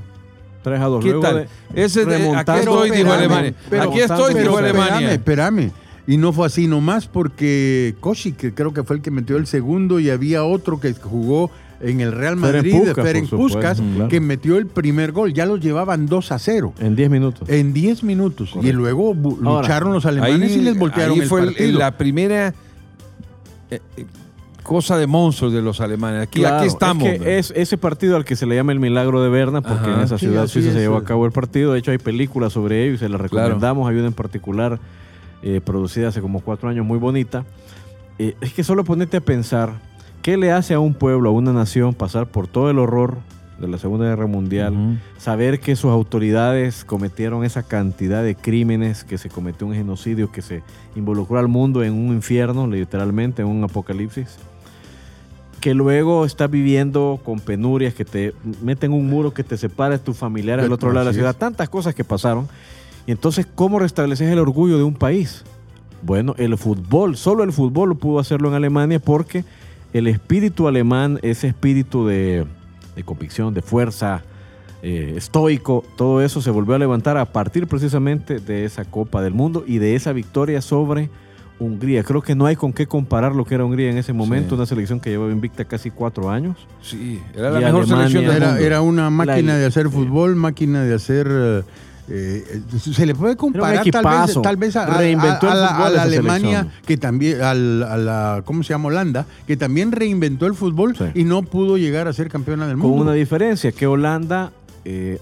3 0.63 0.79
a 0.79 0.85
2. 0.85 1.03
¿Qué 1.03 1.09
Luego 1.11 1.23
tal? 1.23 1.35
de- 1.73 1.83
Ese 1.83 2.05
de- 2.05 2.15
aquí 2.35 2.51
estoy, 2.59 2.89
dijo 2.91 2.97
espérame, 2.99 3.11
Alemania. 3.17 3.53
pero- 3.69 3.83
aquí 3.83 3.99
estoy, 3.99 4.33
pero 4.33 4.39
dijo 4.43 4.59
espérame, 4.59 4.81
Alemania. 4.81 5.11
espérame. 5.13 5.71
Y 6.07 6.17
no 6.17 6.33
fue 6.33 6.47
así 6.47 6.67
nomás 6.67 7.07
porque 7.07 7.95
Koshi, 7.99 8.33
que 8.33 8.53
creo 8.53 8.73
que 8.73 8.83
fue 8.83 8.97
el 8.97 9.01
que 9.01 9.11
metió 9.11 9.37
el 9.37 9.47
segundo, 9.47 9.99
y 9.99 10.09
había 10.09 10.43
otro 10.43 10.79
que 10.79 10.93
jugó 10.93 11.49
en 11.83 12.01
el 12.01 12.11
Real 12.11 12.35
Madrid, 12.35 12.71
Puskas, 12.77 13.05
Ferenc 13.05 13.29
Puskas, 13.29 13.81
claro. 13.81 14.07
que 14.09 14.19
metió 14.19 14.57
el 14.57 14.67
primer 14.67 15.11
gol. 15.11 15.33
Ya 15.33 15.45
los 15.45 15.59
llevaban 15.59 16.05
2 16.05 16.31
a 16.31 16.39
0 16.39 16.73
En 16.79 16.95
10 16.95 17.09
minutos. 17.09 17.49
en 17.49 17.73
10 17.73 18.03
minutos. 18.03 18.53
Y 18.61 18.71
luego 18.71 19.15
Ahora, 19.45 19.61
lucharon 19.61 19.93
los 19.93 20.05
alemanes 20.05 20.55
y 20.55 20.61
les 20.61 20.77
voltearon 20.77 21.15
ahí 21.15 21.19
el 21.21 21.27
fue 21.27 21.41
el- 21.41 21.45
partido. 21.47 21.79
la 21.79 21.97
primera 21.97 22.53
eh, 23.69 23.79
eh, 23.97 24.05
cosa 24.63 24.97
de 24.97 25.07
monstruos 25.07 25.53
de 25.53 25.61
los 25.61 25.81
alemanes. 25.81 26.23
Aquí, 26.23 26.39
Claro, 26.39 26.57
aquí 26.57 26.67
estamos. 26.67 27.07
Es, 27.07 27.19
que 27.19 27.37
es 27.39 27.53
ese 27.55 27.77
partido 27.77 28.15
al 28.15 28.25
que 28.25 28.35
se 28.35 28.45
le 28.45 28.55
llama 28.55 28.71
el 28.73 28.79
milagro 28.79 29.21
de 29.23 29.29
Berna, 29.29 29.61
porque 29.61 29.89
Ajá. 29.89 29.93
en 29.97 30.01
esa 30.01 30.17
Sí, 30.17 30.25
ciudad 30.27 30.43
así 30.43 30.53
suiza 30.61 30.73
se 30.73 30.79
llevó 30.79 30.97
a 30.97 31.03
cabo 31.03 31.25
el 31.25 31.31
partido. 31.31 31.73
De 31.73 31.79
hecho, 31.79 31.91
hay 31.91 31.97
películas 31.97 32.53
sobre 32.53 32.83
ello 32.85 32.93
y 32.93 32.97
se 32.97 33.09
las 33.09 33.19
Claro. 33.29 33.47
recomendamos. 33.47 33.89
Hay 33.89 33.95
una 33.97 34.07
en 34.07 34.13
particular 34.13 34.79
eh, 35.43 35.59
producida 35.63 36.09
hace 36.09 36.21
como 36.21 36.41
cuatro 36.41 36.69
años, 36.69 36.85
muy 36.85 36.99
bonita. 36.99 37.45
Eh, 38.19 38.35
es 38.41 38.53
que 38.53 38.63
solo 38.63 38.83
ponete 38.83 39.17
a 39.17 39.21
pensar 39.21 39.71
qué 40.21 40.37
le 40.37 40.51
hace 40.51 40.73
a 40.73 40.79
un 40.79 40.93
pueblo, 40.93 41.29
a 41.29 41.33
una 41.33 41.53
nación, 41.53 41.93
pasar 41.93 42.27
por 42.27 42.47
todo 42.47 42.69
el 42.69 42.79
horror 42.79 43.17
de 43.59 43.67
la 43.67 43.77
Segunda 43.77 44.05
Guerra 44.05 44.25
Mundial, 44.27 44.99
saber 45.17 45.59
que 45.59 45.75
sus 45.75 45.91
autoridades 45.91 46.83
cometieron 46.83 47.43
esa 47.43 47.63
cantidad 47.63 48.23
de 48.23 48.35
crímenes, 48.35 49.03
que 49.03 49.17
se 49.17 49.29
cometió 49.29 49.67
un 49.67 49.75
genocidio, 49.75 50.31
que 50.31 50.41
se 50.41 50.63
involucró 50.95 51.37
al 51.37 51.47
mundo 51.47 51.83
en 51.83 51.93
un 51.93 52.13
infierno, 52.13 52.65
literalmente, 52.67 53.43
en 53.43 53.47
un 53.47 53.63
apocalipsis, 53.63 54.37
que 55.59 55.75
luego 55.75 56.25
estás 56.25 56.49
viviendo 56.49 57.19
con 57.23 57.39
penurias, 57.39 57.93
que 57.93 58.03
te 58.03 58.33
meten 58.63 58.93
un 58.93 59.07
muro 59.07 59.31
que 59.31 59.43
te 59.43 59.57
separa 59.57 59.97
de 59.97 60.03
tus 60.03 60.17
familiares 60.17 60.65
al 60.65 60.71
otro 60.71 60.91
lado 60.91 61.05
de 61.05 61.11
la 61.11 61.13
ciudad, 61.13 61.35
tantas 61.35 61.69
cosas 61.69 61.93
que 61.93 62.03
pasaron. 62.03 62.47
Y 63.05 63.11
entonces, 63.11 63.47
¿cómo 63.53 63.77
restableces 63.77 64.31
el 64.31 64.39
orgullo 64.39 64.77
de 64.77 64.83
un 64.83 64.95
país? 64.95 65.43
Bueno, 66.01 66.33
el 66.39 66.57
fútbol, 66.57 67.15
solo 67.15 67.43
el 67.43 67.51
fútbol 67.51 67.95
pudo 67.95 68.19
hacerlo 68.19 68.49
en 68.49 68.55
Alemania 68.55 68.99
porque 68.99 69.45
el 69.93 70.07
espíritu 70.07 70.67
alemán, 70.67 71.19
ese 71.21 71.47
espíritu 71.47 72.05
de, 72.07 72.45
de 72.95 73.03
convicción, 73.03 73.53
de 73.53 73.61
fuerza, 73.61 74.21
eh, 74.83 75.13
estoico, 75.17 75.83
todo 75.97 76.21
eso 76.21 76.41
se 76.41 76.49
volvió 76.49 76.75
a 76.75 76.79
levantar 76.79 77.17
a 77.17 77.25
partir 77.25 77.67
precisamente 77.67 78.39
de 78.39 78.65
esa 78.65 78.85
Copa 78.85 79.21
del 79.21 79.33
Mundo 79.33 79.63
y 79.67 79.77
de 79.77 79.95
esa 79.95 80.11
victoria 80.13 80.61
sobre 80.61 81.09
Hungría. 81.59 82.03
Creo 82.03 82.23
que 82.23 82.33
no 82.33 82.47
hay 82.47 82.55
con 82.55 82.73
qué 82.73 82.87
comparar 82.87 83.35
lo 83.35 83.45
que 83.45 83.53
era 83.53 83.63
Hungría 83.63 83.91
en 83.91 83.97
ese 83.99 84.13
momento, 84.13 84.49
Sí. 84.49 84.55
una 84.55 84.65
selección 84.65 84.99
que 84.99 85.11
llevaba 85.11 85.31
invicta 85.31 85.65
casi 85.65 85.91
cuatro 85.91 86.31
años. 86.31 86.57
Sí, 86.81 87.21
era 87.35 87.51
la 87.51 87.61
Y 87.61 87.65
mejor 87.65 87.83
Alemania- 87.83 88.07
selección 88.07 88.25
del 88.25 88.35
Era, 88.37 88.47
mundo. 88.47 88.63
era 88.65 88.81
una 88.81 89.09
máquina 89.11 89.53
La- 89.53 89.57
de 89.59 89.65
hacer 89.67 89.89
fútbol, 89.89 90.35
máquina 90.35 90.83
de 90.83 90.95
hacer... 90.95 91.27
eh, 91.29 91.61
eh, 92.09 92.61
se 92.79 93.05
le 93.05 93.15
puede 93.15 93.35
comparar 93.37 93.75
tal 93.75 93.83
vez, 93.85 93.87
equipazo. 93.95 94.41
tal 94.41 94.57
vez 94.57 94.75
a, 94.75 94.85
Reinventó 94.97 95.47
a- 95.47 95.85
a 95.85 95.89
la, 95.89 96.01
Alemania 96.03 96.59
selección. 96.61 96.85
que 96.85 96.97
también 96.97 97.41
al- 97.41 97.83
a 97.83 97.97
la 97.97 98.41
cómo 98.43 98.63
se 98.63 98.73
llama 98.73 98.87
Holanda 98.89 99.25
que 99.47 99.55
también 99.57 99.91
reinventó 99.91 100.45
el 100.45 100.53
fútbol 100.55 100.95
Sí. 100.97 101.05
y 101.15 101.23
no 101.23 101.43
pudo 101.43 101.77
llegar 101.77 102.07
a 102.07 102.13
ser 102.13 102.27
campeona 102.29 102.67
del 102.67 102.77
Con 102.77 102.89
mundo. 102.89 103.03
una 103.03 103.13
diferencia, 103.13 103.71
que 103.71 103.87
Holanda, 103.87 104.51
eh, 104.83 105.17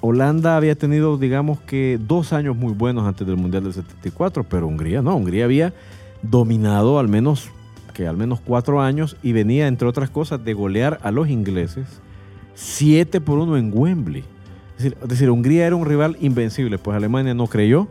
Holanda 0.00 0.56
había 0.56 0.74
tenido, 0.74 1.18
digamos 1.18 1.60
que, 1.60 1.98
dos 2.00 2.32
años 2.32 2.56
muy 2.56 2.72
buenos 2.72 3.06
antes 3.06 3.26
del 3.26 3.36
Mundial 3.36 3.64
del 3.64 3.74
74, 3.74 4.42
pero 4.44 4.66
Hungría 4.66 5.02
no. 5.02 5.14
Hungría 5.16 5.44
había 5.44 5.72
dominado 6.22 6.98
al 6.98 7.08
menos, 7.08 7.50
que 7.94 8.06
al 8.08 8.16
menos 8.16 8.40
cuatro 8.40 8.80
años 8.80 9.16
y 9.22 9.32
venía, 9.32 9.66
entre 9.66 9.86
otras 9.86 10.08
cosas, 10.08 10.42
de 10.44 10.54
golear 10.54 10.98
a 11.02 11.10
los 11.10 11.28
ingleses 11.28 11.86
7 12.54 13.20
por 13.20 13.38
1 13.38 13.56
en 13.58 13.70
Wembley. 13.74 14.24
Es 14.82 14.90
decir, 14.90 14.98
es 15.02 15.08
decir, 15.08 15.30
Hungría 15.30 15.66
era 15.68 15.76
un 15.76 15.86
rival 15.86 16.16
invencible, 16.20 16.76
pues 16.76 16.96
Alemania 16.96 17.34
no 17.34 17.46
creyó, 17.46 17.86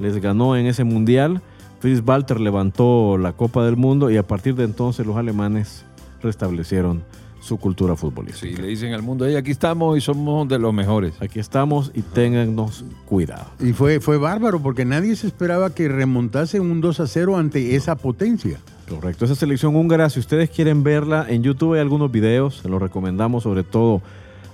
les 0.00 0.20
ganó 0.20 0.56
en 0.56 0.66
ese 0.66 0.82
Mundial. 0.82 1.40
Fritz 1.78 2.02
Walter 2.04 2.40
levantó 2.40 3.16
la 3.16 3.32
Copa 3.32 3.64
del 3.64 3.76
Mundo 3.76 4.10
y 4.10 4.16
a 4.16 4.26
partir 4.26 4.56
de 4.56 4.64
entonces 4.64 5.06
los 5.06 5.16
alemanes 5.16 5.84
restablecieron 6.20 7.04
su 7.40 7.58
cultura 7.58 7.94
futbolística. 7.94 8.56
Sí, 8.56 8.60
le 8.60 8.68
dicen 8.68 8.92
al 8.92 9.02
mundo, 9.02 9.24
"Ey, 9.24 9.36
aquí 9.36 9.52
estamos 9.52 9.96
y 9.96 10.00
somos 10.00 10.48
de 10.48 10.58
los 10.58 10.74
mejores. 10.74 11.14
Aquí 11.20 11.38
estamos 11.38 11.92
y 11.94 12.02
téngannos 12.02 12.84
cuidado. 13.06 13.46
Y 13.60 13.72
fue, 13.72 14.00
fue 14.00 14.16
bárbaro 14.18 14.60
porque 14.60 14.84
nadie 14.84 15.14
se 15.14 15.28
esperaba 15.28 15.72
que 15.72 15.88
remontase 15.88 16.58
un 16.58 16.80
2 16.80 16.98
a 16.98 17.06
0 17.06 17.36
ante 17.36 17.76
esa 17.76 17.94
potencia. 17.94 18.58
Correcto. 18.88 19.24
Esa 19.24 19.36
selección 19.36 19.76
húngara, 19.76 20.10
si 20.10 20.18
ustedes 20.18 20.50
quieren 20.50 20.82
verla, 20.82 21.24
en 21.28 21.44
YouTube 21.44 21.74
hay 21.74 21.80
algunos 21.80 22.10
videos, 22.10 22.58
se 22.62 22.68
los 22.68 22.82
recomendamos 22.82 23.44
sobre 23.44 23.62
todo 23.62 24.02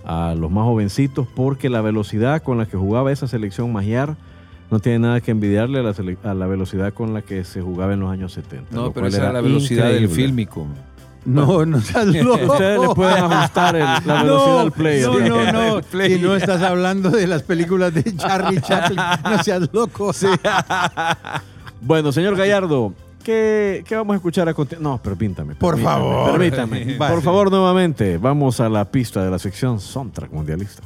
a 0.08 0.34
los 0.34 0.50
más 0.50 0.64
jovencitos, 0.64 1.26
porque 1.36 1.68
la 1.68 1.80
velocidad 1.82 2.42
con 2.42 2.58
la 2.58 2.66
que 2.66 2.76
jugaba 2.76 3.12
esa 3.12 3.28
selección 3.28 3.72
magiar 3.72 4.16
no 4.70 4.80
tiene 4.80 4.98
nada 4.98 5.20
que 5.20 5.30
envidiarle 5.30 5.78
a 5.78 5.82
la, 5.82 5.94
a 6.24 6.34
la 6.34 6.46
velocidad 6.46 6.92
con 6.92 7.14
la 7.14 7.22
que 7.22 7.44
se 7.44 7.62
jugaba 7.62 7.92
en 7.94 8.00
los 8.00 8.10
años 8.10 8.32
70. 8.32 8.74
No, 8.74 8.84
lo 8.86 8.92
pero 8.92 9.04
cual 9.04 9.12
esa 9.14 9.22
era 9.22 9.32
la 9.34 9.40
velocidad 9.42 9.84
del 9.86 10.04
increíble. 10.04 10.14
fílmico. 10.24 10.66
No, 11.24 11.66
no 11.66 11.80
seas 11.80 12.06
loco. 12.24 12.52
Ustedes 12.52 12.80
le 12.80 12.88
pueden 12.94 13.24
ajustar 13.24 13.76
el- 13.76 13.82
la 14.06 14.22
velocidad 14.22 14.60
al 14.60 14.72
play. 14.72 15.02
No, 15.02 15.18
no, 15.20 15.52
no. 15.52 15.80
Si 16.06 16.18
no 16.18 16.34
estás 16.36 16.62
hablando 16.62 17.10
de 17.10 17.26
las 17.26 17.42
películas 17.42 17.92
de 17.92 18.02
Charlie 18.16 18.60
Chaplin, 18.62 18.98
no 19.24 19.42
seas 19.42 19.68
loco. 19.72 20.12
Bueno, 21.80 22.12
señor 22.12 22.36
Gallardo, 22.36 22.92
¿qué, 23.22 23.84
qué 23.86 23.96
vamos 23.96 24.14
a 24.14 24.16
escuchar 24.16 24.48
a 24.48 24.54
continuación? 24.54 24.92
No, 24.92 25.02
permítame. 25.02 25.54
Por 25.54 25.74
permítame, 25.74 26.00
favor. 26.00 26.32
Permítame. 26.32 26.96
Vale. 26.98 27.14
Por 27.14 27.22
favor, 27.22 27.50
nuevamente, 27.50 28.18
vamos 28.18 28.60
a 28.60 28.68
la 28.68 28.84
pista 28.84 29.24
de 29.24 29.30
la 29.30 29.38
sección 29.38 29.80
Soundtrack 29.80 30.32
Mundialista. 30.32 30.82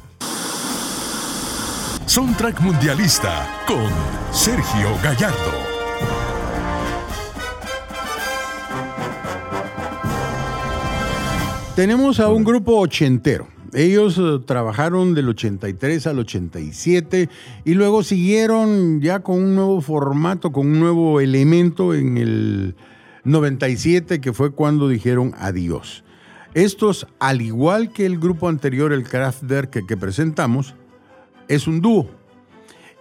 Soundtrack 2.05 2.59
Mundialista 2.61 3.47
con 3.67 3.87
Sergio 4.31 4.89
Gallardo. 5.01 5.73
Tenemos 11.75 12.19
a 12.19 12.29
un 12.29 12.43
grupo 12.43 12.77
ochentero. 12.77 13.47
Ellos 13.73 14.17
eh, 14.17 14.39
trabajaron 14.45 15.13
del 15.13 15.29
83 15.29 16.07
al 16.07 16.19
87 16.19 17.29
y 17.65 17.73
luego 17.73 18.03
siguieron 18.03 19.01
ya 19.01 19.21
con 19.21 19.41
un 19.41 19.55
nuevo 19.55 19.81
formato, 19.81 20.51
con 20.51 20.67
un 20.67 20.79
nuevo 20.79 21.19
elemento 21.19 21.93
en 21.93 22.17
el 22.17 22.75
97, 23.23 24.21
que 24.21 24.33
fue 24.33 24.51
cuando 24.51 24.87
dijeron 24.87 25.33
adiós. 25.37 26.03
Estos, 26.53 27.07
al 27.19 27.41
igual 27.41 27.91
que 27.91 28.05
el 28.05 28.19
grupo 28.19 28.47
anterior, 28.47 28.93
el 28.93 29.03
Kraftwerk 29.03 29.69
que, 29.71 29.85
que 29.85 29.97
presentamos, 29.97 30.75
es 31.47 31.67
un 31.67 31.81
dúo. 31.81 32.09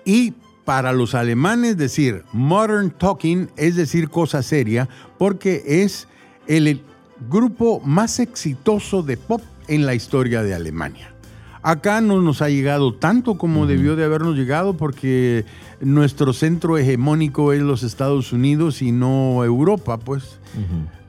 Y 0.05 0.35
para 0.65 0.93
los 0.93 1.15
alemanes 1.15 1.77
decir 1.77 2.25
modern 2.33 2.91
talking 2.91 3.51
es 3.57 3.77
decir 3.77 4.09
cosa 4.09 4.43
seria 4.43 4.89
porque 5.19 5.63
es 5.67 6.07
el 6.47 6.83
grupo 7.29 7.81
más 7.85 8.21
exitoso 8.21 9.03
de 9.03 9.17
pop 9.17 9.43
en 9.75 9.87
la 9.87 9.95
historia 9.95 10.43
de 10.43 10.55
Alemania. 10.55 11.15
Acá 11.63 12.01
no 12.01 12.21
nos 12.21 12.43
ha 12.43 12.49
llegado 12.49 12.93
tanto 12.93 13.39
como 13.39 13.67
debió 13.67 13.95
de 13.95 14.05
habernos 14.05 14.37
llegado 14.37 14.77
porque 14.77 15.45
nuestro 15.81 16.33
centro 16.33 16.77
hegemónico 16.77 17.53
es 17.53 17.63
los 17.63 17.85
Estados 17.85 18.33
Unidos 18.33 18.83
y 18.83 18.91
no 18.91 19.45
Europa, 19.45 19.99
pues. 19.99 20.41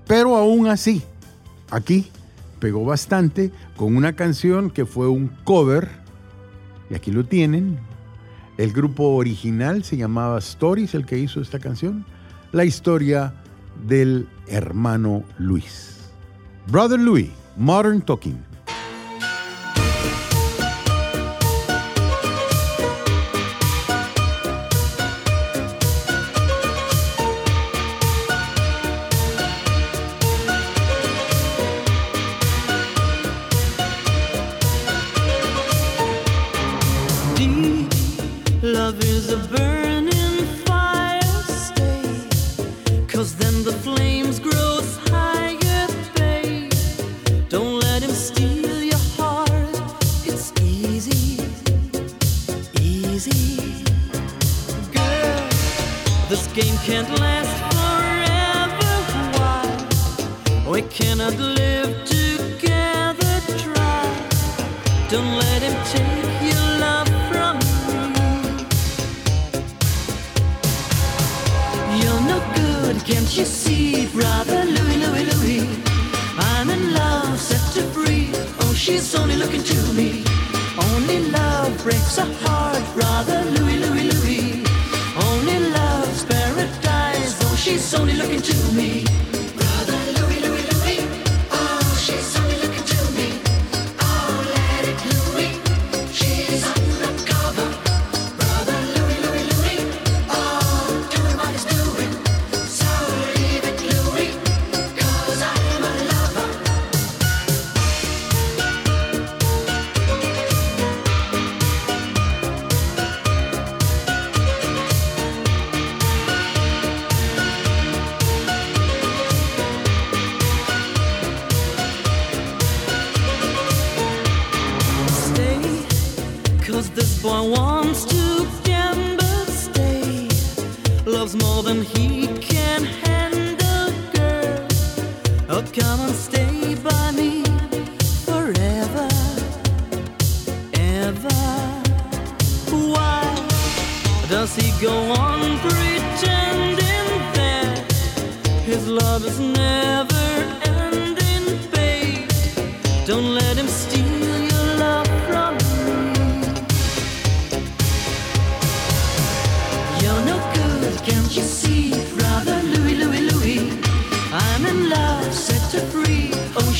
Pero 0.06 0.36
aún 0.38 0.68
así, 0.68 1.02
aquí 1.72 2.12
pegó 2.60 2.86
bastante 2.86 3.52
con 3.76 3.96
una 3.96 4.14
canción 4.14 4.70
que 4.70 4.86
fue 4.86 5.08
un 5.08 5.28
cover, 5.44 5.90
y 6.90 6.94
aquí 6.94 7.12
lo 7.12 7.26
tienen. 7.26 7.80
El 8.58 8.72
grupo 8.72 9.16
original 9.16 9.84
se 9.84 9.98
llamaba 9.98 10.38
Stories, 10.38 10.94
el 10.94 11.08
que 11.08 11.18
hizo 11.18 11.42
esta 11.42 11.58
canción. 11.58 12.06
La 12.52 12.64
historia 12.64 13.34
del 13.88 14.28
hermano 14.48 15.24
Luis. 15.40 16.12
Brother 16.68 17.00
Louis, 17.00 17.32
Modern 17.58 18.02
Talking. 18.02 18.53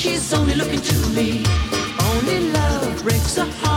She's 0.04 0.34
only 0.34 0.54
looking 0.56 0.82
to 0.82 0.96
me. 1.16 1.46
Only 2.12 2.52
love 2.52 3.02
breaks 3.04 3.38
a 3.38 3.46
heart, 3.46 3.73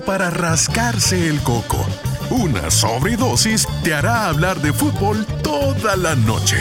para 0.00 0.30
rascarse 0.30 1.28
el 1.28 1.40
coco. 1.42 1.84
Una 2.30 2.70
sobredosis 2.70 3.66
te 3.84 3.92
hará 3.92 4.28
hablar 4.28 4.60
de 4.62 4.72
fútbol 4.72 5.26
toda 5.42 5.96
la 5.96 6.14
noche. 6.14 6.56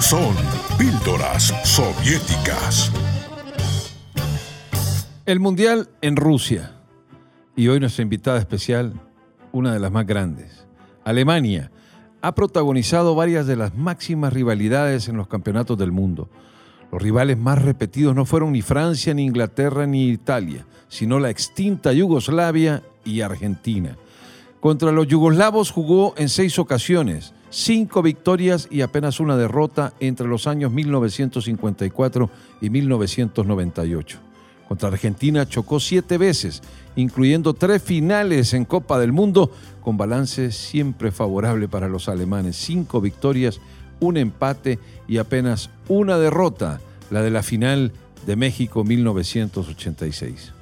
Son 0.00 0.34
píldoras 0.76 1.54
soviéticas. 1.64 2.90
El 5.24 5.40
Mundial 5.40 5.88
en 6.02 6.16
Rusia. 6.16 6.72
Y 7.54 7.68
hoy 7.68 7.78
nuestra 7.78 8.02
invitada 8.02 8.38
especial, 8.38 8.92
una 9.52 9.72
de 9.72 9.78
las 9.78 9.92
más 9.92 10.06
grandes. 10.06 10.66
Alemania 11.04 11.70
ha 12.22 12.34
protagonizado 12.34 13.14
varias 13.14 13.46
de 13.46 13.56
las 13.56 13.74
máximas 13.74 14.32
rivalidades 14.32 15.08
en 15.08 15.16
los 15.16 15.28
campeonatos 15.28 15.78
del 15.78 15.92
mundo. 15.92 16.28
Los 16.92 17.02
rivales 17.02 17.38
más 17.38 17.62
repetidos 17.62 18.14
no 18.14 18.24
fueron 18.24 18.52
ni 18.52 18.62
Francia, 18.62 19.14
ni 19.14 19.24
Inglaterra, 19.24 19.86
ni 19.86 20.08
Italia, 20.08 20.66
sino 20.88 21.18
la 21.18 21.30
extinta 21.30 21.92
Yugoslavia 21.92 22.82
y 23.04 23.20
Argentina. 23.20 23.96
Contra 24.60 24.92
los 24.92 25.06
yugoslavos 25.06 25.70
jugó 25.70 26.14
en 26.16 26.28
seis 26.28 26.58
ocasiones, 26.58 27.34
cinco 27.50 28.00
victorias 28.00 28.66
y 28.70 28.80
apenas 28.80 29.20
una 29.20 29.36
derrota 29.36 29.92
entre 30.00 30.26
los 30.26 30.46
años 30.46 30.72
1954 30.72 32.30
y 32.60 32.70
1998. 32.70 34.18
Contra 34.68 34.88
Argentina 34.88 35.46
chocó 35.46 35.80
siete 35.80 36.16
veces, 36.16 36.62
incluyendo 36.96 37.54
tres 37.54 37.82
finales 37.82 38.54
en 38.54 38.64
Copa 38.64 38.98
del 38.98 39.12
Mundo, 39.12 39.50
con 39.82 39.96
balance 39.96 40.50
siempre 40.52 41.12
favorable 41.12 41.68
para 41.68 41.88
los 41.88 42.08
alemanes. 42.08 42.56
Cinco 42.56 43.00
victorias, 43.00 43.60
un 44.00 44.16
empate 44.16 44.78
y 45.08 45.18
apenas 45.18 45.70
una 45.88 46.18
derrota, 46.18 46.80
la 47.10 47.22
de 47.22 47.30
la 47.30 47.42
final 47.42 47.92
de 48.26 48.36
México 48.36 48.84
1986. 48.84 50.52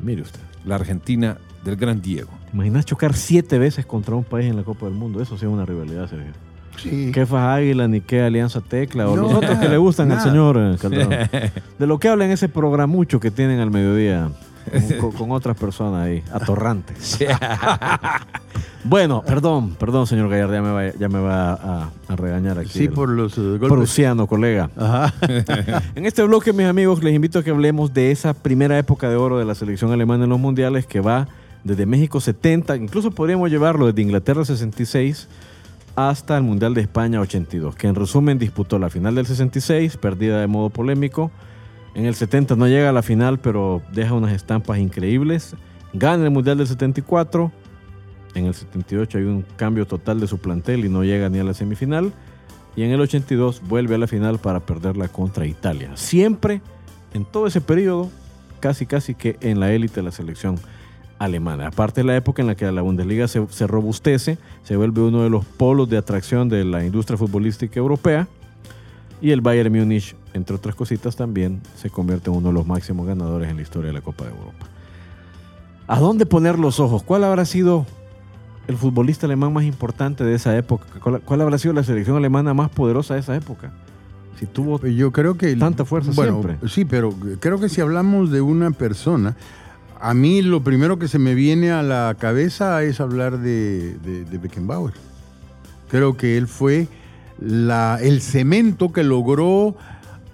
Mire 0.00 0.22
usted. 0.22 0.40
La 0.64 0.76
Argentina 0.76 1.38
del 1.64 1.76
Gran 1.76 2.00
Diego. 2.00 2.30
¿Te 2.50 2.56
imaginas 2.56 2.84
chocar 2.86 3.14
siete 3.14 3.58
veces 3.58 3.86
contra 3.86 4.14
un 4.14 4.24
país 4.24 4.46
en 4.48 4.56
la 4.56 4.62
Copa 4.62 4.86
del 4.86 4.94
Mundo? 4.94 5.20
Eso 5.22 5.36
sí 5.36 5.44
es 5.44 5.50
una 5.50 5.64
rivalidad, 5.64 6.08
Sergio. 6.08 6.32
Sí. 6.76 7.10
¿Qué 7.12 7.26
faz 7.26 7.58
Águila 7.58 7.88
ni 7.88 8.00
qué 8.00 8.22
Alianza 8.22 8.60
Tecla? 8.60 9.08
O 9.08 9.16
No, 9.16 9.22
los 9.22 9.34
otros 9.34 9.58
que 9.58 9.68
le 9.68 9.76
gustan 9.78 10.10
al 10.12 10.18
nada. 10.18 10.30
señor 10.30 10.56
eh, 10.56 10.76
Calderón. 10.80 11.10
De 11.78 11.86
lo 11.86 11.98
que 11.98 12.08
hablan 12.08 12.30
ese 12.30 12.48
programucho 12.48 13.18
que 13.18 13.32
tienen 13.32 13.58
al 13.58 13.70
mediodía 13.72 14.30
con, 15.16 15.30
otras 15.32 15.56
personas 15.56 16.06
ahí, 16.06 16.22
atorrantes. 16.32 17.18
bueno, 18.84 19.22
perdón, 19.26 19.74
perdón, 19.74 20.06
señor 20.06 20.28
Gallardo, 20.28 20.54
ya 20.54 20.62
me 20.62 20.70
va, 20.70 20.92
ya 20.98 21.08
me 21.08 21.20
va 21.20 21.52
a, 21.52 21.90
a 22.08 22.16
regañar 22.16 22.58
aquí. 22.58 22.70
Sí, 22.70 22.84
el 22.84 22.92
por 22.92 23.08
los 23.08 23.36
eh, 23.38 23.40
golpes. 23.40 23.68
prusiano, 23.68 24.26
colega. 24.26 24.70
Ajá. 24.76 25.14
En 25.94 26.06
este 26.06 26.22
bloque, 26.22 26.52
mis 26.52 26.66
amigos, 26.66 27.02
les 27.02 27.14
invito 27.14 27.38
a 27.38 27.42
que 27.42 27.50
hablemos 27.50 27.92
de 27.92 28.10
esa 28.10 28.34
primera 28.34 28.78
época 28.78 29.08
de 29.08 29.16
oro 29.16 29.38
de 29.38 29.44
la 29.44 29.54
selección 29.54 29.92
alemana 29.92 30.24
en 30.24 30.30
los 30.30 30.38
mundiales 30.38 30.86
que 30.86 31.00
va 31.00 31.28
desde 31.64 31.86
México 31.86 32.20
70, 32.20 32.76
incluso 32.76 33.10
podríamos 33.10 33.50
llevarlo 33.50 33.86
desde 33.86 34.02
Inglaterra 34.02 34.44
66 34.44 35.28
hasta 35.96 36.36
el 36.36 36.44
Mundial 36.44 36.74
de 36.74 36.82
España 36.82 37.20
82, 37.20 37.74
que 37.74 37.88
en 37.88 37.96
resumen 37.96 38.38
disputó 38.38 38.78
la 38.78 38.88
final 38.88 39.16
del 39.16 39.26
66, 39.26 39.96
perdida 39.96 40.40
de 40.40 40.46
modo 40.46 40.70
polémico. 40.70 41.32
En 41.98 42.06
el 42.06 42.14
70 42.14 42.54
no 42.54 42.68
llega 42.68 42.90
a 42.90 42.92
la 42.92 43.02
final, 43.02 43.40
pero 43.40 43.82
deja 43.92 44.14
unas 44.14 44.32
estampas 44.32 44.78
increíbles. 44.78 45.56
Gana 45.92 46.22
el 46.22 46.30
Mundial 46.30 46.56
del 46.56 46.68
74. 46.68 47.50
En 48.36 48.46
el 48.46 48.54
78 48.54 49.18
hay 49.18 49.24
un 49.24 49.44
cambio 49.56 49.84
total 49.84 50.20
de 50.20 50.28
su 50.28 50.38
plantel 50.38 50.84
y 50.84 50.88
no 50.88 51.02
llega 51.02 51.28
ni 51.28 51.40
a 51.40 51.42
la 51.42 51.54
semifinal. 51.54 52.12
Y 52.76 52.84
en 52.84 52.92
el 52.92 53.00
82 53.00 53.62
vuelve 53.66 53.96
a 53.96 53.98
la 53.98 54.06
final 54.06 54.38
para 54.38 54.60
perderla 54.60 55.08
contra 55.08 55.44
Italia. 55.44 55.90
Siempre, 55.96 56.60
en 57.14 57.24
todo 57.24 57.48
ese 57.48 57.60
periodo, 57.60 58.08
casi 58.60 58.86
casi 58.86 59.16
que 59.16 59.36
en 59.40 59.58
la 59.58 59.72
élite 59.72 59.96
de 59.96 60.04
la 60.04 60.12
selección 60.12 60.54
alemana. 61.18 61.66
Aparte 61.66 62.02
de 62.02 62.06
la 62.06 62.14
época 62.14 62.42
en 62.42 62.46
la 62.46 62.54
que 62.54 62.70
la 62.70 62.82
Bundesliga 62.82 63.26
se, 63.26 63.66
robustece, 63.66 64.38
se 64.62 64.76
vuelve 64.76 65.00
uno 65.00 65.24
de 65.24 65.30
los 65.30 65.44
polos 65.44 65.90
de 65.90 65.96
atracción 65.96 66.48
de 66.48 66.64
la 66.64 66.84
industria 66.84 67.18
futbolística 67.18 67.76
europea. 67.80 68.28
Y 69.20 69.32
el 69.32 69.40
Bayern 69.40 69.76
Múnich, 69.76 70.14
entre 70.38 70.56
otras 70.56 70.74
cositas, 70.74 71.14
también 71.16 71.60
se 71.76 71.90
convierte 71.90 72.30
en 72.30 72.36
uno 72.36 72.48
de 72.48 72.54
los 72.54 72.66
máximos 72.66 73.06
ganadores 73.06 73.50
en 73.50 73.56
la 73.56 73.62
historia 73.62 73.88
de 73.88 73.92
la 73.94 74.00
Copa 74.00 74.24
de 74.24 74.30
Europa. 74.30 74.66
¿A 75.86 75.98
dónde 76.00 76.24
poner 76.24 76.58
los 76.58 76.80
ojos? 76.80 77.02
¿Cuál 77.02 77.24
habrá 77.24 77.44
sido 77.44 77.84
el 78.66 78.76
futbolista 78.76 79.26
alemán 79.26 79.52
más 79.52 79.64
importante 79.64 80.24
de 80.24 80.34
esa 80.34 80.56
época? 80.56 80.86
¿Cuál, 81.24 81.40
habrá 81.40 81.58
sido 81.58 81.74
la 81.74 81.82
selección 81.82 82.16
alemana 82.16 82.54
más 82.54 82.70
poderosa 82.70 83.14
de 83.14 83.20
esa 83.20 83.36
época? 83.36 83.72
Si 84.38 84.46
tuvo 84.46 84.78
Yo 84.86 85.10
creo 85.12 85.36
que... 85.36 85.56
Tanta 85.56 85.84
fuerza 85.84 86.12
bueno, 86.14 86.42
siempre. 86.42 86.68
Sí, 86.68 86.84
pero 86.84 87.12
creo 87.40 87.58
que 87.58 87.68
si 87.68 87.80
hablamos 87.80 88.30
de 88.30 88.40
una 88.40 88.70
persona, 88.70 89.34
a 90.00 90.14
mí 90.14 90.42
lo 90.42 90.62
primero 90.62 90.98
que 90.98 91.08
se 91.08 91.18
me 91.18 91.34
viene 91.34 91.70
a 91.72 91.82
la 91.82 92.14
cabeza 92.18 92.82
es 92.82 93.00
hablar 93.00 93.38
de, 93.38 93.98
de- 93.98 94.24
de 94.24 94.38
Beckenbauer. 94.38 94.92
Creo 95.90 96.16
que 96.18 96.36
él 96.36 96.46
fue 96.46 96.86
la, 97.40 97.98
el 98.02 98.20
cemento 98.20 98.92
que 98.92 99.02
logró 99.02 99.74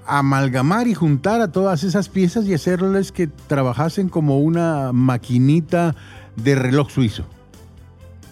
amalgamar 0.06 0.86
y 0.88 0.94
juntar 0.94 1.40
a 1.40 1.52
todas 1.52 1.84
esas 1.84 2.08
piezas 2.08 2.46
y 2.46 2.54
hacerles 2.54 3.12
que 3.12 3.26
trabajasen 3.26 4.08
como 4.08 4.40
una 4.40 4.92
maquinita 4.92 5.94
de 6.36 6.54
reloj 6.54 6.90
suizo. 6.90 7.24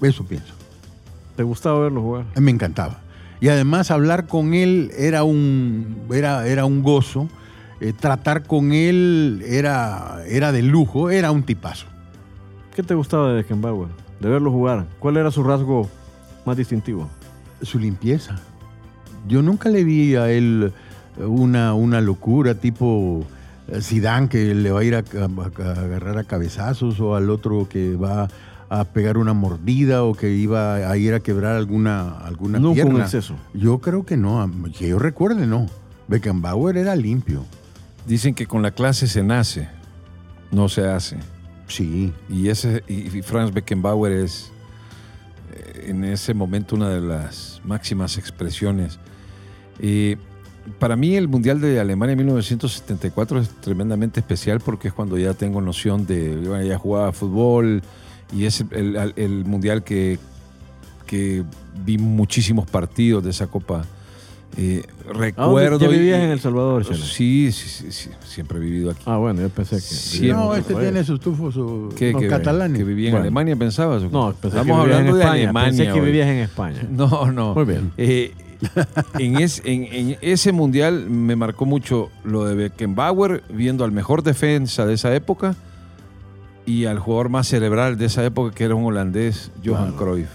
Eso 0.00 0.24
pienso. 0.24 0.54
¿Te 1.36 1.42
gustaba 1.42 1.80
verlo 1.80 2.02
jugar? 2.02 2.26
Me 2.36 2.50
encantaba. 2.50 3.00
Y 3.40 3.48
además 3.48 3.90
hablar 3.90 4.26
con 4.26 4.54
él 4.54 4.92
era 4.96 5.24
un, 5.24 6.06
era, 6.12 6.46
era 6.46 6.64
un 6.64 6.82
gozo. 6.82 7.28
Eh, 7.80 7.92
tratar 7.92 8.44
con 8.46 8.72
él 8.72 9.42
era, 9.46 10.18
era 10.28 10.52
de 10.52 10.62
lujo, 10.62 11.10
era 11.10 11.32
un 11.32 11.42
tipazo. 11.42 11.86
¿Qué 12.76 12.82
te 12.82 12.94
gustaba 12.94 13.30
de 13.30 13.34
Beckenbauer? 13.36 13.88
De 14.20 14.28
verlo 14.28 14.50
jugar. 14.50 14.86
¿Cuál 14.98 15.16
era 15.16 15.30
su 15.30 15.42
rasgo 15.42 15.90
más 16.44 16.56
distintivo? 16.56 17.08
Su 17.62 17.78
limpieza. 17.78 18.40
Yo 19.26 19.42
nunca 19.42 19.68
le 19.68 19.84
vi 19.84 20.14
a 20.14 20.30
él 20.30 20.72
una, 21.18 21.74
una 21.74 22.00
locura 22.00 22.54
tipo 22.54 23.24
Sidán 23.80 24.28
que 24.28 24.54
le 24.54 24.70
va 24.70 24.80
a 24.80 24.84
ir 24.84 24.94
a, 24.94 24.98
a- 24.98 25.62
a 25.68 25.70
agarrar 25.72 26.18
a 26.18 26.24
cabezazos 26.24 26.98
o 27.00 27.14
al 27.16 27.30
otro 27.30 27.68
que 27.68 27.96
va 27.96 28.28
a 28.68 28.84
pegar 28.84 29.18
una 29.18 29.34
mordida 29.34 30.02
o 30.04 30.14
que 30.14 30.30
iba 30.34 30.76
a 30.76 30.96
ir 30.96 31.12
a 31.14 31.20
quebrar 31.20 31.56
alguna, 31.56 32.18
alguna 32.18 32.58
un 32.58 32.74
pierna. 32.74 33.02
exceso. 33.04 33.36
Yo 33.54 33.78
creo 33.78 34.04
que 34.06 34.16
no, 34.16 34.50
que 34.76 34.88
yo 34.88 34.98
recuerde 34.98 35.46
no. 35.46 35.66
Beckenbauer 36.08 36.76
era 36.76 36.96
limpio. 36.96 37.44
Dicen 38.06 38.34
que 38.34 38.46
con 38.46 38.62
la 38.62 38.70
clase 38.72 39.06
se 39.06 39.22
nace, 39.22 39.68
no 40.50 40.68
se 40.68 40.86
hace. 40.88 41.18
Sí. 41.68 42.12
Y 42.28 42.48
ese 42.48 42.82
y 42.88 43.16
y 43.16 43.22
Franz 43.22 43.52
Beckenbauer 43.52 44.12
es 44.12 44.50
eh, 45.54 45.86
en 45.88 46.04
ese 46.04 46.34
momento 46.34 46.74
una 46.74 46.88
de 46.88 47.00
las 47.00 47.60
máximas 47.64 48.18
expresiones. 48.18 48.98
Eh, 49.78 50.16
para 50.78 50.96
mí 50.96 51.14
el 51.16 51.28
Mundial 51.28 51.60
de 51.60 51.80
Alemania 51.80 52.14
1974 52.16 53.40
es 53.40 53.48
tremendamente 53.60 54.20
especial 54.20 54.60
porque 54.60 54.88
es 54.88 54.94
cuando 54.94 55.18
ya 55.18 55.34
tengo 55.34 55.60
noción 55.60 56.06
de, 56.06 56.36
bueno, 56.36 56.64
ya 56.64 56.78
jugaba 56.78 57.12
fútbol 57.12 57.82
y 58.36 58.44
es 58.46 58.64
el, 58.70 58.96
el- 58.96 59.12
el 59.16 59.44
Mundial 59.44 59.82
que, 59.84 60.18
que 61.06 61.42
vi 61.84 61.98
muchísimos 61.98 62.68
partidos 62.70 63.22
de 63.24 63.30
esa 63.30 63.46
Copa. 63.46 63.84
Eh, 64.58 64.82
¿A 65.08 65.12
recuerdo... 65.14 65.78
¿Ya 65.78 65.88
vivías 65.88 66.20
y- 66.20 66.24
en 66.24 66.30
El 66.30 66.40
Salvador? 66.40 66.84
Sí, 66.84 67.50
sí, 67.52 67.68
sí, 67.68 67.90
sí, 67.90 68.10
siempre 68.22 68.58
he 68.58 68.60
vivido 68.60 68.90
aquí. 68.90 69.00
Ah, 69.06 69.16
bueno, 69.16 69.40
yo 69.40 69.48
pensé 69.48 69.76
que... 70.20 70.28
No, 70.28 70.54
este 70.54 70.74
tiene 70.74 71.02
sus 71.04 71.20
tufos 71.20 71.56
o 71.56 71.88
¿Qué, 71.96 72.12
los 72.12 72.20
que, 72.20 72.28
catalanes. 72.28 72.76
que 72.76 72.84
vivía 72.84 73.08
en 73.08 73.12
Bueno. 73.12 73.22
Alemania, 73.22 73.56
pensabas? 73.56 74.02
No, 74.10 74.32
pensé 74.34 74.58
Estamos 74.58 74.64
que 74.66 74.82
vivías 74.82 74.98
hablando 74.98 75.10
en 75.10 75.14
de 75.16 75.22
España. 75.22 75.42
Alemania. 75.44 75.68
Pensé 75.70 75.84
que 75.86 75.92
hoy. 76.00 76.06
vivías 76.06 76.28
en 76.28 76.36
España. 76.38 76.86
No, 76.90 77.32
no. 77.32 77.54
Muy 77.54 77.64
bien. 77.64 77.92
Eh, 77.96 78.34
en, 79.18 79.36
es- 79.38 79.62
en- 79.64 79.84
en 79.92 80.16
ese 80.20 80.52
mundial 80.52 81.08
me 81.10 81.36
marcó 81.36 81.66
mucho 81.66 82.10
lo 82.24 82.44
de 82.44 82.54
Beckenbauer, 82.54 83.42
viendo 83.50 83.84
al 83.84 83.92
mejor 83.92 84.22
defensa 84.22 84.86
de 84.86 84.94
esa 84.94 85.14
época 85.14 85.54
y 86.64 86.84
al 86.84 86.98
jugador 86.98 87.28
más 87.28 87.48
cerebral 87.48 87.98
de 87.98 88.06
esa 88.06 88.24
época, 88.24 88.54
que 88.54 88.64
era 88.64 88.74
un 88.74 88.84
holandés, 88.84 89.50
Johan 89.64 89.92
Cruyff. 89.96 90.28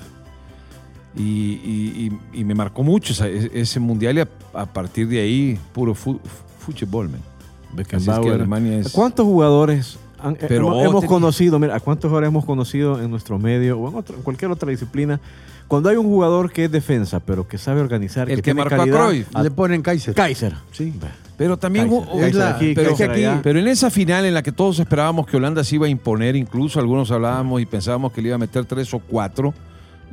Y, 1.16 1.22
y- 1.24 2.12
y- 2.34 2.40
y 2.42 2.44
me 2.44 2.54
marcó 2.54 2.84
mucho 2.84 3.14
ese, 3.14 3.50
ese 3.60 3.80
mundial 3.80 4.18
y 4.18 4.22
a, 4.22 4.28
a 4.54 4.66
partir 4.66 5.08
de 5.08 5.20
ahí, 5.22 5.60
puro 5.74 5.96
fútbol. 5.96 6.20
Así 7.10 7.82
es 7.82 7.88
que 7.88 7.98
Beckenbauer. 7.98 8.34
Alemania 8.34 8.78
es... 8.80 8.90
¿Cuántos 8.92 9.26
jugadores 9.26 9.98
han- 10.20 10.36
eh, 10.36 10.46
Pero 10.48 10.68
hemos, 10.68 10.84
hemos 10.86 11.06
conocido? 11.06 11.58
Mira, 11.60 11.76
¿a 11.76 11.80
cuántos 11.80 12.10
jugadores 12.10 12.28
hemos 12.28 12.46
conocido 12.46 13.02
en 13.02 13.10
nuestro 13.10 13.40
medio 13.40 13.80
o 13.80 13.90
en, 13.90 13.96
otro- 13.96 14.16
en 14.16 14.22
cualquier 14.22 14.52
otra 14.52 14.70
disciplina? 14.70 15.20
Cuando 15.68 15.90
hay 15.90 15.98
un 15.98 16.06
jugador 16.06 16.52
que 16.52 16.66
es 16.66 16.72
defensa, 16.72 17.20
pero 17.20 17.48
que 17.48 17.58
sabe 17.58 17.82
organizar, 17.82 18.30
El 18.30 18.38
que 18.38 18.42
tiene 18.42 18.64
marcó 18.64 18.82
a 18.82 18.86
Cruyff. 18.88 19.28
a- 19.36 19.44
Le 19.44 19.52
ponen 19.52 19.82
Kaiser. 19.82 20.14
Kaiser. 20.14 20.54
Sí. 20.72 20.94
Pero 21.38 21.58
también 21.58 21.90
Kaiser, 21.90 22.08
hubo- 22.10 22.22
es 22.26 22.34
la- 22.36 22.50
aquí, 22.52 22.74
pero, 22.74 22.90
Kaiser 22.92 23.12
allá. 23.12 23.40
pero 23.44 23.60
en 23.60 23.68
esa 23.68 23.90
final 23.92 24.26
en 24.26 24.34
la 24.34 24.42
que 24.44 24.52
todos 24.54 24.80
esperábamos 24.80 25.28
que 25.28 25.36
Holanda 25.38 25.64
se 25.64 25.76
iba 25.76 25.86
a 25.86 25.90
imponer, 25.90 26.36
incluso 26.36 26.80
algunos 26.80 27.12
hablábamos 27.12 27.62
y 27.62 27.66
pensábamos 27.66 28.12
que 28.14 28.22
le 28.22 28.30
iba 28.30 28.36
a 28.36 28.40
meter 28.40 28.66
tres 28.66 28.94
o 28.94 29.00
cuatro, 29.00 29.54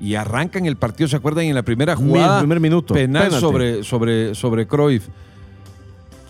y 0.01 0.17
arrancan 0.17 0.67
el 0.67 0.77
partido, 0.77 1.09
¿se 1.09 1.15
acuerdan? 1.17 1.45
Y 1.45 1.49
en 1.51 1.55
la 1.55 1.63
primera 1.63 1.95
Mi- 1.95 2.03
jugada, 2.09 2.41
primer 2.41 2.59
minuto, 2.61 2.93
penal 2.95 3.31
sobre, 3.31 3.85
sobre, 3.85 4.35
sobre 4.35 4.67
Cruyff. 4.67 5.07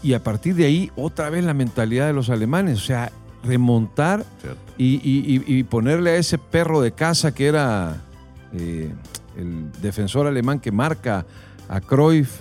Y 0.03 0.13
a 0.13 0.23
partir 0.23 0.55
de 0.55 0.67
ahí, 0.67 0.91
otra 0.97 1.31
vez 1.31 1.45
la 1.45 1.55
mentalidad 1.55 2.07
de 2.07 2.13
los 2.13 2.29
alemanes, 2.29 2.79
o 2.79 2.85
sea, 2.85 3.11
remontar 3.43 4.25
y, 4.77 4.97
y- 5.03 5.43
y- 5.47 5.59
y 5.59 5.63
ponerle 5.65 6.11
a 6.11 6.17
ese 6.17 6.37
perro 6.37 6.83
de 6.83 6.93
casa 6.93 7.35
que 7.35 7.47
era 7.47 8.03
eh, 8.57 8.93
el 9.37 9.71
defensor 9.83 10.27
alemán 10.27 10.61
que 10.61 10.71
marca 10.73 11.27
a 11.69 11.81
Cruyff. 11.81 12.41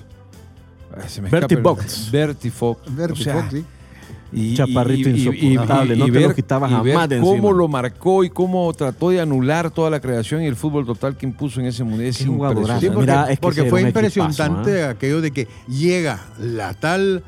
Se 1.07 1.21
me 1.21 1.29
Bertie 1.29 1.57
Vogt. 1.57 2.11
Bertie 2.11 2.51
Vogt. 2.57 2.87
Bertie 2.89 3.21
O 3.21 3.23
sea, 3.23 3.35
Vogt, 3.35 3.51
sí. 3.51 3.65
y, 4.31 4.53
Chaparrito 4.55 5.09
insoportable, 5.09 5.95
no 5.95 6.05
te 6.05 6.19
lo 6.19 6.35
quitabas 6.35 6.69
y 6.69 6.73
jamás 6.73 6.85
ver 6.85 7.09
de 7.09 7.19
cómo 7.19 7.33
encima. 7.33 7.51
lo 7.51 7.67
marcó 7.67 8.23
y 8.23 8.29
cómo 8.29 8.71
trató 8.73 9.09
de 9.09 9.21
anular 9.21 9.71
toda 9.71 9.89
la 9.89 9.99
creación 9.99 10.43
y 10.43 10.45
el 10.45 10.55
fútbol 10.55 10.85
total 10.85 11.17
que 11.17 11.25
impuso 11.25 11.59
en 11.59 11.65
ese 11.65 11.83
mundial. 11.83 12.13
Sí, 12.13 12.25
porque, 12.27 12.91
Mira, 12.95 13.23
es 13.23 13.39
que 13.39 13.41
porque 13.41 13.63
fue 13.65 13.81
impresionante 13.81 14.71
equipazo, 14.71 14.89
aquello 14.91 15.21
de 15.21 15.31
que 15.31 15.47
llega 15.67 16.19
la 16.39 16.75
tal 16.75 17.23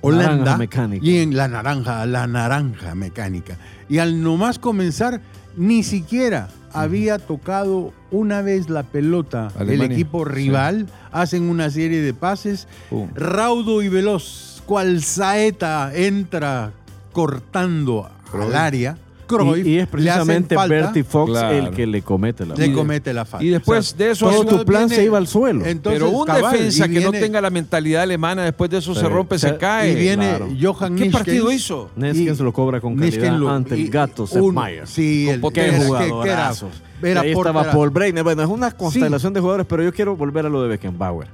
Holanda 0.00 0.58
y 1.02 1.18
en 1.18 1.36
la 1.36 1.46
naranja, 1.46 2.06
la 2.06 2.26
naranja 2.26 2.94
mecánica. 2.94 3.58
Y 3.88 3.98
al 3.98 4.22
nomás 4.22 4.58
comenzar, 4.58 5.20
ni 5.56 5.82
siquiera 5.82 6.48
había 6.72 7.18
tocado 7.18 7.92
una 8.10 8.42
vez 8.42 8.68
la 8.68 8.82
pelota 8.82 9.52
el 9.58 9.82
equipo 9.82 10.24
sí. 10.24 10.32
rival, 10.32 10.86
hacen 11.12 11.48
una 11.48 11.70
serie 11.70 12.00
de 12.00 12.14
pases, 12.14 12.66
raudo 13.14 13.82
y 13.82 13.88
veloz, 13.88 14.62
cual 14.66 15.02
saeta 15.02 15.92
entra 15.94 16.72
cortando 17.12 18.08
al 18.32 18.54
área. 18.54 18.96
Cruyff, 19.36 19.66
y, 19.66 19.70
y 19.70 19.74
es 19.78 19.80
le 19.82 19.86
precisamente 19.86 20.54
falta, 20.54 20.74
Bertie 20.74 21.04
Fox 21.04 21.30
Claro. 21.30 21.56
el 21.56 21.70
que 21.70 21.86
le 21.86 22.02
comete 22.02 22.44
la 22.46 22.54
le 22.54 22.66
Y- 22.66 22.72
comete 22.72 23.12
la 23.14 23.24
falta. 23.24 23.44
y 23.44 23.48
después 23.50 23.96
de 23.96 24.10
eso- 24.10 24.28
todo 24.30 24.44
tu 24.44 24.64
plan 24.64 24.86
viene- 24.88 24.96
se 24.96 25.04
iba 25.04 25.18
al 25.18 25.26
suelo. 25.26 25.64
Entonces, 25.64 26.00
Pero 26.02 26.10
un 26.16 26.26
cabal, 26.26 26.52
defensa 26.52 26.88
que 26.88 27.00
no 27.00 27.12
tenga 27.12 27.40
la 27.40 27.50
mentalidad 27.50 28.02
alemana, 28.02 28.44
después 28.44 28.70
de 28.70 28.78
eso 28.78 28.94
se 28.94 29.00
Sí. 29.00 29.06
rompe, 29.06 29.36
O 29.36 29.38
sea, 29.38 29.50
se 29.52 29.58
cae. 29.58 29.92
Y 29.92 29.94
viene 29.94 30.28
claro. 30.28 30.48
Johan 30.60 30.94
¿Qué 30.94 31.00
Neeskens. 31.02 31.12
partido 31.12 31.52
hizo? 31.52 31.90
Neskens 31.96 32.40
lo 32.40 32.52
cobra 32.52 32.80
con 32.80 32.96
calidad 32.96 33.36
lo- 33.36 33.50
ante 33.50 33.74
el 33.74 33.88
gato 33.90 34.26
Sepp. 34.26 34.42
Sí, 34.84 35.28
el, 35.28 35.40
Qué 35.52 35.60
era, 35.66 35.76
era, 35.76 35.86
jugadorazos. 35.86 36.70
era 37.02 37.24
Y 37.24 37.28
ahí 37.28 37.32
estaba 37.32 37.70
Paul 37.70 37.90
Breitner. 37.90 38.24
Bueno, 38.24 38.42
es 38.42 38.48
una 38.48 38.70
constelación 38.72 39.32
de 39.32 39.40
jugadores, 39.40 39.66
pero 39.68 39.82
yo 39.82 39.92
quiero 39.92 40.16
volver 40.16 40.46
a 40.46 40.48
lo 40.48 40.62
de 40.62 40.68
Beckenbauer. 40.68 41.28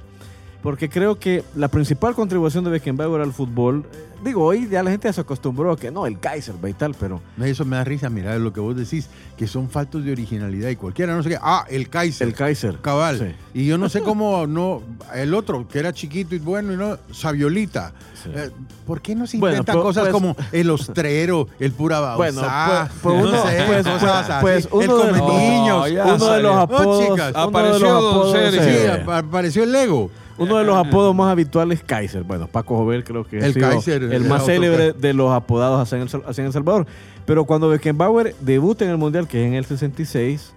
Porque 0.63 0.89
creo 0.89 1.17
que 1.19 1.43
la 1.55 1.67
principal 1.69 2.13
contribución 2.15 2.63
de 2.63 2.71
Beckenbauer 2.71 3.21
al 3.21 3.31
fútbol, 3.31 3.85
eh, 3.93 3.97
digo, 4.25 4.43
hoy 4.43 4.67
ya 4.67 4.81
la 4.83 4.89
gente 4.91 5.07
ya 5.07 5.13
se 5.13 5.21
acostumbró 5.21 5.71
a 5.71 5.77
que 5.77 5.91
no, 5.91 6.05
el 6.07 6.19
Kaiser 6.19 6.55
y 6.67 6.73
tal, 6.73 6.93
pero 6.95 7.21
Eso 7.41 7.63
me 7.63 7.77
da 7.77 7.83
risa, 7.83 8.09
mira 8.09 8.37
lo 8.39 8.51
que 8.51 8.59
vos 8.59 8.75
decís, 8.75 9.07
que 9.37 9.47
son 9.47 9.69
faltos 9.69 10.03
de 10.03 10.11
originalidad 10.11 10.69
y 10.69 10.75
cualquiera, 10.75 11.15
no 11.15 11.21
sé 11.23 11.29
qué. 11.29 11.37
Ah, 11.41 11.63
el 11.69 11.89
Kaiser. 11.89 12.27
el 12.27 12.33
Kaiser. 12.33 12.79
Cabal. 12.81 13.19
Sí. 13.19 13.59
Y 13.61 13.65
yo 13.67 13.77
no 13.77 13.87
sé 13.87 14.01
cómo 14.01 14.47
no. 14.47 14.81
El 15.15 15.33
otro, 15.35 15.67
que 15.67 15.77
era 15.79 15.93
chiquito 15.93 16.33
y 16.35 16.39
bueno, 16.39 16.73
y 16.73 16.75
no. 16.75 16.97
Saviolita. 17.13 17.93
Sí. 18.21 18.29
Eh, 18.33 18.49
¿Por 18.85 18.99
qué 19.01 19.15
no 19.15 19.27
se 19.27 19.37
Bueno, 19.37 19.57
inventan 19.57 19.75
pues- 19.75 19.83
cosas 19.85 20.03
pues- 20.05 20.11
como 20.13 20.35
el 20.51 20.69
ostrero, 20.71 21.47
el 21.59 21.71
pura 21.71 21.99
bauzá? 21.99 22.17
Bueno, 22.17 22.41
pues- 22.41 22.89
pues 23.03 23.15
no 23.15 23.29
uno- 23.29 23.43
sé, 23.49 23.63
pues- 23.67 23.87
cosas 23.87 24.29
así, 24.29 24.41
pues 24.41 24.65
el 24.65 24.71
uno 24.73 24.97
de- 24.97 25.19
come 25.19 25.19
No, 25.19 25.37
niños. 25.39 25.91
ya 25.91 26.05
uno 26.15 26.31
de 26.31 26.41
los 26.41 26.55
No, 26.55 26.61
apodos. 26.61 27.03
chicas. 27.07 27.31
uno 27.35 27.41
de 27.43 27.49
Apareció 27.49 27.79
los 27.79 27.91
apodos. 27.91 28.31
Sí, 28.33 28.59
eh, 28.59 29.01
ap- 29.03 29.09
apareció 29.27 29.63
el 29.63 29.71
Lego. 29.71 30.09
Uno 30.37 30.57
de 30.57 30.63
los 30.63 30.75
apodos 30.77 31.15
más 31.15 31.31
habituales, 31.31 31.81
Kaiser. 31.83 32.23
Bueno, 32.23 32.47
Paco 32.47 32.77
Jovel 32.77 33.03
creo 33.03 33.25
que 33.25 33.39
ha 33.41 33.45
El 33.47 33.53
Kaiser, 33.55 34.03
el 34.03 34.23
más 34.25 34.45
célebre 34.45 34.93
de 34.93 35.13
los 35.13 35.31
apodados 35.31 35.81
hacia 35.81 36.01
El, 36.01 36.09
Sal- 36.09 36.23
hacia 36.27 36.45
El 36.45 36.53
Salvador. 36.53 36.85
Pero 37.25 37.45
cuando 37.45 37.69
Beckenbauer 37.69 38.35
debuta 38.41 38.85
en 38.85 38.91
el 38.91 38.97
Mundial, 38.97 39.27
que 39.27 39.41
es 39.41 39.47
en 39.47 39.53
el 39.55 39.65
66, 39.65 40.53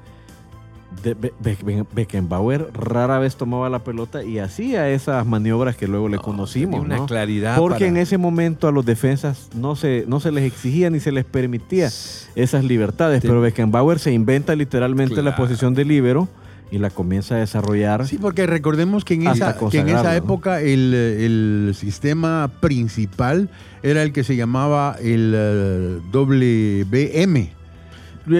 de- 1.02 1.14
Be- 1.14 1.32
Be- 1.40 1.84
Beckenbauer 1.94 2.68
rara 2.74 3.18
vez 3.20 3.36
tomaba 3.36 3.70
la 3.70 3.78
pelota 3.78 4.22
y 4.24 4.38
hacía 4.38 4.88
esas 4.90 5.24
maniobras 5.24 5.76
que 5.76 5.86
luego 5.86 6.08
le 6.08 6.18
conocimos. 6.18 6.80
Tenía 6.80 6.86
una 6.86 6.96
¿no? 6.98 7.06
claridad. 7.06 7.56
Porque 7.56 7.74
para- 7.80 7.86
en 7.86 7.96
ese 7.96 8.18
momento 8.18 8.66
a 8.68 8.72
los 8.72 8.84
defensas 8.84 9.48
no 9.54 9.76
se, 9.76 10.04
no 10.08 10.20
se 10.20 10.30
les 10.32 10.44
exigía 10.44 10.90
ni 10.90 10.98
se 11.00 11.12
les 11.12 11.24
permitía 11.24 11.86
esas 12.34 12.64
libertades. 12.64 13.22
Pero 13.22 13.40
Beckenbauer 13.40 13.98
se 13.98 14.12
inventa 14.12 14.54
literalmente 14.56 15.22
la 15.22 15.36
posición 15.36 15.74
de 15.74 15.84
líbero 15.84 16.28
y 16.70 16.78
la 16.78 16.90
comienza 16.90 17.34
a 17.34 17.38
desarrollar. 17.38 18.06
Sí, 18.06 18.16
porque 18.18 18.46
recordemos 18.46 19.04
que 19.04 19.14
en 19.14 19.26
esa, 19.26 19.56
que 19.70 19.78
en 19.78 19.88
esa 19.88 20.14
época 20.16 20.60
el, 20.60 20.94
el 20.94 21.74
sistema 21.76 22.50
principal 22.60 23.48
era 23.82 24.02
el 24.02 24.12
que 24.12 24.22
se 24.24 24.36
llamaba 24.36 24.96
el 25.02 25.32
eh, 25.34 25.98
WBM. 26.12 27.50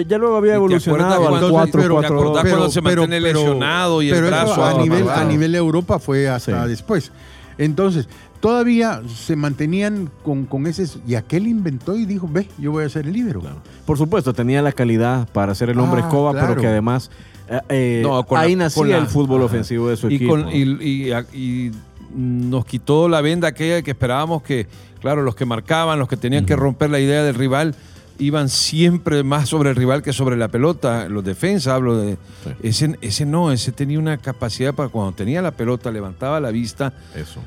Ya 0.07 0.19
luego 0.19 0.37
había 0.37 0.51
¿Y 0.51 0.53
te 0.53 0.57
evolucionado 0.57 1.15
acuerdas 1.15 1.43
al 1.43 1.51
cuando- 1.51 1.51
4 1.51 1.81
pero- 1.81 1.95
4 1.95 2.09
¿te 2.11 2.23
acuerdas 2.23 2.51
cuando 2.53 2.71
se 2.71 2.81
mantiene 2.81 3.21
lesionado 3.21 4.03
y 4.03 4.09
el 4.11 4.15
pero 4.15 4.27
brazo 4.29 4.65
a 4.65 4.81
nivel, 4.83 5.09
a 5.09 5.25
nivel 5.25 5.53
de 5.53 5.59
Europa 5.59 5.99
fue 5.99 6.29
hasta 6.29 6.63
Sí. 6.65 6.69
después. 6.69 7.11
Entonces, 7.59 8.09
todavía 8.41 9.03
se 9.13 9.37
mantenían 9.37 10.09
con, 10.23 10.45
con 10.47 10.67
ese... 10.67 10.87
Y 11.07 11.15
aquel 11.17 11.47
inventó 11.47 11.97
y 11.97 12.05
dijo, 12.07 12.29
ve, 12.31 12.47
yo 12.59 12.71
voy 12.73 12.85
a 12.85 12.89
ser 12.89 13.07
el 13.07 13.13
líbero. 13.13 13.43
Por 13.85 13.99
supuesto, 13.99 14.33
tenía 14.33 14.63
la 14.63 14.73
calidad 14.73 15.29
para 15.33 15.55
ser 15.55 15.71
el 15.71 15.79
hombre 15.81 16.03
Ah, 16.03 16.07
escoba, 16.07 16.33
pero 16.33 16.57
que 16.61 16.67
además 16.69 17.11
eh, 17.51 17.61
eh, 17.69 18.01
No, 18.03 18.25
con 18.25 18.39
ahí 18.39 18.55
la- 18.55 18.65
nacía 18.65 18.81
con 18.81 18.91
la- 18.91 18.99
el 18.99 19.07
fútbol 19.07 19.43
ofensivo 19.43 19.89
de 19.89 19.97
su 19.97 20.09
y, 20.09 20.15
equipo. 20.17 20.31
con- 20.33 20.49
y- 20.51 20.63
y- 20.81 21.13
y 21.35 21.71
nos 22.15 22.65
quitó 22.65 23.09
la 23.09 23.21
venda 23.21 23.49
aquella 23.49 23.83
que 23.83 23.91
esperábamos 23.91 24.43
que, 24.43 24.67
claro, 25.01 25.23
los 25.23 25.35
que 25.35 25.45
marcaban, 25.45 25.99
los 25.99 26.09
que 26.09 26.17
tenían 26.17 26.47
que 26.47 26.57
romper 26.57 26.91
la 26.91 27.01
idea 27.01 27.23
del 27.23 27.35
rival, 27.35 27.75
iban 28.19 28.49
siempre 28.51 29.23
más 29.25 29.49
sobre 29.49 29.71
el 29.71 29.77
rival 29.77 30.03
que 30.03 30.13
sobre 30.13 30.37
la 30.37 30.49
pelota. 30.49 31.09
Los 31.09 31.25
defensas, 31.25 31.73
hablo 31.73 31.97
de. 31.97 32.15
Sí. 32.45 32.51
Ese, 32.63 32.99
ese 33.01 33.25
no, 33.27 33.51
ese 33.51 33.73
tenía 33.73 33.99
una 33.99 34.19
capacidad 34.19 34.75
para 34.75 34.89
cuando 34.91 35.13
tenía 35.13 35.41
la 35.41 35.53
pelota, 35.53 35.91
levantaba 35.91 36.39
la 36.41 36.51
vista, 36.51 36.93
Eso. 37.17 37.41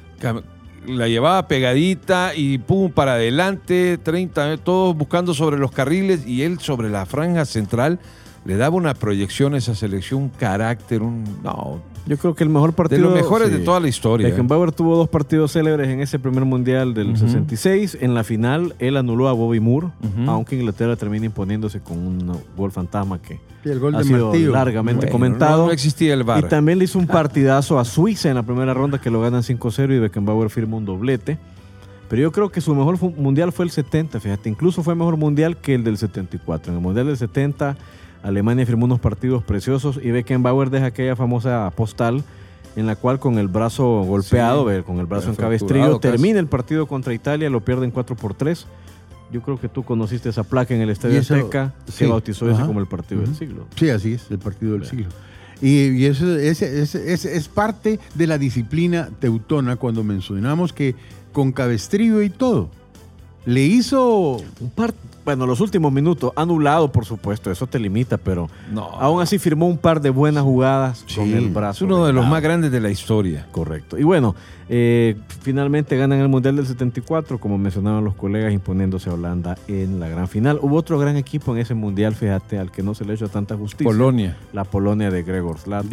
la 0.87 1.07
llevaba 1.07 1.47
pegadita 1.47 2.33
y 2.35 2.57
pum, 2.57 2.91
para 2.91 3.13
adelante, 3.13 3.97
30, 4.01 4.57
todos 4.57 4.95
buscando 4.97 5.33
sobre 5.33 5.57
los 5.57 5.71
carriles 5.71 6.25
y 6.25 6.41
él 6.41 6.59
sobre 6.59 6.89
la 6.89 7.05
franja 7.05 7.45
central. 7.45 7.99
Le 8.45 8.57
daba 8.57 8.75
una 8.75 8.93
proyección 8.93 9.53
a 9.53 9.57
esa 9.57 9.73
selección, 9.73 10.23
un 10.23 10.29
carácter, 10.29 11.01
un. 11.01 11.23
No, 11.43 11.79
Yo 12.05 12.17
creo 12.17 12.35
que 12.35 12.43
el 12.43 12.49
mejor 12.49 12.71
de 12.71 12.75
partido. 12.75 13.01
los 13.03 13.13
mejores 13.13 13.47
sí. 13.47 13.53
de 13.53 13.59
toda 13.61 13.79
la 13.79 13.87
historia. 13.87 14.27
¿eh? 14.27 14.31
Beckenbauer 14.31 14.73
tuvo 14.73 14.97
dos 14.97 15.07
partidos 15.07 15.53
célebres 15.53 15.87
en 15.87 16.01
ese 16.01 16.19
primer 16.19 16.43
mundial 16.43 16.93
del 16.93 17.11
Ujú. 17.11 17.19
66. 17.19 17.97
En 18.01 18.13
la 18.13 18.25
final, 18.25 18.75
él 18.79 18.97
anuló 18.97 19.29
a 19.29 19.33
Bobby 19.33 19.61
Moore, 19.61 19.87
aunque 20.27 20.57
Inglaterra 20.57 20.97
termina 20.97 21.25
imponiéndose 21.25 21.79
con 21.79 21.97
un 21.99 22.37
gol 22.57 22.73
fantasma 22.73 23.21
que 23.21 23.39
Y 23.63 23.69
el 23.69 23.79
gol 23.79 23.95
ha 23.95 23.99
de 23.99 24.03
sido 24.03 24.27
Martillo. 24.27 24.51
largamente 24.51 25.05
Bueno, 25.05 25.11
comentado. 25.13 25.61
No, 25.61 25.65
no 25.67 25.71
existía 25.71 26.13
el 26.13 26.25
Y 26.39 26.41
también 26.49 26.79
le 26.79 26.83
hizo 26.83 26.99
un 26.99 27.07
partidazo 27.07 27.79
a 27.79 27.85
Suiza 27.85 28.27
en 28.27 28.35
la 28.35 28.43
primera 28.43 28.73
ronda 28.73 28.99
que 28.99 29.09
lo 29.09 29.21
ganan 29.21 29.41
5-0 29.41 29.95
y 29.95 29.99
Beckenbauer 29.99 30.49
firma 30.49 30.75
un 30.75 30.83
doblete. 30.83 31.37
Pero 32.09 32.21
yo 32.21 32.31
creo 32.33 32.49
que 32.49 32.59
su 32.59 32.75
mejor 32.75 32.99
mundial 33.15 33.53
fue 33.53 33.63
el 33.63 33.71
70, 33.71 34.19
fíjate, 34.19 34.49
incluso 34.49 34.83
fue 34.83 34.93
mejor 34.95 35.15
mundial 35.15 35.55
que 35.55 35.73
el 35.73 35.85
del 35.85 35.97
74. 35.97 36.71
En 36.73 36.77
el 36.79 36.83
mundial 36.83 37.07
del 37.07 37.17
70 37.17 37.77
Alemania 38.23 38.65
firmó 38.65 38.85
unos 38.85 38.99
partidos 38.99 39.43
preciosos 39.43 39.99
y 40.01 40.11
Beckenbauer 40.11 40.69
deja 40.69 40.87
aquella 40.87 41.15
famosa 41.15 41.69
postal 41.75 42.23
en 42.75 42.87
la 42.87 42.95
cual 42.95 43.19
con 43.19 43.37
el 43.37 43.47
brazo 43.47 44.01
golpeado, 44.03 44.67
Sí. 44.75 44.81
con 44.83 44.97
el 44.99 45.05
brazo 45.05 45.29
en 45.29 45.35
casi. 45.35 45.99
termina 45.99 46.39
el 46.39 46.47
partido 46.47 46.87
contra 46.87 47.13
Italia, 47.13 47.49
lo 47.49 47.61
pierden 47.61 47.91
4 47.91 48.15
por 48.15 48.33
3. 48.33 48.65
Yo 49.31 49.41
creo 49.41 49.59
que 49.59 49.67
tú 49.67 49.83
conociste 49.83 50.29
esa 50.29 50.43
placa 50.43 50.73
en 50.73 50.81
el 50.81 50.89
Estadio 50.89 51.19
eso- 51.19 51.35
Azteca, 51.35 51.73
sí, 51.87 51.99
que 51.99 52.07
bautizó 52.07 52.45
ese 52.47 52.55
ajá. 52.57 52.67
como 52.67 52.79
el 52.79 52.87
partido 52.87 53.21
del 53.21 53.35
siglo. 53.35 53.65
Sí, 53.75 53.89
así 53.89 54.13
es, 54.13 54.29
el 54.31 54.39
partido 54.39 54.73
del 54.73 54.85
siglo. 54.85 55.07
Y, 55.61 55.89
y 55.89 56.05
eso 56.05 56.35
es, 56.37 56.61
es- 56.61 56.95
es- 56.95 57.25
es 57.25 57.47
parte 57.47 57.99
de 58.15 58.27
la 58.27 58.37
disciplina 58.37 59.09
teutona 59.19 59.75
cuando 59.75 60.03
mencionamos 60.03 60.73
que 60.73 60.95
con 61.31 61.51
cabestrillo 61.51 62.21
y 62.21 62.29
todo. 62.29 62.69
Le 63.45 63.61
hizo 63.61 64.37
Un 64.59 64.69
par, 64.73 64.93
bueno, 65.25 65.45
los 65.45 65.59
últimos 65.61 65.91
minutos, 65.91 66.31
anulado 66.35 66.91
por 66.91 67.05
supuesto, 67.05 67.51
eso 67.51 67.67
te 67.67 67.79
limita, 67.79 68.17
pero 68.17 68.49
No. 68.71 68.83
aún 68.99 69.21
así 69.21 69.37
firmó 69.39 69.67
un 69.67 69.77
par 69.77 70.01
de 70.01 70.09
buenas 70.09 70.43
jugadas 70.43 71.05
con 71.15 71.29
el 71.29 71.45
Es 71.45 71.53
brazo. 71.53 71.85
uno 71.85 72.05
de 72.05 72.13
los 72.13 72.25
más 72.27 72.41
grandes 72.41 72.71
de 72.71 72.79
la 72.79 72.89
historia. 72.89 73.47
Correcto. 73.51 73.97
Y 73.97 74.03
bueno, 74.03 74.35
eh, 74.69 75.15
finalmente 75.41 75.97
ganan 75.97 76.19
el 76.19 76.29
Mundial 76.29 76.55
del 76.55 76.65
74, 76.65 77.37
como 77.37 77.57
mencionaban 77.57 78.03
los 78.03 78.15
colegas, 78.15 78.53
imponiéndose 78.53 79.09
a 79.09 79.13
Holanda 79.13 79.57
en 79.67 79.99
la 79.99 80.07
gran 80.07 80.27
final. 80.29 80.57
Hubo 80.61 80.77
otro 80.77 80.97
gran 80.97 81.15
equipo 81.17 81.53
en 81.53 81.61
ese 81.61 81.73
Mundial, 81.73 82.15
fíjate, 82.15 82.57
al 82.57 82.71
que 82.71 82.81
no 82.81 82.93
se 82.95 83.03
le 83.05 83.13
hizo 83.13 83.27
tanta 83.27 83.55
justicia. 83.57 83.85
Polonia. 83.85 84.37
La 84.53 84.63
Polonia 84.63 85.11
de 85.11 85.23
Gregor 85.23 85.57
Slato. 85.59 85.87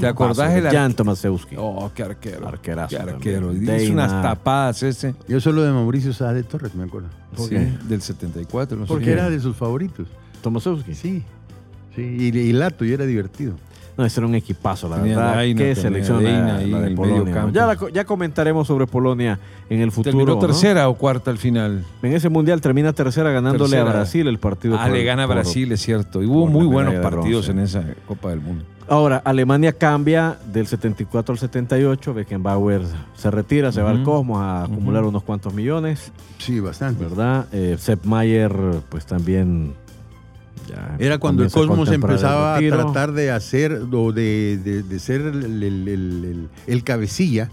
¿Te 0.00 0.06
acordás 0.06 0.52
el 0.54 0.68
Jan 0.68 0.92
Tomaszewski. 0.94 1.54
Oh, 1.58 1.90
qué 1.94 2.02
arquero. 2.02 2.48
Arquerazo 2.48 2.96
Qué 2.96 3.02
arquero. 3.02 3.52
Hizo 3.54 3.92
unas 3.92 4.22
tapadas 4.22 4.82
ese. 4.82 5.14
Yo 5.28 5.40
solo 5.40 5.62
de 5.62 5.72
Mauricio 5.72 6.12
Sá 6.12 6.32
de 6.32 6.42
Torres, 6.42 6.74
me 6.80 6.86
acuerdo. 6.86 7.08
¿Por 7.36 7.48
Sí, 7.48 7.54
qué? 7.54 7.72
del 7.88 8.02
74. 8.02 8.76
no 8.78 8.84
sé 8.86 8.88
Porque 8.88 9.12
era 9.12 9.30
de 9.30 9.38
sus 9.40 9.56
favoritos. 9.56 10.08
Tomaszewski. 10.42 10.94
Sí. 10.94 11.22
Sí, 11.94 12.02
y, 12.02 12.38
y 12.38 12.52
Lato, 12.52 12.84
y 12.84 12.92
era 12.92 13.04
divertido. 13.04 13.54
No, 13.98 14.06
ese 14.06 14.20
era 14.20 14.26
un 14.28 14.34
equipazo, 14.34 14.88
la 14.88 14.96
Tenía 14.96 15.16
verdad. 15.18 15.42
Qué 15.56 15.74
selección 15.74 16.22
la, 16.24 16.56
ahí 16.56 16.70
la 16.70 16.80
de 16.80 16.90
Polonia. 16.92 17.34
campo. 17.34 17.52
Ya, 17.52 17.66
la 17.66 17.76
co- 17.76 17.88
ya 17.90 18.04
comentaremos 18.04 18.66
sobre 18.66 18.86
Polonia 18.86 19.38
en 19.68 19.80
el 19.80 19.90
futuro. 19.90 20.12
Terminó 20.16 20.34
¿no? 20.34 20.38
tercera 20.38 20.88
o 20.88 20.94
cuarta 20.94 21.30
al 21.30 21.36
final. 21.36 21.84
En 22.02 22.12
ese 22.14 22.28
mundial 22.30 22.60
termina 22.62 22.92
tercera 22.94 23.30
ganándole 23.30 23.70
Tercera. 23.72 23.90
a 23.90 23.92
Brasil 23.92 24.26
el 24.28 24.38
partido. 24.38 24.76
Ah, 24.78 24.84
por- 24.86 24.92
le 24.96 25.04
gana 25.04 25.26
por- 25.26 25.34
Brasil, 25.36 25.70
es 25.72 25.80
cierto. 25.82 26.22
Y 26.22 26.26
hubo 26.26 26.46
muy 26.46 26.64
buenos 26.66 26.94
partidos 26.94 27.46
bronce. 27.46 27.50
en 27.50 27.58
esa 27.58 27.94
Copa 28.06 28.30
del 28.30 28.40
Mundo. 28.40 28.64
Ahora, 28.90 29.22
Alemania 29.24 29.72
cambia 29.72 30.36
del 30.52 30.66
74 30.66 31.32
al 31.34 31.38
78. 31.38 32.12
Beckenbauer 32.12 32.82
se 33.14 33.30
retira, 33.30 33.70
se 33.70 33.82
va 33.82 33.90
al. 33.92 34.02
Cosmos 34.02 34.40
a 34.42 34.64
acumular 34.64 35.04
unos 35.04 35.22
cuantos 35.22 35.54
millones, 35.54 36.10
Sí, 36.38 36.58
bastante. 36.58 37.04
¿verdad? 37.04 37.46
Eh, 37.52 37.76
Sepp 37.78 38.04
Maier, 38.04 38.52
pues 38.88 39.06
también. 39.06 39.74
ya 40.68 40.96
Era 40.98 41.18
cuando 41.18 41.44
el 41.44 41.52
Cosmos 41.52 41.88
empezaba 41.92 42.56
a 42.56 42.58
tratar 42.58 43.12
de 43.12 43.30
hacer 43.30 43.80
o 43.92 44.12
de, 44.12 44.58
de- 44.62 44.82
de 44.82 44.98
ser 44.98 45.20
el, 45.20 45.44
el- 45.44 45.62
el- 45.62 45.88
el- 45.88 46.48
el 46.66 46.82
cabecilla 46.84 47.48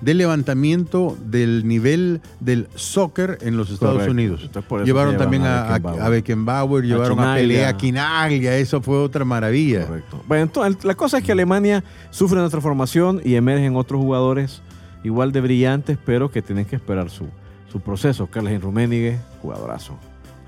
del 0.00 0.18
levantamiento 0.18 1.16
del 1.24 1.66
nivel 1.66 2.20
del 2.40 2.68
soccer 2.76 3.38
en 3.42 3.56
los 3.56 3.70
Estados 3.70 3.94
Correcto. 3.94 4.12
Unidos. 4.12 4.50
Llevaron 4.84 5.16
también 5.16 5.42
a 5.44 5.62
a, 5.62 5.74
a- 5.74 6.08
Beckenbauer. 6.08 6.84
a 6.84 6.86
llevaron 6.86 7.20
a. 7.20 7.34
Pelé, 7.34 7.66
a 7.66 7.76
Quinaglia, 7.76 8.56
eso 8.56 8.80
fue 8.80 8.96
otra 8.98 9.24
maravilla. 9.24 9.86
Correcto. 9.86 10.22
Bueno, 10.28 10.44
entonces, 10.44 10.84
la 10.84 10.94
cosa 10.94 11.18
es 11.18 11.24
que 11.24 11.32
Alemania 11.32 11.82
sufre 12.10 12.38
una 12.38 12.48
transformación 12.48 13.20
y 13.24 13.34
emergen 13.34 13.74
otros 13.76 14.00
jugadores 14.00 14.62
igual 15.04 15.32
de 15.32 15.40
brillantes, 15.40 15.98
pero 16.04 16.30
que 16.30 16.42
tienen 16.42 16.64
que 16.64 16.76
esperar 16.76 17.10
su, 17.10 17.26
su 17.72 17.80
proceso. 17.80 18.26
Karl-Heinz 18.28 18.62
Rummenigge, 18.62 19.18
jugadorazo. 19.42 19.98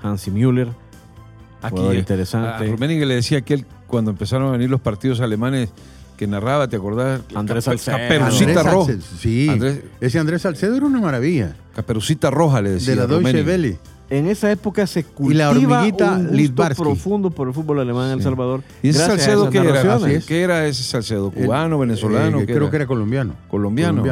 Hansi 0.03 0.31
Müller, 0.31 0.69
jugador 1.69 1.95
interesante. 1.95 2.65
A 2.65 2.67
Rummenigge 2.71 3.05
le 3.05 3.15
decía 3.15 3.41
que 3.41 3.53
él, 3.55 3.65
cuando 3.87 4.11
empezaron 4.11 4.47
a 4.47 4.51
venir 4.51 4.69
los 4.69 4.81
partidos 4.81 5.19
alemanes, 5.21 5.69
que 6.21 6.27
narraba, 6.27 6.67
¿te 6.67 6.75
acordás? 6.75 7.21
Andrés 7.33 7.65
Cape- 7.65 7.79
Salcedo. 7.79 7.97
Caperucita 7.97 8.51
Andrés 8.51 8.71
Roja. 8.73 8.91
Salcedo, 8.93 9.17
Sí, 9.19 9.47
Andrés- 9.49 9.81
ese 10.01 10.19
Andrés 10.19 10.41
Salcedo 10.43 10.75
era 10.75 10.85
una 10.85 11.01
maravilla. 11.01 11.55
Caperucita 11.75 12.29
Roja 12.29 12.61
le 12.61 12.69
decía. 12.73 12.91
de 12.91 12.95
la 12.97 13.07
Deutsche. 13.07 13.41
Welle. 13.43 13.79
En 14.11 14.27
esa 14.27 14.51
época 14.51 14.85
se 14.85 14.99
Y 14.99 15.03
cultiva 15.03 15.45
la 15.45 15.49
hormiguita 15.49 16.11
un 16.11 16.27
gusto 16.37 16.83
profundo 16.83 17.31
por 17.31 17.47
el 17.47 17.55
fútbol 17.55 17.79
alemán 17.79 18.11
en 18.11 18.17
El. 18.19 18.21
Salvador. 18.23 18.61
¿Y 18.83 18.89
ese 18.89 18.99
Salcedo 18.99 19.49
qué 19.49 19.57
era? 19.57 19.97
¿Qué 20.27 20.41
era 20.43 20.67
ese 20.67 20.83
Salcedo? 20.83 21.31
¿Cubano, 21.31 21.77
Eh, 21.77 21.79
venezolano? 21.79 22.37
eh, 22.37 22.41
¿Qué 22.41 22.53
creo 22.53 22.65
era? 22.65 22.69
que 22.69 22.75
era 22.75 22.85
colombiano. 22.85 23.33
colombiano. 23.49 24.03
Muy 24.03 24.11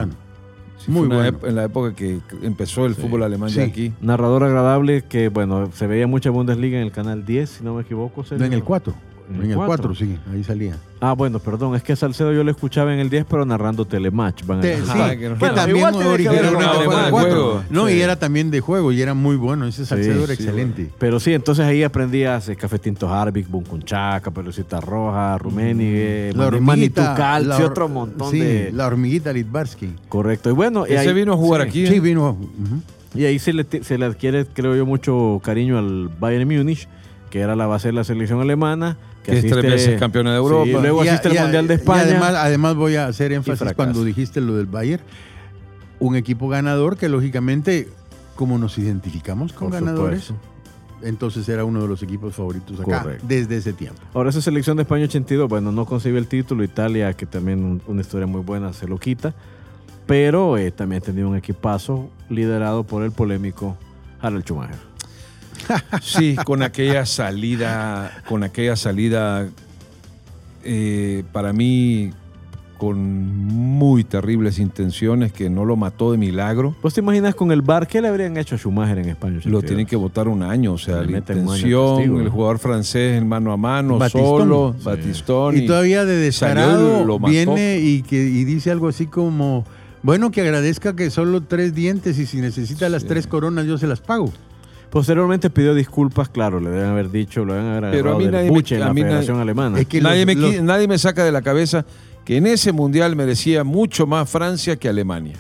Sí, 0.80 0.92
fue 0.92 1.02
una 1.02 1.16
bueno. 1.32 1.40
en 1.48 1.56
la 1.56 1.64
época 1.66 1.94
que 1.94 2.20
empezó 2.42 2.88
el 2.88 2.96
Sí. 2.96 3.02
fútbol 3.02 3.22
alemán 3.22 3.50
ya 3.50 3.66
Sí. 3.66 3.70
aquí. 3.70 3.94
Narrador 4.02 4.46
agradable 4.46 5.04
que, 5.04 5.28
bueno, 5.30 5.70
se 5.76 5.86
veía 5.86 6.08
mucha 6.08 6.32
Bundesliga 6.32 6.78
en 6.80 6.86
el 6.86 6.92
canal 6.92 7.26
10, 7.26 7.50
si 7.50 7.64
no 7.64 7.76
me 7.76 7.82
equivoco. 7.84 8.26
No, 8.32 8.46
en 8.46 8.54
el 8.54 8.64
4. 8.64 8.96
En 9.30 9.36
En 9.36 9.42
el 9.44 9.50
el 9.52 9.56
cuatro. 9.58 9.90
4, 9.90 9.96
sí, 9.96 10.18
ahí 10.34 10.44
salía. 10.44 10.76
Ah, 11.00 11.14
bueno, 11.14 11.38
perdón, 11.40 11.76
es 11.76 11.84
que 11.84 11.96
Salcedo 11.96 12.34
yo 12.34 12.44
lo 12.44 12.50
escuchaba 12.52 12.92
en 12.94 13.00
el 13.00 13.10
10, 13.12 13.26
pero 13.30 13.46
narrando 13.46 13.86
Telematch. 13.86 14.44
Van 14.46 14.58
a 14.58 14.62
Te- 14.62 14.68
decir. 14.70 14.86
sí, 14.86 14.92
Ajá, 14.92 15.10
que 15.16 15.30
no- 15.30 15.34
que 15.36 15.40
Bueno, 15.40 15.56
también 15.56 15.86
originalmente 15.86 16.66
fue 16.86 16.96
de 17.04 17.12
juego. 17.12 17.64
No, 17.70 17.88
Sí. 17.88 17.94
y 17.94 18.02
era 18.02 18.16
también 18.18 18.50
de 18.52 18.60
juego 18.60 18.92
y 18.92 19.02
era 19.02 19.14
muy 19.14 19.36
bueno. 19.36 19.66
Ese 19.68 19.86
Salcedo 19.86 20.24
era 20.24 20.36
sí, 20.36 20.44
excelente. 20.44 20.90
Pero 20.98 21.20
sí, 21.20 21.32
entonces 21.34 21.66
ahí 21.66 21.84
aprendías 21.84 22.50
eh, 22.50 22.56
Café 22.56 22.80
Tinto 22.80 23.08
Harvick, 23.08 23.48
Bunkunchaka, 23.50 24.32
Pelucita 24.32 24.82
Roja, 24.82 25.38
Rummenigge, 25.38 26.32
La 26.34 26.46
Mani- 26.46 26.56
hormiguita. 26.58 27.02
Manitou 27.04 27.16
Calci, 27.16 27.48
la 27.50 27.58
hor- 27.60 27.64
otro 27.72 27.88
montón 27.90 28.32
sí, 28.32 28.40
de... 28.40 28.72
La 28.74 28.88
hormiguita 28.88 29.32
Litvarsky. 29.32 29.94
Correcto. 30.10 30.50
Y 30.50 30.54
bueno, 30.54 30.86
y 30.88 30.94
Ese 30.94 31.10
ahí, 31.10 31.14
vino 31.14 31.34
a 31.34 31.38
jugar 31.38 31.62
sí. 31.64 31.68
aquí. 31.70 31.88
Sí, 31.88 31.96
¿eh? 31.96 32.00
vino. 32.00 32.32
ujú. 32.32 32.82
Y 33.16 33.26
ahí 33.26 33.40
se 33.40 33.54
le, 33.54 33.66
se 33.84 33.98
le 33.98 34.06
adquiere, 34.06 34.46
creo 34.46 34.76
yo, 34.76 34.86
mucho 34.86 35.40
cariño 35.44 35.78
al 35.80 36.10
Bayern 36.20 36.48
Múnich, 36.48 36.88
que 37.32 37.40
era 37.40 37.56
la 37.56 37.66
base 37.68 37.88
de 37.90 37.94
la 37.94 38.04
selección 38.04 38.40
alemana. 38.42 38.98
Que, 39.32 39.38
es 39.40 39.48
tres 39.48 39.64
veces 39.64 40.00
campeona 40.00 40.32
de 40.32 40.38
Europa. 40.38 40.66
Sí, 40.66 40.72
luego 40.72 41.04
Y 41.04 41.08
asiste 41.08 41.30
y 41.30 41.32
el 41.34 41.38
a- 41.38 41.42
Mundial 41.44 41.68
de 41.68 41.74
España. 41.76 42.02
además, 42.04 42.34
además 42.36 42.76
voy 42.76 42.96
a 42.96 43.08
hacer 43.08 43.32
énfasis 43.32 43.74
cuando 43.74 44.04
dijiste 44.04 44.42
lo 44.42 44.56
del 44.56 44.66
Bayern. 44.66 45.04
Un 46.00 46.16
equipo 46.16 46.48
ganador 46.48 46.98
que 46.98 47.10
lógicamente, 47.10 47.90
como 48.36 48.58
nos 48.58 48.78
identificamos 48.78 49.52
con 49.54 49.70
Por 49.70 49.80
ganadores, 49.82 50.24
supuesto. 50.24 50.50
entonces 51.04 51.48
era 51.50 51.66
uno 51.66 51.82
de 51.82 51.88
los 51.90 52.02
equipos 52.04 52.34
favoritos 52.36 52.80
acá 52.80 53.02
Correcto. 53.04 53.26
desde 53.28 53.58
ese 53.58 53.74
tiempo. 53.74 54.02
Ahora 54.14 54.30
esa 54.30 54.42
selección 54.42 54.78
de 54.78 54.84
España 54.84 55.06
82, 55.06 55.50
bueno, 55.50 55.72
no 55.72 55.86
consigue 55.86 56.18
el 56.18 56.28
título. 56.28 56.64
Italia, 56.64 57.14
que 57.14 57.26
también 57.26 57.64
un- 57.64 57.82
una 57.88 58.02
historia 58.02 58.28
muy 58.28 58.42
buena, 58.42 58.72
se 58.74 58.88
lo 58.88 58.98
quita. 58.98 59.34
Pero 60.08 60.58
eh, 60.58 60.72
también 60.72 61.02
tenía 61.02 61.28
un 61.28 61.36
equipazo 61.36 62.10
liderado 62.30 62.84
por 62.84 63.04
el 63.04 63.12
polémico 63.12 63.78
Harald 64.22 64.44
Schumacher. 64.44 64.89
Sí, 66.02 66.36
con 66.46 66.64
aquella 66.64 67.06
salida, 67.06 68.24
con 68.28 68.44
aquella 68.44 68.76
salida, 68.76 69.48
eh, 70.64 71.24
para 71.32 71.54
mí, 71.54 72.12
con 72.78 72.98
muy 73.00 74.06
terribles 74.06 74.58
intenciones, 74.58 75.34
que 75.34 75.50
no 75.50 75.66
lo 75.66 75.76
mató 75.76 76.12
de 76.14 76.18
milagro. 76.18 76.76
¿Vos 76.82 76.94
te 76.94 77.02
imaginas 77.02 77.36
con 77.36 77.52
el 77.52 77.62
bar 77.62 77.88
qué 77.88 78.02
le 78.02 78.08
habrían 78.08 78.38
hecho 78.38 78.56
a 78.56 78.58
Schumacher 78.58 79.00
en 79.00 79.10
España? 79.10 79.34
Lo 79.34 79.58
82? 79.60 79.66
tienen 79.66 79.86
que 79.86 79.96
votar 79.98 80.30
un 80.30 80.44
año, 80.44 80.74
o 80.74 80.78
sea, 80.78 81.02
Le 81.02 81.12
la 81.12 81.18
intención, 81.18 82.22
el 82.22 82.30
jugador 82.30 82.58
francés 82.60 83.18
en 83.18 83.28
mano 83.28 83.52
a 83.52 83.58
mano, 83.58 83.98
Batistón. 83.98 84.24
solo, 84.24 84.76
Sí. 84.78 84.86
Batistón. 84.86 85.58
Y 85.58 85.66
todavía 85.66 86.06
de 86.06 86.16
descarado 86.16 87.04
lo 87.06 87.20
mató. 87.20 87.32
viene 87.32 87.80
y, 87.80 88.02
que, 88.02 88.16
y 88.24 88.46
dice 88.46 88.72
algo 88.72 88.88
así 88.88 89.08
como, 89.08 89.66
bueno, 90.02 90.32
que 90.32 90.40
agradezca 90.40 90.96
que 90.96 91.10
solo 91.10 91.42
tres 91.42 91.76
dientes 91.76 92.18
y 92.18 92.26
si 92.26 92.38
necesita 92.40 92.88
las 92.88 93.04
tres 93.04 93.28
coronas 93.28 93.66
yo 93.66 93.78
se 93.78 93.88
las 93.88 94.00
pago. 94.00 94.32
Posteriormente 94.90 95.50
pidió 95.50 95.76
disculpas, 95.76 96.30
claro, 96.30 96.60
le 96.60 96.70
deben 96.72 96.90
haber 96.90 97.12
dicho, 97.12 97.46
lo 97.46 97.54
deben 97.54 97.68
haber 97.70 97.92
Pero 97.92 98.16
a 98.16 98.18
mí 98.18 98.26
nadie 98.28 98.52
me- 98.52 98.58
en 98.76 98.80
la 98.80 98.88
nadie- 98.88 99.04
Federación 99.04 99.40
Alemana. 99.40 99.80
Es 99.80 99.86
que 99.88 100.02
nadie, 100.02 100.26
los- 100.26 100.36
me, 100.36 100.42
los- 100.42 100.62
nadie 100.64 100.88
me 100.88 100.98
saca 100.98 101.24
de 101.24 101.32
la 101.32 101.42
cabeza 101.44 101.86
que 102.26 102.38
en 102.38 102.48
ese 102.48 102.72
mundial 102.72 103.16
merecía 103.16 103.64
mucho 103.64 104.08
más 104.08 104.30
Francia 104.30 104.76
que 104.78 104.90
Alemania. 104.90 105.36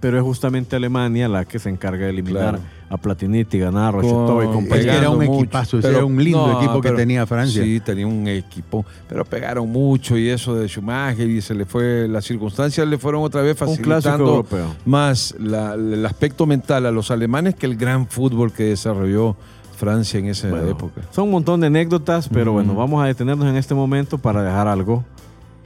Pero 0.00 0.16
es 0.16 0.22
justamente 0.22 0.76
Alemania 0.76 1.28
la 1.28 1.44
que 1.44 1.58
se 1.58 1.68
encarga 1.68 2.04
de 2.04 2.10
eliminar 2.10 2.50
Claro. 2.50 2.58
a 2.88 2.96
Platiniti, 2.98 3.58
ganar, 3.58 3.94
Rochetov 3.94 4.20
y 4.20 4.26
Con- 4.26 4.38
Es 4.44 4.48
que 4.48 4.54
compañía. 4.54 4.96
era 4.98 5.10
un 5.10 5.18
pegando 5.18 5.38
equipazo, 5.40 5.78
pero- 5.82 5.96
era 5.96 6.04
un 6.04 6.22
lindo 6.22 6.46
no, 6.46 6.58
equipo 6.60 6.80
que 6.80 6.90
tenía 6.92 7.26
Francia. 7.26 7.64
Sí, 7.64 7.80
tenía 7.80 8.06
un 8.06 8.28
equipo, 8.28 8.86
pero 9.08 9.24
pegaron 9.24 9.68
mucho 9.70 10.16
y 10.16 10.28
eso 10.28 10.54
de 10.54 10.68
Schumacher 10.68 11.28
y 11.28 11.40
se 11.40 11.52
le 11.54 11.64
fue, 11.64 12.06
las 12.08 12.24
circunstancias 12.24 12.86
le 12.86 12.96
fueron 12.96 13.22
otra 13.24 13.42
vez 13.42 13.56
facilitando 13.58 14.46
más 14.86 15.34
la- 15.40 15.74
el 15.74 16.06
aspecto 16.06 16.46
mental 16.46 16.86
a 16.86 16.92
los 16.92 17.10
alemanes 17.10 17.56
que 17.56 17.66
el 17.66 17.76
gran 17.76 18.06
fútbol 18.06 18.52
que 18.52 18.62
desarrolló 18.64 19.34
Francia 19.76 20.18
en 20.20 20.26
esa 20.26 20.48
Bueno, 20.48 20.68
época. 20.68 21.02
Son 21.10 21.24
un 21.24 21.30
montón 21.32 21.60
de 21.60 21.68
anécdotas, 21.68 22.28
pero 22.28 22.52
Mm. 22.52 22.54
bueno, 22.54 22.74
vamos 22.74 23.02
a 23.02 23.06
detenernos 23.06 23.46
en 23.48 23.56
este 23.56 23.74
momento 23.74 24.18
para 24.18 24.42
dejar 24.42 24.68
algo 24.68 25.04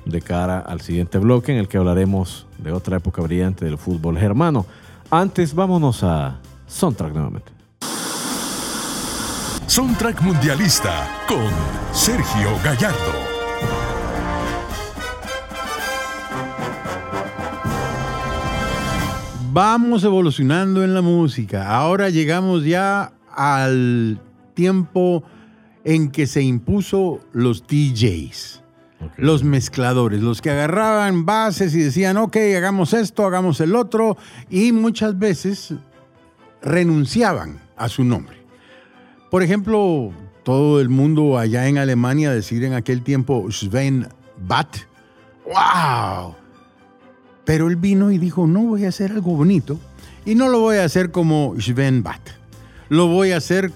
de 0.05 0.21
cara 0.21 0.59
al 0.59 0.81
siguiente 0.81 1.19
bloque 1.19 1.53
en 1.53 1.59
el 1.59 1.69
que 1.69 1.79
hablaremos 1.79 2.47
de 2.59 2.73
otra 2.73 2.97
época 2.97 3.23
brillante 3.23 3.65
del 3.65 3.79
fútbol 3.79 4.19
germano. 4.19 4.67
Antes, 5.11 5.55
vámonos 5.55 6.03
a 6.03 6.39
Soundtrack 6.67 7.13
nuevamente. 7.13 7.53
Soundtrack 9.67 10.21
Mundialista 10.23 11.09
con 11.27 11.49
Sergio 11.93 12.51
Gallardo. 12.65 13.33
Vamos 19.55 20.03
evolucionando 20.03 20.83
en 20.83 20.95
la 20.95 21.03
música. 21.03 21.77
Ahora 21.77 22.09
llegamos 22.09 22.65
ya 22.65 23.13
al 23.31 24.19
tiempo 24.55 25.25
en 25.85 26.11
que 26.11 26.27
se 26.27 26.43
impuso 26.43 27.21
los 27.33 27.67
DJs, 27.67 28.62
los 29.17 29.45
mezcladores, 29.45 30.21
los 30.21 30.41
que 30.41 30.51
agarraban 30.51 31.25
bases 31.25 31.75
y 31.75 31.81
decían, 31.81 32.17
ok, 32.17 32.37
hagamos 32.57 32.93
esto, 32.93 33.25
hagamos 33.25 33.61
el 33.61 33.75
otro, 33.75 34.17
y 34.51 34.73
muchas 34.73 35.19
veces 35.19 35.75
renunciaban 36.63 37.61
a 37.77 37.89
su 37.89 38.05
nombre. 38.05 38.37
Por 39.31 39.43
ejemplo, 39.43 40.13
todo 40.43 40.81
el 40.81 40.89
mundo 40.89 41.39
allá 41.39 41.69
en 41.69 41.79
Alemania 41.79 42.31
decir 42.33 42.65
en 42.65 42.75
aquel 42.75 43.03
tiempo 43.03 43.51
Sven 43.51 44.09
Bat, 44.47 44.77
¡wow! 45.47 46.35
Pero 47.45 47.69
él 47.69 47.77
vino 47.77 48.13
y 48.13 48.19
dijo, 48.19 48.47
no 48.47 48.63
voy 48.63 48.85
a 48.85 48.89
hacer 48.89 49.13
algo 49.13 49.35
bonito 49.35 49.79
y 50.25 50.35
no 50.35 50.49
lo 50.49 50.61
voy 50.61 50.77
a 50.77 50.85
hacer 50.85 51.11
como 51.11 51.55
Sven 51.59 52.03
Bat, 52.03 52.21
lo 52.89 53.09
voy 53.09 53.33
a 53.33 53.39
hacer 53.39 53.73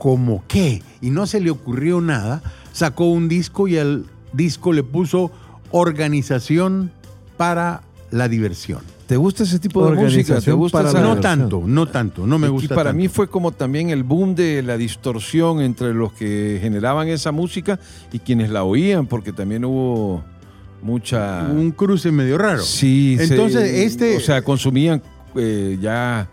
como 0.00 0.42
qué. 0.48 0.82
Y 1.00 1.10
no 1.10 1.26
se 1.26 1.40
le 1.40 1.50
ocurrió 1.50 2.00
nada, 2.00 2.42
sacó 2.72 3.04
un 3.04 3.28
disco 3.28 3.68
y 3.68 3.78
al 3.78 4.06
disco 4.32 4.72
le 4.72 4.82
puso 4.82 5.30
Organización 5.70 6.90
para 7.36 7.82
la 8.10 8.28
Diversión. 8.28 8.80
¿Te 9.06 9.16
gusta 9.16 9.42
ese 9.42 9.58
tipo 9.58 9.84
de 9.90 9.96
música? 9.96 10.40
¿Te 10.40 10.52
gusta 10.52 10.82
para 10.84 11.00
No 11.00 11.18
tanto, 11.20 11.62
no 11.66 11.86
tanto, 11.88 12.26
no 12.26 12.38
me 12.38 12.46
y 12.46 12.50
gusta. 12.50 12.74
para 12.76 12.90
tanto. 12.90 12.98
mí 12.98 13.08
fue 13.08 13.28
como 13.28 13.50
también 13.52 13.90
el 13.90 14.04
boom 14.04 14.34
de 14.36 14.62
la 14.62 14.76
distorsión 14.76 15.60
entre 15.60 15.92
los 15.94 16.12
que 16.12 16.58
generaban 16.62 17.08
esa 17.08 17.32
música 17.32 17.78
y 18.12 18.20
quienes 18.20 18.50
la 18.50 18.62
oían, 18.62 19.06
porque 19.06 19.32
también 19.32 19.64
hubo 19.64 20.22
mucha... 20.82 21.46
un 21.50 21.72
cruce 21.72 22.12
medio 22.12 22.38
raro. 22.38 22.62
Sí, 22.62 23.16
se- 23.18 23.24
Entonces, 23.34 23.62
este- 23.84 24.16
O 24.16 24.20
sea, 24.20 24.42
consumían 24.42 25.02
eh, 25.34 25.76
ya 25.80 26.28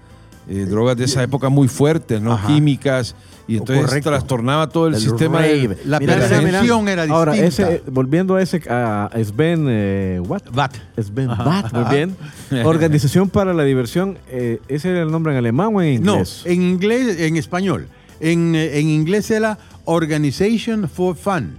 eh, 0.48 0.66
drogas 0.70 0.98
de 0.98 1.06
esa 1.06 1.24
época 1.24 1.50
muy 1.50 1.68
fuertes, 1.68 2.22
¿no? 2.22 2.34
Ajá. 2.34 2.48
Químicas, 2.48 3.16
y 3.48 3.58
entonces 3.58 3.86
Correcto. 3.86 4.10
trastornaba 4.10 4.68
todo 4.70 4.88
el, 4.88 4.95
El 4.95 5.00
sistema 5.02 5.41
de 5.41 5.78
La 5.86 6.00
Mira, 6.00 6.16
de 6.16 6.22
mira, 6.22 6.28
mira. 6.28 6.41
percepción 6.52 6.88
era 6.89 7.04
distinta. 7.04 7.18
Ahora, 7.18 7.36
ese, 7.38 7.82
volviendo 7.89 8.36
a 8.36 8.41
ese, 8.41 8.62
a 8.70 9.10
Sven, 9.24 9.66
eh, 9.70 10.20
what? 10.26 10.41
Bat. 10.54 10.76
Sven 11.02 11.28
Bat, 11.28 11.72
muy 11.74 11.95
bien. 11.95 12.16
Organización 12.66 13.30
para 13.30 13.54
la 13.54 13.64
diversión, 13.64 14.18
eh, 14.30 14.60
¿ese 14.68 14.89
era 14.91 15.02
el 15.04 15.12
nombre 15.12 15.32
en 15.32 15.38
alemán 15.39 15.70
o 15.74 15.82
en 15.82 16.04
No, 16.04 16.14
inglés? 16.16 16.41
en 16.45 16.62
inglés, 16.62 17.20
en 17.22 17.38
español. 17.38 17.88
En, 18.20 18.54
eh, 18.56 18.80
en 18.80 18.89
inglés 18.89 19.32
era 19.32 19.58
Organization 19.86 20.89
for 20.89 21.16
Fun. 21.16 21.58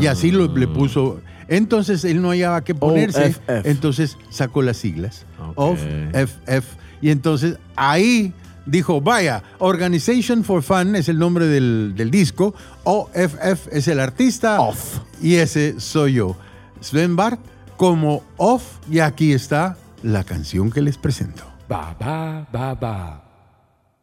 Y 0.00 0.06
así 0.06 0.30
lo, 0.32 0.46
le 0.56 0.66
puso. 0.66 1.20
Entonces 1.48 2.04
él 2.04 2.20
no 2.20 2.30
hallaba 2.30 2.64
qué 2.64 2.74
ponerse. 2.74 3.26
OFF. 3.26 3.66
Entonces 3.66 4.16
sacó 4.30 4.62
las 4.62 4.78
siglas. 4.78 5.26
Ok. 5.54 5.78
OFF. 6.14 6.64
Y 7.00 7.10
entonces 7.10 7.56
ahí 7.76 8.32
dijo, 8.66 9.00
vaya, 9.00 9.42
Organization 9.58 10.44
for 10.44 10.62
Fun 10.62 10.96
es 10.96 11.08
el 11.08 11.18
nombre 11.18 11.46
del, 11.46 11.94
del 11.96 12.10
disco. 12.10 12.54
OFF 12.84 13.68
es 13.72 13.88
el 13.88 14.00
artista. 14.00 14.60
Off. 14.60 15.00
Y 15.22 15.36
ese 15.36 15.80
soy 15.80 16.14
yo. 16.14 16.36
Sven 16.80 17.16
Bart 17.16 17.40
como 17.76 18.22
Off. 18.36 18.78
Y 18.90 18.98
aquí 18.98 19.32
está 19.32 19.76
la 20.02 20.24
canción 20.24 20.70
que 20.70 20.82
les 20.82 20.98
presento. 20.98 21.44
Ba 21.68 21.96
ba 21.98 22.46
ba 22.52 22.74
ba. 22.74 23.22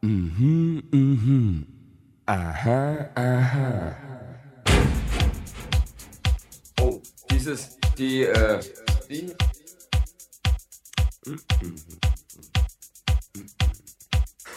Mhm 0.01 0.84
mhm. 0.91 1.66
Aha 2.26 3.11
aha. 3.16 3.97
Oh, 6.82 7.01
dieses 7.30 7.78
die 7.97 8.24
äh 8.24 8.59
die 9.09 9.34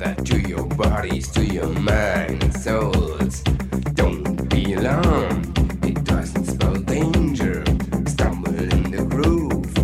that 0.00 0.24
to 0.24 0.40
your 0.40 0.64
bodies, 0.64 1.28
to 1.28 1.44
your 1.44 1.68
mind 1.68 2.42
and 2.42 2.54
souls. 2.54 3.42
Don't 4.00 4.48
be 4.48 4.72
alarmed. 4.72 5.58
It 5.84 6.02
doesn't 6.04 6.46
spell 6.46 6.76
danger. 6.76 7.62
Stumble 8.06 8.54
in 8.54 8.90
the 8.90 9.04
groove. 9.04 9.74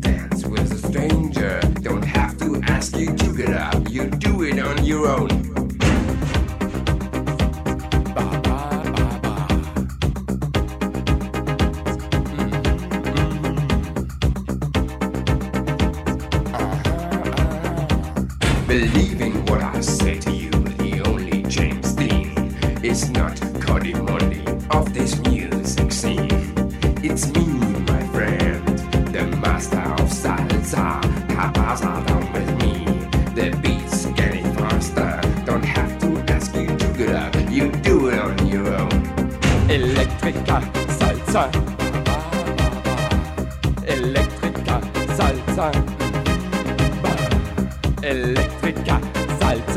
Dance 0.00 0.46
with 0.46 0.72
a 0.72 0.88
stranger. 0.88 1.60
Don't 1.82 2.04
have 2.04 2.38
to 2.38 2.62
ask 2.62 2.96
you 2.96 3.14
to 3.14 3.36
get 3.36 3.50
up. 3.50 3.90
You 3.90 4.08
do 4.08 4.44
it 4.44 4.58
on 4.58 4.82
your 4.82 5.08
own. 5.08 5.45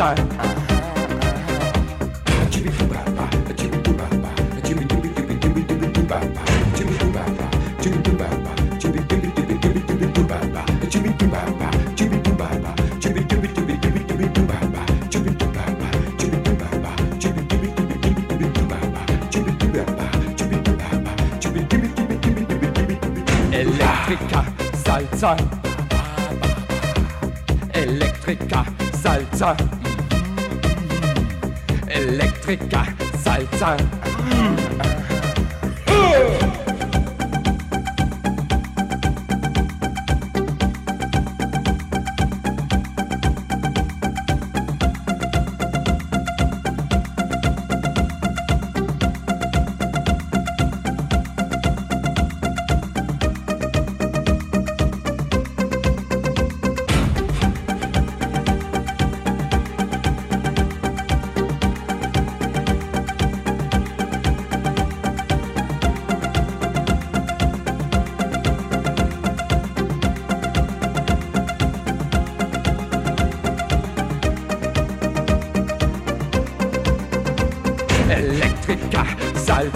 Salsa. 0.10 0.50
Electrica 23.52 24.44
salsa. 24.84 25.36
Electrica 27.74 28.66
salsa. 29.02 29.79
Paprika, 32.50 32.84
Salsa. 33.22 33.78
Mm. 33.78 34.99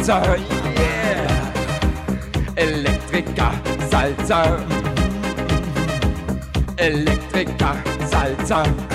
Salsa. 0.03 0.37
Yeah. 0.75 1.53
Electrica 2.55 3.51
salsa. 3.89 4.59
Electrica 6.77 7.75
salsa. 8.11 8.92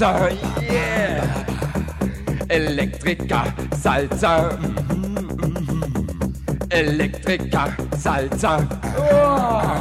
Salsa, 0.00 0.32
yeah. 0.62 1.44
Electrica 2.48 3.52
salsa. 3.82 4.56
mhm, 4.58 5.28
mhm. 5.36 6.68
Electrica 6.70 7.76
salsa. 8.04 8.66
Oh. 8.96 9.76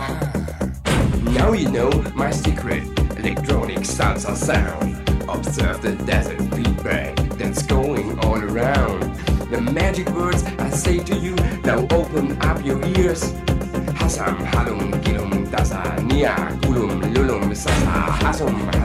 Now 1.31 1.53
you 1.53 1.69
know 1.69 1.89
my 2.15 2.31
secret 2.31 2.83
electronic 3.17 3.79
salsa 3.79 4.35
sound. 4.35 4.97
Observe 5.29 5.81
the 5.81 5.93
desert 6.05 6.41
feedback 6.53 7.15
that's 7.37 7.63
going 7.63 8.19
all 8.19 8.41
around. 8.43 9.03
The 9.51 9.61
magic 9.61 10.09
words 10.09 10.43
I 10.43 10.69
say 10.71 10.99
to 10.99 11.15
you, 11.15 11.35
now 11.63 11.87
open 11.95 12.37
up 12.41 12.65
your 12.65 12.83
ears. 12.97 13.23
Hasam 13.99 14.35
halum 14.51 14.91
gilum 15.01 15.47
dasa 15.47 15.81
nia 16.11 16.35
gulum 16.61 16.99
lulum 17.13 17.55
sasa 17.55 18.11
hasum 18.21 18.78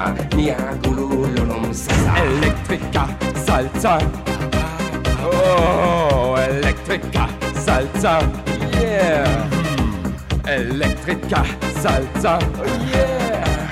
halum 0.00 0.16
gilum 0.30 0.30
dasa 0.30 0.36
nia 0.36 0.56
gulum 0.82 1.34
lulum 1.36 1.74
sasa 1.74 2.12
Electrica 2.24 3.04
salsa. 3.34 3.98
Oh 5.22 6.36
Electrica 6.36 7.28
salsa. 7.54 8.22
Yeah. 8.80 9.46
Electrica 10.46 11.44
salsa. 11.82 12.38
Oh 12.58 12.66
yeah. 12.92 13.68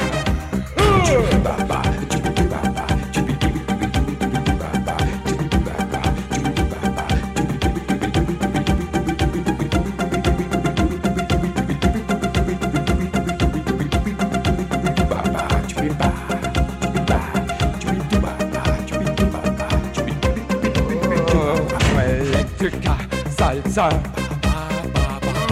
Oh, 0.79 1.78
salsa. 23.69 23.89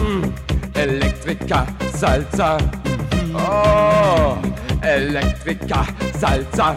Mm, 0.01 0.33
salsa. 1.95 2.59
Oh 3.35 4.39
Electrica 4.83 5.85
salsa. 6.19 6.77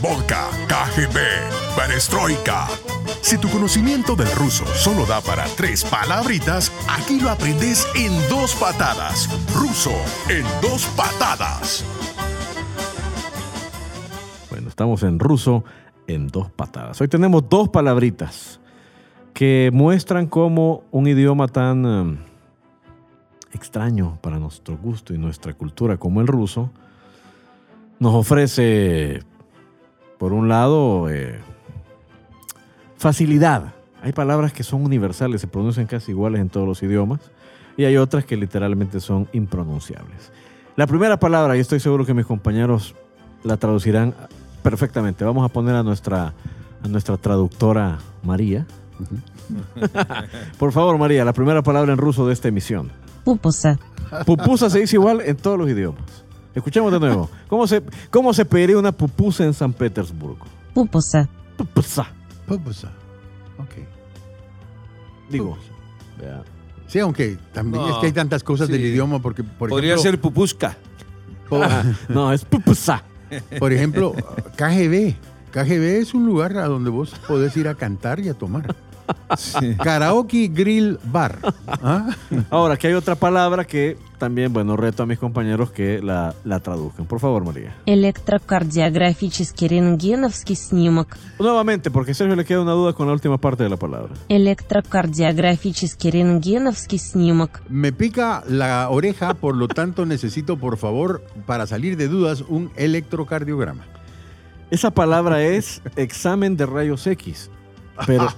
Vodka, 0.00 0.48
KGB, 0.68 1.18
Perestroika. 1.74 2.87
Si 3.28 3.36
tu 3.36 3.50
conocimiento 3.50 4.16
del 4.16 4.30
ruso 4.32 4.64
solo 4.64 5.04
da 5.04 5.20
para 5.20 5.44
tres 5.54 5.84
palabritas, 5.84 6.72
aquí 6.88 7.20
lo 7.20 7.28
aprendes 7.28 7.86
en 7.94 8.10
dos 8.30 8.54
patadas. 8.54 9.28
Ruso 9.54 9.92
en 10.30 10.44
dos 10.62 10.86
patadas. 10.96 11.84
Bueno, 14.48 14.70
estamos 14.70 15.02
en 15.02 15.18
ruso 15.18 15.62
en 16.06 16.28
dos 16.28 16.50
patadas. 16.50 16.98
Hoy 17.02 17.08
tenemos 17.08 17.46
dos 17.50 17.68
palabritas 17.68 18.60
que 19.34 19.68
muestran 19.74 20.26
cómo 20.26 20.84
un 20.90 21.06
idioma 21.06 21.48
tan 21.48 21.84
eh, 21.84 22.18
extraño 23.52 24.16
para 24.22 24.38
nuestro 24.38 24.78
gusto 24.78 25.12
y 25.12 25.18
nuestra 25.18 25.52
cultura 25.52 25.98
como 25.98 26.22
el 26.22 26.28
ruso 26.28 26.70
nos 27.98 28.14
ofrece, 28.14 29.22
por 30.16 30.32
un 30.32 30.48
lado, 30.48 31.10
eh, 31.10 31.38
Facilidad. 32.98 33.74
Hay 34.02 34.12
palabras 34.12 34.52
que 34.52 34.64
son 34.64 34.84
universales, 34.84 35.40
se 35.40 35.46
pronuncian 35.46 35.86
casi 35.86 36.10
iguales 36.10 36.40
en 36.40 36.48
todos 36.48 36.66
los 36.66 36.82
idiomas 36.82 37.20
y 37.76 37.84
hay 37.84 37.96
otras 37.96 38.24
que 38.24 38.36
literalmente 38.36 39.00
son 39.00 39.28
impronunciables. 39.32 40.32
La 40.76 40.86
primera 40.86 41.18
palabra, 41.18 41.56
y 41.56 41.60
estoy 41.60 41.80
seguro 41.80 42.04
que 42.04 42.12
mis 42.12 42.26
compañeros 42.26 42.94
la 43.44 43.56
traducirán 43.56 44.14
perfectamente. 44.62 45.24
Vamos 45.24 45.44
a 45.44 45.52
poner 45.52 45.76
a 45.76 45.82
nuestra, 45.82 46.34
a 46.82 46.88
nuestra 46.88 47.16
traductora 47.16 47.98
María. 48.22 48.66
Por 50.58 50.72
favor, 50.72 50.98
María, 50.98 51.24
la 51.24 51.32
primera 51.32 51.62
palabra 51.62 51.92
en 51.92 51.98
ruso 51.98 52.26
de 52.26 52.32
esta 52.32 52.48
emisión. 52.48 52.90
Pupusa. 53.24 53.78
Pupusa 54.26 54.70
se 54.70 54.80
dice 54.80 54.96
igual 54.96 55.20
en 55.20 55.36
todos 55.36 55.56
los 55.56 55.68
idiomas. 55.68 56.24
Escuchemos 56.52 56.90
de 56.90 56.98
nuevo. 56.98 57.30
¿Cómo 57.46 57.68
se, 57.68 57.82
cómo 58.10 58.34
se 58.34 58.44
pediría 58.44 58.76
una 58.78 58.90
pupusa 58.90 59.44
en 59.44 59.54
San 59.54 59.72
Petersburgo? 59.72 60.46
Pupusa. 60.74 61.28
Pupusa. 61.56 62.17
Pupusa. 62.48 62.88
Ok. 63.58 63.74
Digo, 65.30 65.50
Pupusa. 65.56 65.68
vea, 66.18 66.42
Sí, 66.86 66.98
aunque 67.00 67.36
también 67.52 67.82
No, 67.84 67.90
es 67.90 67.96
que 67.98 68.06
hay 68.06 68.12
tantas 68.12 68.42
cosas 68.42 68.66
sí. 68.66 68.72
del 68.72 68.86
idioma, 68.86 69.20
porque, 69.20 69.44
por 69.44 69.68
Podría 69.68 69.92
ejemplo, 69.94 70.10
ser 70.10 70.20
pupusca. 70.20 70.76
por, 71.48 71.66
no, 72.08 72.32
es 72.32 72.44
pupusa. 72.46 73.04
por 73.58 73.72
ejemplo, 73.74 74.14
KGB. 74.56 75.14
KGB 75.52 76.00
es 76.00 76.14
un 76.14 76.24
lugar 76.26 76.56
a 76.56 76.66
donde 76.66 76.88
vos 76.90 77.10
podés 77.28 77.56
ir 77.58 77.68
a 77.68 77.74
cantar 77.74 78.20
y 78.20 78.28
a 78.30 78.34
tomar. 78.34 78.74
Sí. 79.37 79.75
Karaoke 79.75 80.47
Grill 80.47 80.97
Bar. 81.03 81.37
¿Ah? 81.67 82.15
Ahora, 82.49 82.75
aquí 82.75 82.87
hay 82.87 82.93
otra 82.93 83.15
palabra 83.15 83.65
que 83.65 83.97
también, 84.17 84.53
bueno, 84.53 84.77
reto 84.77 85.03
a 85.03 85.05
mis 85.05 85.19
compañeros 85.19 85.71
que 85.71 86.01
la, 86.01 86.33
la 86.45 86.61
traduzcan. 86.61 87.05
Por 87.05 87.19
favor, 87.19 87.43
María. 87.43 87.75
Электрокардиографический 87.85 89.67
рентгеновский 89.67 90.55
снимок. 90.55 91.17
Nuevamente, 91.37 91.91
porque 91.91 92.11
a 92.11 92.13
Sergio 92.13 92.35
le 92.37 92.45
queda 92.45 92.61
una 92.61 92.71
duda 92.71 92.93
con 92.93 93.07
la 93.07 93.13
última 93.13 93.37
parte 93.37 93.63
de 93.63 93.69
la 93.69 93.75
palabra. 93.75 94.13
Электрокардиографический 94.29 96.11
рентгеновский 96.11 96.99
снимок. 96.99 97.61
Me 97.67 97.91
pica 97.91 98.43
la 98.47 98.87
oreja, 98.89 99.33
por 99.33 99.57
lo 99.57 99.67
tanto 99.67 100.05
necesito, 100.05 100.57
por 100.57 100.77
favor, 100.77 101.21
para 101.45 101.67
salir 101.67 101.97
de 101.97 102.07
dudas, 102.07 102.41
un 102.47 102.71
electrocardiograma. 102.77 103.83
Esa 104.71 104.91
palabra 104.91 105.43
es 105.43 105.81
examen 105.97 106.55
de 106.55 106.65
rayos 106.65 107.05
X. 107.05 107.49
Pero, 108.07 108.29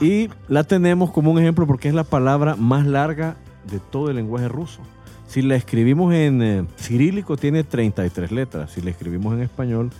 y 0.00 0.28
la 0.48 0.64
tenemos 0.64 1.10
como 1.10 1.30
un 1.30 1.38
ejemplo 1.38 1.66
porque 1.66 1.88
es 1.88 1.94
la 1.94 2.04
palabra 2.04 2.56
más 2.56 2.86
larga 2.86 3.36
de 3.70 3.78
todo 3.78 4.10
el 4.10 4.16
lenguaje 4.16 4.48
ruso. 4.48 4.80
Si 5.28 5.42
la 5.42 5.54
escribimos 5.54 6.12
en 6.12 6.42
eh, 6.42 6.66
cirílico 6.76 7.36
tiene 7.36 7.62
33 7.62 8.32
letras. 8.32 8.72
Si 8.72 8.80
la 8.80 8.90
escribimos 8.90 9.34
en 9.34 9.42
español, 9.42 9.90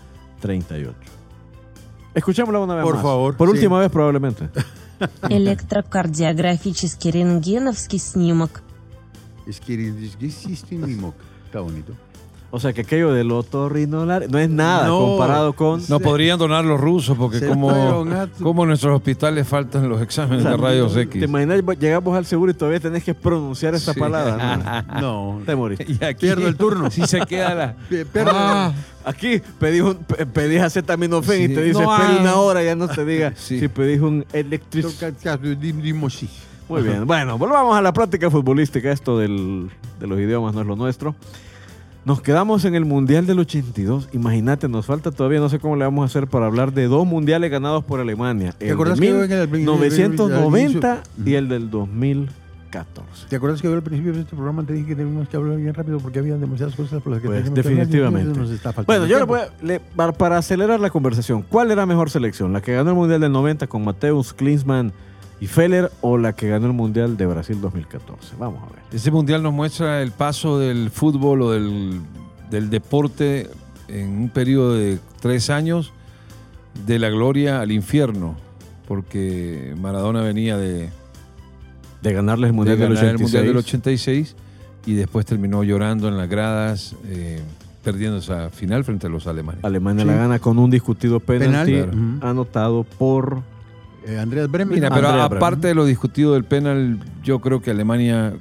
38. 0.41 0.93
Escuchémosla 2.15 2.59
una 2.59 2.75
vez 2.75 2.85
Por 2.85 2.95
más. 2.95 3.03
favor, 3.03 3.37
Por 3.37 3.49
sí. 3.49 3.55
última 3.55 3.79
vez 3.79 3.91
probablemente. 3.91 4.49
Электрокардиографический 5.29 7.13
рентгеновский 7.13 7.99
снимок. 7.99 8.63
Es 9.47 9.61
que 9.61 9.75
está 11.47 11.61
bonito. 11.61 11.95
O 12.56 12.60
sea 12.62 12.72
que 12.72 12.82
aquello 12.82 13.12
del 13.12 13.30
otorrinolaringos 13.34 14.32
no 14.32 14.40
es 14.40 14.50
nada 14.50 14.88
No. 14.88 15.00
comparado 15.00 15.52
con... 15.54 15.82
No 15.90 16.00
podrían 16.00 16.40
donar 16.40 16.64
los 16.64 16.80
rusos 16.80 17.18
porque 17.18 17.46
como, 17.46 18.06
como 18.42 18.64
en 18.64 18.70
nuestros 18.70 18.96
hospitales 18.96 19.46
faltan 19.46 19.90
los 19.90 20.02
exámenes 20.02 20.46
de 20.46 20.56
rayos 20.56 20.96
X. 20.96 21.20
¿Te 21.20 21.26
imaginas? 21.26 21.62
Llegamos 21.78 22.18
al 22.18 22.26
seguro 22.26 22.52
y 22.52 22.56
todavía 22.56 22.80
tenés 22.80 23.04
que 23.04 23.14
pronunciar 23.14 23.76
esa 23.76 23.94
Sí. 23.94 24.00
palabra. 24.00 24.86
No. 25.02 25.02
No, 25.36 25.42
Te 25.46 25.54
moriste. 25.54 25.86
Y 26.00 26.04
aquí 26.06 26.28
Pierdo 26.28 26.48
el 26.48 26.56
turno. 26.56 26.90
Sí 26.90 27.06
se 27.06 27.20
queda 27.26 27.54
la... 27.56 27.76
Pierdo- 27.90 28.32
Ah, 28.34 28.72
Aquí 29.04 29.42
pedís, 29.60 29.82
un, 29.82 29.96
pe- 29.98 30.26
pedís 30.26 30.62
acetaminofén 30.62 31.52
y 31.52 31.54
te 31.54 31.62
dice 31.62 31.82
No 31.84 31.94
espera 31.94 32.22
una 32.22 32.36
hora, 32.38 32.64
ya 32.64 32.76
no 32.76 32.88
te 32.88 33.04
diga 33.04 33.34
Sí. 33.36 33.60
si 33.60 33.68
pedís 33.68 34.00
un 34.00 34.26
electric. 34.32 34.86
Dimos 35.60 36.14
sí. 36.14 36.30
Muy 36.70 36.82
bien. 36.84 37.06
Bueno, 37.06 37.38
volvamos 37.38 37.76
a 37.78 37.82
la 37.82 37.92
práctica 37.92 38.32
futbolística. 38.32 38.90
Esto 38.92 39.20
del- 39.20 39.70
de 40.00 40.08
los 40.08 40.18
idiomas 40.20 40.56
no 40.56 40.62
es 40.62 40.68
lo 40.68 40.76
nuestro. 40.78 41.16
Nos 42.06 42.22
quedamos 42.22 42.64
en 42.66 42.76
el 42.76 42.86
Mundial 42.86 43.26
del 43.26 43.40
82. 43.40 44.10
Imagínate, 44.14 44.70
nos 44.70 44.86
falta 44.86 45.10
todavía, 45.12 45.40
no 45.40 45.50
sé 45.50 45.58
cómo 45.58 45.76
le 45.76 45.86
vamos 45.86 46.04
a 46.04 46.06
hacer 46.06 46.28
para 46.28 46.46
hablar 46.46 46.72
de 46.72 46.86
dos 46.86 47.06
mundiales 47.08 47.50
ganados 47.50 47.84
por 47.84 48.00
Alemania. 48.00 48.52
¿Te 48.56 48.68
El 48.68 48.74
acuerdas 48.74 49.00
de 49.00 49.08
que 49.08 49.12
yo 49.12 49.24
en 49.24 49.32
el- 49.32 49.48
1990 49.50 51.02
Ujú. 51.18 51.28
y 51.30 51.34
el 51.34 51.48
del 51.50 51.72
2014. 51.72 53.26
¿Te 53.28 53.36
acuerdas 53.38 53.60
que 53.60 53.68
yo 53.70 53.74
al 53.74 53.82
principio 53.82 54.14
de 54.14 54.20
este 54.22 54.36
programa 54.36 54.64
te 54.64 54.74
dije 54.74 54.90
que 54.90 54.96
teníamos 54.96 55.28
que 55.30 55.36
hablar 55.38 55.58
bien 55.58 55.74
rápido 55.74 55.98
porque 55.98 56.20
había 56.20 56.36
demasiadas 56.38 56.76
cosas 56.76 57.02
por 57.02 57.12
las 57.14 57.22
que 57.24 57.28
Pues, 57.28 57.44
teníamos 57.44 57.56
que 57.64 57.70
hablar? 57.70 57.88
definitivamente. 57.88 58.40
Nos 58.40 58.52
está 58.52 58.72
faltando 58.72 58.86
Bueno, 58.86 59.06
yo 59.08 59.18
le 59.18 59.26
voy 59.26 59.40
a- 59.40 59.66
le- 59.66 59.80
para, 59.80 60.12
para 60.14 60.38
acelerar 60.38 60.80
la 60.80 60.92
conversación, 60.92 61.42
¿cuál 61.42 61.72
era 61.72 61.88
mejor 61.88 62.12
selección? 62.12 62.54
¿La 62.54 62.62
que 62.62 62.74
ganó 62.76 62.92
el 62.92 62.96
Mundial 62.96 63.20
del 63.22 63.32
90 63.32 63.66
con 63.66 63.84
Mateus, 63.84 64.32
Klinsmann 64.32 64.94
y 65.40 65.48
Feller 65.48 65.92
o 66.02 66.18
la 66.18 66.34
que 66.34 66.48
ganó 66.48 66.68
el 66.68 66.74
Mundial 66.74 67.18
de 67.18 67.26
Brasil 67.26 67.60
2014? 67.62 68.36
Vamos 68.40 68.64
a 68.64 68.74
ver. 68.74 68.82
Ese 68.92 69.12
mundial 69.12 69.44
nos 69.44 69.54
muestra 69.54 70.02
el 70.02 70.12
paso 70.12 70.60
del 70.60 70.90
fútbol 70.90 71.42
o 71.42 71.52
del, 71.52 72.00
del 72.50 72.70
deporte 72.70 73.50
en 73.88 74.10
un 74.10 74.30
periodo 74.30 74.74
de 74.76 74.98
tres 75.22 75.50
años 75.50 75.92
de 76.88 77.00
la 77.00 77.10
gloria 77.10 77.62
al 77.62 77.72
infierno, 77.72 78.36
porque 78.88 79.74
Maradona 79.80 80.22
venía 80.22 80.58
de, 80.58 80.90
De 82.02 82.14
ganarles 82.14 82.50
el 82.50 82.52
de 82.54 82.56
Mundial 82.58 82.78
del 82.80 82.88
ganar 82.96 83.04
86. 83.16 83.16
el 83.16 83.22
Mundial 83.24 83.46
del 83.48 83.58
86 83.58 84.36
y 84.88 84.94
después 84.94 85.26
terminó 85.26 85.64
llorando 85.64 86.08
en 86.08 86.18
las 86.18 86.30
gradas, 86.30 86.96
eh, 87.06 87.40
perdiendo 87.84 88.18
esa 88.20 88.50
final 88.52 88.84
frente 88.84 89.08
a 89.08 89.10
los 89.10 89.26
alemanes. 89.28 89.64
Alemania 89.64 90.04
Sí. 90.04 90.08
la 90.12 90.16
gana 90.16 90.40
con 90.40 90.60
un 90.60 90.70
discutido 90.70 91.20
penalti 91.20 91.74
claro. 91.74 91.92
anotado 92.22 92.84
por 92.84 93.42
Eh, 94.06 94.20
Andreas 94.20 94.50
Bremer. 94.50 94.76
Mira, 94.76 94.90
pero 94.90 95.08
Andrea 95.08 95.26
aparte 95.26 95.68
de 95.68 95.76
lo 95.76 95.86
discutido 95.86 96.34
del 96.34 96.44
penal, 96.44 97.00
yo 97.24 97.40
creo 97.40 97.62
que 97.62 97.72
Alemania 97.72 98.34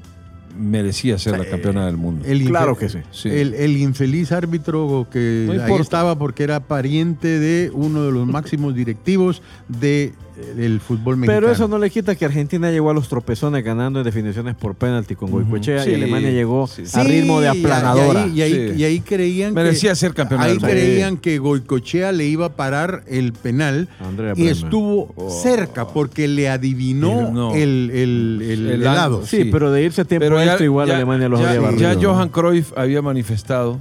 merecía 0.58 1.18
ser 1.18 1.38
la 1.38 1.44
campeona 1.44 1.86
del 1.86 1.96
mundo. 1.96 2.24
El 2.26 2.44
Claro 2.44 2.76
que 2.76 2.88
sí. 2.88 2.98
Sí. 3.10 3.28
El, 3.28 3.54
el 3.54 3.76
infeliz 3.76 4.30
árbitro 4.32 5.06
que 5.10 5.44
No 5.46 5.62
ahí 5.62 5.80
estaba 5.80 6.16
porque 6.16 6.44
era 6.44 6.60
pariente 6.60 7.38
de 7.38 7.70
uno 7.72 8.04
de 8.04 8.12
los 8.12 8.26
máximos 8.26 8.74
directivos 8.74 9.42
de, 9.68 10.12
eh, 10.36 10.54
del 10.56 10.80
fútbol 10.80 11.16
mexicano. 11.16 11.40
Pero 11.40 11.52
eso 11.52 11.68
no 11.68 11.78
le 11.78 11.90
quita 11.90 12.14
que 12.14 12.24
Argentina 12.24 12.70
llegó 12.70 12.90
a 12.90 12.94
los 12.94 13.08
tropezones 13.08 13.62
ganando 13.64 14.00
en 14.00 14.04
definiciones 14.04 14.54
por 14.56 14.74
penalti 14.74 15.14
con 15.14 15.30
Goicoechea 15.30 15.82
Sí, 15.84 15.90
y 15.90 15.94
Alemania 15.94 16.30
llegó 16.30 16.66
sí. 16.66 16.82
a 16.92 17.04
ritmo 17.04 17.40
de 17.40 17.48
aplanadora. 17.48 18.26
Y 18.26 18.42
ahí, 18.42 18.52
y 18.52 18.54
ahí- 18.54 18.68
Sí. 18.74 18.80
y 18.80 18.84
ahí 18.84 19.00
creían 19.00 19.54
Merecía 19.54 19.90
que, 19.90 19.96
ser 19.96 20.14
campeona 20.14 20.44
Ahí 20.44 20.58
creían 20.58 21.16
que 21.18 21.38
Goicochea 21.38 22.12
le 22.12 22.24
iba 22.26 22.46
a 22.46 22.52
parar 22.56 23.04
el 23.06 23.32
penal 23.32 23.88
Andrea 24.00 24.32
y 24.32 24.34
Bremer. 24.34 24.52
estuvo 24.52 25.12
Oh. 25.16 25.30
cerca 25.30 25.86
porque 25.86 26.26
le 26.28 26.48
adivinó 26.48 27.28
El- 27.28 27.32
no. 27.34 27.54
el, 27.54 27.90
el, 27.92 28.40
el 28.42 28.66
El 28.70 28.82
helado. 28.82 29.16
ángulo, 29.18 29.26
Sí, 29.26 29.42
sí. 29.44 29.48
pero 29.52 29.70
de 29.70 29.82
irse 29.84 30.00
a 30.00 30.04
tiempo 30.04 30.24
Pero 30.24 30.38
ya- 30.38 30.44
extra 30.46 30.64
igual 30.64 30.88
ya- 30.88 30.96
Alemania 30.96 31.28
los 31.28 31.40
ya- 31.40 31.48
había 31.50 31.60
barrido. 31.60 31.92
Ya. 31.92 32.08
Johan 32.08 32.28
Cruyff 32.28 32.72
había 32.76 33.02
manifestado 33.02 33.78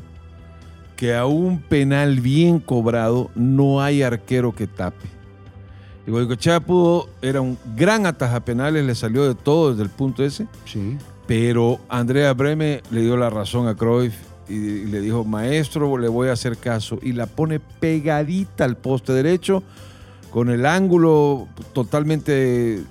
que 0.96 1.16
a 1.16 1.26
un 1.26 1.60
penal 1.60 2.20
bien 2.22 2.60
cobrado 2.60 3.30
no 3.36 3.82
hay 3.82 4.04
arquero 4.04 4.54
que 4.54 4.68
tape. 4.68 5.08
Y 6.06 6.12
Goicoechea 6.12 6.60
pudo, 6.60 7.08
era 7.22 7.40
un 7.42 7.58
gran 7.76 8.06
ataja 8.06 8.40
penales, 8.42 8.86
le 8.86 8.94
salió 8.96 9.24
de 9.28 9.36
todo 9.36 9.72
desde 9.72 9.84
el 9.84 9.90
punto 9.90 10.24
ese, 10.24 10.48
Sí. 10.66 10.98
pero 11.28 11.80
Andrea 11.90 12.34
Breme 12.34 12.82
le 12.92 13.02
dio 13.02 13.16
la 13.16 13.30
razón 13.30 13.68
a 13.68 13.76
Cruyff 13.76 14.14
y, 14.50 14.54
y 14.56 14.86
le 14.88 15.00
dijo, 15.00 15.24
maestro, 15.24 15.98
le 15.98 16.10
voy 16.10 16.28
a 16.28 16.34
hacer 16.34 16.58
caso. 16.58 17.00
Y 17.02 17.14
la 17.14 17.26
pone 17.28 17.60
pegadita 17.62 18.66
al 18.66 18.76
poste 18.76 19.14
derecho, 19.14 19.64
con 20.32 20.50
el 20.50 20.66
ángulo 20.66 21.48
totalmente 21.72 22.84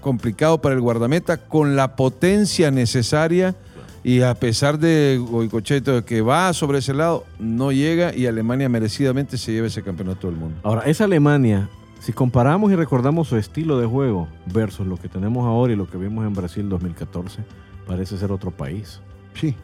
complicado 0.00 0.60
para 0.60 0.74
el 0.74 0.80
guardameta, 0.80 1.36
con 1.38 1.74
la 1.76 1.96
potencia 1.96 2.70
necesaria. 2.70 3.54
Y 4.02 4.22
a 4.22 4.34
pesar 4.34 4.78
de 4.78 5.20
Goicochea 5.22 6.02
que 6.06 6.22
va 6.22 6.52
sobre 6.54 6.78
ese 6.78 6.94
lado, 6.94 7.26
no 7.38 7.70
llega 7.72 8.14
y 8.14 8.26
Alemania 8.26 8.68
merecidamente 8.68 9.36
se 9.36 9.52
lleva 9.52 9.66
ese 9.66 9.82
campeonato 9.82 10.26
del 10.28 10.36
mundo. 10.36 10.58
Ahora, 10.62 10.82
esa 10.82 11.04
Alemania, 11.04 11.68
si 12.00 12.14
comparamos 12.14 12.72
y 12.72 12.76
recordamos 12.76 13.28
su 13.28 13.36
estilo 13.36 13.78
de 13.78 13.86
juego 13.86 14.26
versus 14.46 14.86
lo 14.86 14.96
que 14.96 15.08
tenemos 15.08 15.44
ahora 15.44 15.74
y 15.74 15.76
lo 15.76 15.88
que 15.88 15.98
vimos 15.98 16.26
en 16.26 16.32
Brasil 16.32 16.68
2014, 16.68 17.44
parece 17.86 18.16
ser 18.16 18.32
otro 18.32 18.50
país. 18.50 19.00
Sí. 19.34 19.54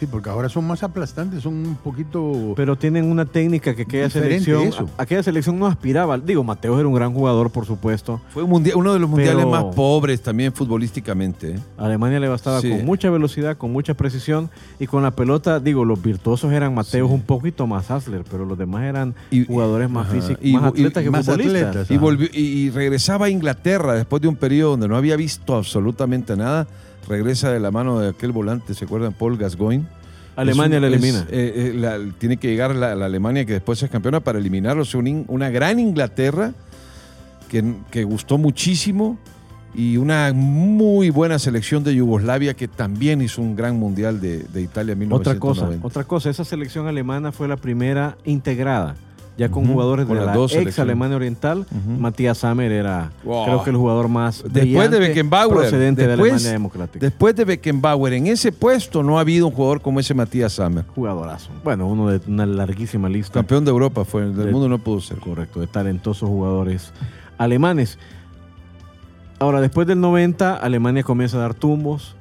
Sí, 0.00 0.06
porque 0.06 0.30
ahora 0.30 0.48
son 0.48 0.66
más 0.66 0.82
aplastantes, 0.82 1.42
son 1.42 1.52
un 1.54 1.74
poquito... 1.76 2.54
Pero 2.56 2.74
tienen 2.74 3.04
una 3.04 3.26
técnica 3.26 3.74
que 3.76 3.82
aquella 3.82 4.08
selección, 4.08 4.62
eso. 4.68 4.88
a- 4.96 5.02
aquella 5.02 5.22
selección 5.22 5.58
no 5.58 5.66
aspiraba. 5.66 6.16
Digo, 6.16 6.42
Mateos 6.42 6.78
era 6.78 6.88
un 6.88 6.94
gran 6.94 7.12
jugador, 7.12 7.50
por 7.50 7.66
supuesto. 7.66 8.18
Fue 8.30 8.42
un 8.44 8.48
mundial- 8.48 8.76
uno 8.78 8.94
de 8.94 8.98
los 8.98 9.10
mundiales 9.10 9.46
más 9.46 9.64
pobres 9.76 10.22
también 10.22 10.54
futbolísticamente. 10.54 11.50
¿eh? 11.50 11.58
A 11.76 11.84
Alemania 11.84 12.18
le 12.18 12.28
bastaba 12.28 12.62
Sí. 12.62 12.70
con 12.70 12.86
mucha 12.86 13.10
velocidad, 13.10 13.58
con 13.58 13.72
mucha 13.72 13.92
precisión 13.92 14.48
y 14.78 14.86
con 14.86 15.02
la 15.02 15.10
pelota, 15.10 15.60
digo, 15.60 15.84
los 15.84 16.00
virtuosos 16.02 16.50
eran 16.50 16.74
Mateos 16.74 17.08
Sí. 17.08 17.14
un 17.14 17.20
poquito 17.20 17.66
más 17.66 17.90
Hasler, 17.90 18.24
pero 18.30 18.46
los 18.46 18.56
demás 18.56 18.84
eran 18.84 19.14
Y- 19.30 19.44
jugadores 19.44 19.90
más 19.90 20.08
físicos, 20.08 20.38
Y- 20.42 20.54
más 20.54 20.62
y- 20.64 20.80
atletas 20.80 21.04
que 21.04 21.10
más 21.10 21.26
futbolistas. 21.26 21.62
atletas. 21.66 21.90
Y, 21.90 21.98
volvió, 21.98 22.26
y, 22.32 22.40
y 22.40 22.70
regresaba 22.70 23.26
a 23.26 23.28
Inglaterra 23.28 23.92
después 23.92 24.22
de 24.22 24.28
un 24.28 24.36
periodo 24.36 24.70
donde 24.70 24.88
no 24.88 24.96
había 24.96 25.16
visto 25.16 25.54
absolutamente 25.56 26.36
nada. 26.38 26.66
Regresa 27.10 27.50
de 27.52 27.58
la 27.60 27.70
mano 27.72 27.98
de 27.98 28.10
aquel 28.10 28.30
volante, 28.30 28.72
¿se 28.72 28.84
acuerdan? 28.84 29.12
Paul 29.12 29.36
Gascoigne. 29.36 29.84
Alemania 30.36 30.78
un- 30.78 30.84
elimina. 30.84 31.18
es, 31.18 31.24
eh, 31.32 31.52
eh, 31.56 31.72
la- 31.74 31.98
tiene 32.18 32.36
que 32.36 32.48
llegar 32.48 32.74
la, 32.74 32.94
la 32.94 33.06
Alemania 33.06 33.44
que 33.44 33.54
después 33.54 33.82
es 33.82 33.90
campeona 33.90 34.20
para 34.20 34.38
eliminarlos. 34.38 34.94
Un 34.94 35.24
una 35.26 35.50
gran 35.50 35.80
Inglaterra 35.80 36.52
que, 37.48 37.74
que 37.90 38.04
gustó 38.04 38.38
muchísimo 38.38 39.18
y 39.74 39.96
una 39.96 40.32
muy 40.32 41.10
buena 41.10 41.38
selección 41.40 41.82
de 41.84 41.94
Yugoslavia 41.96 42.54
que 42.54 42.68
también 42.68 43.22
hizo 43.22 43.42
un 43.42 43.56
gran 43.56 43.76
mundial 43.76 44.20
de, 44.20 44.44
de 44.44 44.62
Italia 44.62 44.92
en 44.92 45.12
Otra 45.12 45.38
cosa, 45.38 45.62
1990. 45.66 45.86
otra 45.86 46.04
cosa, 46.04 46.30
esa 46.30 46.44
selección 46.44 46.86
alemana 46.86 47.32
fue 47.32 47.48
la 47.48 47.56
primera 47.56 48.16
integrada, 48.24 48.94
ya 49.40 49.50
con 49.50 49.66
jugadores 49.66 50.04
con 50.06 50.18
de 50.18 50.26
la 50.26 50.34
dos 50.34 50.52
ex 50.52 50.58
selecciones. 50.60 50.78
Alemania 50.90 51.16
Oriental. 51.16 51.60
Ujú. 51.60 51.98
Matías 51.98 52.36
Sammer 52.36 52.70
era, 52.70 53.10
Wow. 53.24 53.44
creo 53.46 53.64
que 53.64 53.70
el 53.70 53.76
jugador 53.76 54.08
más 54.08 54.44
Después 54.46 54.90
de 54.90 54.98
Beckenbauer, 54.98 55.56
procedente 55.56 56.06
de 56.06 56.12
Alemania 56.12 56.50
Democrática. 56.50 56.98
Después 57.06 57.34
de 57.34 57.46
Beckenbauer 57.46 58.12
en 58.12 58.26
ese 58.26 58.52
puesto 58.52 59.02
no 59.02 59.16
ha 59.16 59.22
habido 59.22 59.46
un 59.46 59.52
jugador 59.54 59.80
como 59.80 59.98
ese 59.98 60.12
Matías 60.12 60.52
Sammer. 60.52 60.84
Jugadorazo. 60.94 61.48
Bueno, 61.64 61.86
uno 61.88 62.08
de 62.10 62.20
una 62.30 62.44
larguísima 62.44 63.08
lista. 63.08 63.32
Campeón 63.32 63.64
de 63.64 63.70
Europa 63.70 64.04
fue, 64.04 64.26
del 64.26 64.36
De- 64.36 64.52
mundo 64.52 64.68
no 64.68 64.76
pudo 64.78 65.00
ser. 65.00 65.16
Correcto, 65.18 65.60
de 65.60 65.66
talentosos 65.66 66.28
jugadores 66.28 66.92
alemanes. 67.38 67.98
Ahora, 69.38 69.62
después 69.62 69.86
del 69.86 70.00
90, 70.02 70.54
Alemania 70.56 71.02
comienza 71.02 71.38
a 71.38 71.40
dar 71.40 71.54
tumbos, 71.54 72.14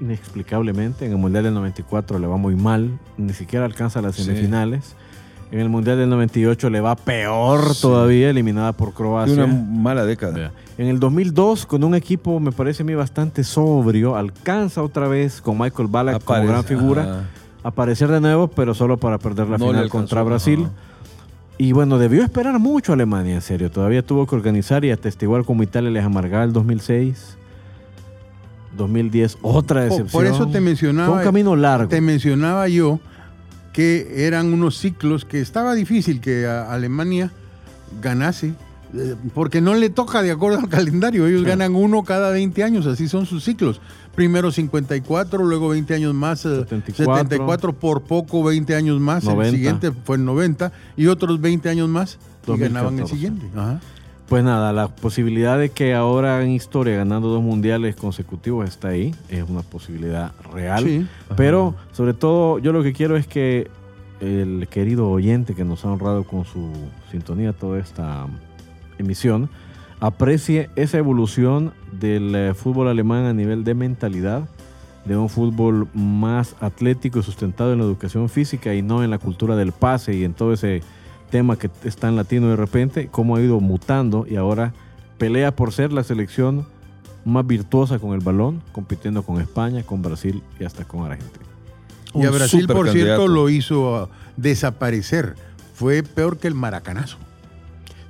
inexplicablemente. 0.00 1.06
En 1.06 1.12
el 1.12 1.18
Mundial 1.18 1.44
del 1.44 1.54
94 1.54 2.18
le 2.18 2.26
va 2.26 2.36
muy 2.36 2.56
mal, 2.56 2.98
ni 3.16 3.32
siquiera 3.32 3.64
alcanza 3.64 4.02
las 4.02 4.16
Sí. 4.16 4.24
semifinales. 4.24 4.96
En 5.52 5.58
el 5.58 5.68
Mundial 5.68 5.98
del 5.98 6.08
98 6.10 6.70
le 6.70 6.80
va 6.80 6.94
peor 6.94 7.74
Sí. 7.74 7.82
todavía, 7.82 8.30
eliminada 8.30 8.72
por 8.72 8.92
Croacia. 8.92 9.34
una 9.34 9.46
mala 9.48 10.04
década. 10.04 10.52
En 10.78 10.86
el 10.86 11.00
2002, 11.00 11.66
con 11.66 11.82
un 11.82 11.94
equipo, 11.96 12.38
me 12.38 12.52
parece 12.52 12.84
a 12.84 12.86
mí, 12.86 12.94
bastante 12.94 13.42
sobrio, 13.42 14.14
alcanza 14.16 14.82
otra 14.82 15.08
vez 15.08 15.40
con 15.40 15.58
Michael 15.58 15.88
Ballack 15.88 16.22
como 16.24 16.46
gran 16.46 16.62
figura 16.64 17.02
ajá. 17.02 17.20
aparecer 17.64 18.08
de 18.12 18.20
nuevo, 18.20 18.46
pero 18.48 18.74
solo 18.74 18.96
para 18.96 19.18
perder 19.18 19.48
la 19.48 19.58
No 19.58 19.66
final 19.66 19.82
alcanzó, 19.82 19.92
contra 19.98 20.22
Brasil. 20.22 20.60
ajá. 20.66 20.72
Y 21.58 21.72
bueno, 21.72 21.98
debió 21.98 22.22
esperar 22.22 22.58
mucho 22.58 22.92
Alemania, 22.94 23.34
en 23.34 23.42
serio. 23.42 23.70
Todavía 23.70 24.00
tuvo 24.06 24.26
que 24.26 24.34
organizar 24.36 24.82
y 24.84 24.92
atestiguar 24.92 25.44
como 25.44 25.62
Italia 25.62 25.90
les 25.90 26.04
amargaba 26.04 26.44
el 26.44 26.52
2006. 26.54 27.36
2010, 28.76 29.36
otra 29.42 29.80
Por- 29.80 29.90
decepción. 29.90 30.08
por 30.22 30.26
eso 30.26 30.46
te 30.46 30.60
mencionaba- 30.60 31.08
Fue 31.08 31.18
un 31.18 31.24
camino 31.24 31.56
largo. 31.56 31.88
Te 31.88 32.00
mencionaba 32.00 32.68
yo 32.68 33.00
que 33.72 34.26
eran 34.26 34.52
unos 34.52 34.78
ciclos 34.78 35.24
que 35.24 35.40
estaba 35.40 35.74
difícil 35.74 36.20
que 36.20 36.46
Alemania 36.46 37.30
ganase, 38.02 38.54
eh, 38.94 39.14
porque 39.34 39.60
no 39.60 39.74
le 39.74 39.90
toca 39.90 40.22
de 40.22 40.30
acuerdo 40.30 40.58
al 40.58 40.68
calendario. 40.68 41.26
Ellos 41.26 41.44
ganan 41.44 41.74
uno 41.74 42.02
cada 42.02 42.30
20 42.30 42.64
años, 42.64 42.86
así 42.86 43.08
son 43.08 43.26
sus 43.26 43.44
ciclos. 43.44 43.80
Primero 44.14 44.50
54, 44.50 45.44
luego 45.44 45.68
20 45.68 45.94
años 45.94 46.14
más, 46.14 46.44
eh, 46.44 46.56
74. 46.56 47.16
74, 47.16 47.72
por 47.72 48.02
poco 48.02 48.42
20 48.42 48.74
años 48.74 49.00
más. 49.00 49.24
90. 49.24 49.48
El 49.48 49.54
siguiente 49.54 49.92
fue 50.04 50.16
el 50.16 50.24
90 50.24 50.72
y 50.96 51.06
otros 51.06 51.40
20 51.40 51.68
años 51.68 51.88
más 51.88 52.18
y 52.44 52.46
2014. 52.46 52.62
ganaban 52.68 52.98
el 52.98 53.06
siguiente. 53.06 53.46
Ajá. 53.54 53.80
Pues 54.30 54.44
nada, 54.44 54.72
la 54.72 54.86
posibilidad 54.86 55.58
de 55.58 55.70
que 55.70 55.92
ahora 55.92 56.36
hagan 56.36 56.50
historia 56.50 56.94
ganando 56.94 57.26
dos 57.26 57.42
mundiales 57.42 57.96
consecutivos 57.96 58.68
está 58.68 58.86
ahí. 58.86 59.12
Es 59.28 59.42
una 59.50 59.62
posibilidad 59.62 60.30
real. 60.54 60.84
Sí. 60.84 61.04
Pero 61.36 61.74
sobre 61.90 62.14
todo 62.14 62.60
yo 62.60 62.70
lo 62.70 62.84
que 62.84 62.92
quiero 62.92 63.16
es 63.16 63.26
que 63.26 63.68
el 64.20 64.68
querido 64.70 65.10
oyente 65.10 65.56
que 65.56 65.64
nos 65.64 65.84
ha 65.84 65.90
honrado 65.90 66.22
con 66.22 66.44
su 66.44 66.70
sintonía 67.10 67.52
toda 67.52 67.80
esta 67.80 68.28
emisión 68.98 69.50
aprecie 69.98 70.70
esa 70.76 70.98
evolución 70.98 71.72
del 71.90 72.32
eh, 72.36 72.54
fútbol 72.54 72.86
alemán 72.86 73.24
a 73.24 73.32
nivel 73.32 73.64
de 73.64 73.74
mentalidad, 73.74 74.48
de 75.06 75.16
un 75.16 75.28
fútbol 75.28 75.88
más 75.92 76.54
atlético 76.60 77.18
y 77.18 77.24
sustentado 77.24 77.72
en 77.72 77.80
la 77.80 77.84
educación 77.84 78.28
física 78.28 78.76
y 78.76 78.82
no 78.82 79.02
en 79.02 79.10
la 79.10 79.18
cultura 79.18 79.56
del 79.56 79.72
pase 79.72 80.14
y 80.14 80.22
en 80.22 80.34
todo 80.34 80.52
ese 80.52 80.82
tema 81.30 81.56
que 81.56 81.70
es 81.84 81.96
tan 81.96 82.16
latino 82.16 82.48
de 82.48 82.56
repente, 82.56 83.08
cómo 83.10 83.36
ha 83.36 83.40
ido 83.40 83.60
mutando 83.60 84.26
y 84.28 84.36
ahora 84.36 84.74
pelea 85.18 85.54
por 85.54 85.72
ser 85.72 85.92
la 85.92 86.04
selección 86.04 86.66
más 87.24 87.46
virtuosa 87.46 87.98
con 87.98 88.12
el 88.12 88.20
balón, 88.20 88.62
compitiendo 88.72 89.22
con 89.22 89.40
España, 89.40 89.82
con 89.82 90.02
Brasil 90.02 90.42
y 90.58 90.64
hasta 90.64 90.84
con 90.84 91.10
Argentina. 91.10 91.44
Y 92.14 92.24
a 92.24 92.30
Brasil, 92.30 92.66
por 92.66 92.90
cierto, 92.90 93.28
lo 93.28 93.48
hizo 93.48 93.96
ah, 93.96 94.08
desaparecer. 94.36 95.36
Fue 95.74 96.02
peor 96.02 96.38
que 96.38 96.48
el 96.48 96.54
maracanazo. 96.54 97.18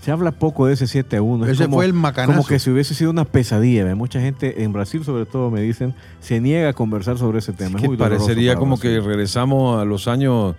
Se 0.00 0.10
habla 0.10 0.32
poco 0.32 0.66
de 0.66 0.72
ese 0.74 0.86
7 0.86 1.18
a 1.18 1.22
1. 1.22 1.44
Es 1.44 1.52
Ese 1.52 1.64
como, 1.64 1.76
fue 1.76 1.84
el 1.84 1.92
macanazo. 1.92 2.32
Como 2.32 2.48
que 2.48 2.58
si 2.58 2.70
hubiese 2.70 2.94
sido 2.94 3.10
una 3.10 3.26
pesadilla. 3.26 3.84
¿ve? 3.84 3.94
Mucha 3.94 4.20
gente 4.20 4.62
en 4.62 4.72
Brasil, 4.72 5.04
sobre 5.04 5.26
todo, 5.26 5.50
me 5.50 5.60
dicen, 5.60 5.94
se 6.20 6.40
niega 6.40 6.70
a 6.70 6.72
conversar 6.72 7.18
sobre 7.18 7.40
ese 7.40 7.52
tema. 7.52 7.76
Es 7.76 7.82
que 7.82 7.88
muy 7.88 7.96
doloroso 7.98 8.24
parecería 8.24 8.56
como 8.56 8.80
que 8.80 9.00
regresamos 9.00 9.80
a 9.80 9.84
los 9.84 10.08
años 10.08 10.54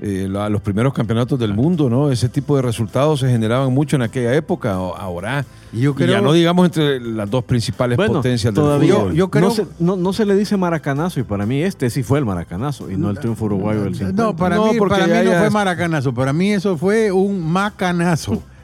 eh, 0.00 0.28
la- 0.30 0.48
los 0.48 0.60
primeros 0.60 0.92
campeonatos 0.94 1.38
del 1.38 1.54
mundo, 1.54 1.90
¿no? 1.90 2.10
Ese 2.12 2.28
tipo 2.28 2.54
de 2.56 2.62
resultados 2.62 3.20
se 3.20 3.28
generaban 3.28 3.72
mucho 3.72 3.96
en 3.96 4.02
aquella 4.02 4.34
época. 4.34 4.78
O- 4.80 4.96
Ahora, 4.96 5.44
Y 5.72 5.80
yo 5.80 5.90
y 5.90 6.00
ya 6.00 6.06
creo- 6.06 6.22
no 6.22 6.32
digamos 6.32 6.66
entre 6.66 7.00
las 7.00 7.28
dos 7.30 7.42
principales 7.44 7.96
Bueno, 7.96 8.14
potencias 8.14 8.54
del 8.54 8.62
todavía 8.62 8.94
fútbol. 8.94 9.08
Yo- 9.10 9.14
yo 9.16 9.28
creo- 9.30 9.48
no, 9.48 9.50
se, 9.54 9.66
no, 9.80 9.96
no 9.96 10.12
se 10.12 10.24
le 10.24 10.34
dice 10.36 10.56
maracanazo 10.56 11.20
y 11.20 11.24
para 11.24 11.46
mí 11.46 11.62
este 11.62 11.90
sí 11.90 12.02
fue 12.02 12.18
el 12.20 12.24
maracanazo 12.24 12.90
y 12.90 12.96
no 12.96 13.10
el 13.10 13.18
triunfo 13.18 13.46
uruguayo 13.46 13.82
del 13.84 13.94
50. 13.96 14.22
No, 14.22 14.36
para 14.36 14.56
No, 14.56 14.72
mí, 14.72 14.78
para 14.78 15.06
mí 15.06 15.12
no 15.24 15.32
fue 15.38 15.50
maracanazo, 15.50 16.14
para 16.14 16.32
mí 16.32 16.52
eso 16.52 16.76
fue 16.78 17.10
un 17.12 17.40
macanazo. 17.52 18.42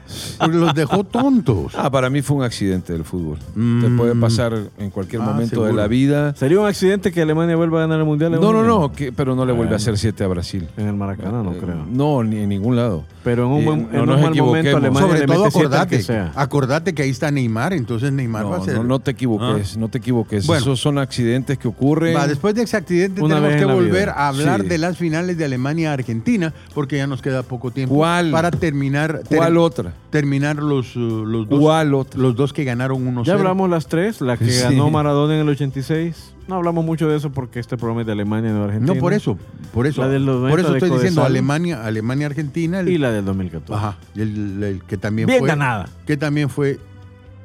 Los 0.49 0.73
dejó 0.73 1.03
tontos. 1.03 1.73
Ah, 1.75 1.89
para 1.89 2.09
mí 2.09 2.21
fue 2.21 2.37
un 2.37 2.43
accidente 2.43 2.93
del 2.93 3.03
fútbol. 3.03 3.37
Te 3.39 3.59
Mm. 3.59 3.97
puede 3.97 4.15
pasar 4.15 4.53
en 4.77 4.89
cualquier 4.89 5.21
Ah, 5.21 5.25
momento 5.25 5.63
de 5.65 5.73
la 5.73 5.87
vida. 5.87 6.33
¿Sería 6.35 6.59
un 6.59 6.67
accidente 6.67 7.11
que 7.11 7.21
Alemania 7.21 7.55
vuelva 7.55 7.79
a 7.79 7.81
ganar 7.81 7.99
el 7.99 8.05
Mundial? 8.05 8.31
No, 8.33 8.53
no, 8.53 8.63
no, 8.63 8.91
que- 8.91 9.11
pero 9.11 9.35
no 9.35 9.45
le 9.45 9.53
vuelve 9.53 9.73
a 9.73 9.77
hacer 9.77 9.97
siete 9.97 10.23
a 10.23 10.27
Brasil. 10.27 10.67
En 10.77 10.87
el 10.87 10.95
Maracaná 10.95 11.41
no 11.43 11.53
Eh, 11.53 11.57
creo. 11.59 11.85
No, 11.91 12.23
ni 12.23 12.37
en 12.37 12.49
ningún 12.49 12.75
lado. 12.75 13.03
Pero 13.23 13.45
en 13.47 13.51
un, 13.51 13.61
Eh, 13.61 13.65
buen, 13.65 13.81
no 13.91 14.03
en 14.03 14.09
un 14.09 14.21
mal 14.21 14.35
momento. 14.35 14.77
Alemania 14.77 15.01
Sobre 15.07 15.19
le 15.21 15.25
todo 15.25 15.43
mete 15.45 15.57
acordate, 15.59 15.97
que 15.97 16.03
sea. 16.03 16.31
acordate 16.35 16.93
que 16.93 17.01
ahí 17.03 17.09
está 17.09 17.31
Neymar, 17.31 17.73
entonces 17.73 18.11
Neymar 18.11 18.45
va 18.45 18.55
a 18.55 18.59
No, 18.59 18.65
ser. 18.65 18.75
no, 18.75 18.83
no 18.83 18.99
te 18.99 19.11
equivoques, 19.11 19.77
no 19.77 19.87
te 19.89 19.97
equivoques. 19.97 20.45
Bueno. 20.45 20.61
Esos 20.61 20.79
son 20.79 20.97
accidentes 20.99 21.57
que 21.57 21.67
ocurren. 21.67 22.15
Va, 22.15 22.27
después 22.27 22.53
de 22.55 22.63
ese 22.63 22.77
accidente 22.77 23.21
Una 23.21 23.35
tenemos 23.41 23.55
que 23.57 23.65
volver 23.65 24.03
vida. 24.09 24.13
a 24.15 24.27
hablar 24.27 24.61
Sí. 24.61 24.67
de 24.67 24.77
las 24.77 24.97
finales 24.97 25.37
de 25.37 25.45
Alemania-Argentina, 25.45 26.53
porque 26.73 26.97
ya 26.97 27.07
nos 27.07 27.21
queda 27.21 27.43
poco 27.43 27.71
tiempo 27.71 27.95
¿Cuál? 27.95 28.31
para 28.31 28.51
terminar, 28.51 29.21
ter- 29.27 29.37
¿Cuál 29.39 29.57
otra? 29.57 29.93
Terminar 30.09 30.57
los, 30.57 30.95
uh, 30.95 31.25
los, 31.25 31.49
dos, 31.49 32.15
los 32.15 32.35
dos 32.35 32.53
que 32.53 32.63
ganaron 32.63 33.05
1-0. 33.15 33.23
Ya 33.25 33.33
hablamos 33.33 33.69
las 33.69 33.87
tres, 33.87 34.21
la 34.21 34.37
que 34.37 34.49
Sí. 34.49 34.61
ganó 34.63 34.89
Maradona 34.89 35.35
en 35.35 35.41
el 35.41 35.49
86. 35.49 36.33
No 36.47 36.55
hablamos 36.55 36.85
mucho 36.85 37.09
de 37.09 37.17
eso 37.17 37.31
porque 37.31 37.59
este 37.59 37.75
programa 37.75 38.01
es 38.01 38.05
de 38.07 38.13
Alemania 38.13 38.51
y 38.51 38.53
no 38.53 38.59
de 38.59 38.65
Argentina. 38.65 38.93
No, 38.93 38.99
por 38.99 39.13
eso, 39.13 39.37
por 39.73 39.87
eso. 39.87 40.01
La 40.01 40.07
del 40.07 40.25
90 40.25 40.49
por 40.49 40.59
eso 40.59 40.71
de 40.71 40.77
estoy 40.77 40.91
diciendo. 40.91 41.23
Alemania, 41.23 41.83
Alemania, 41.83 42.27
Argentina. 42.27 42.79
el- 42.81 42.89
Y 42.89 42.97
la 42.97 43.11
del 43.11 43.25
2014. 43.25 43.73
Ajá, 43.73 43.97
el, 44.15 44.61
el 44.63 44.83
que 44.83 44.95
también 44.97 45.27
Bien 45.27 45.39
fue 45.39 45.47
ganada. 45.49 45.89
que 46.05 46.15
también 46.17 46.49
fue 46.49 46.79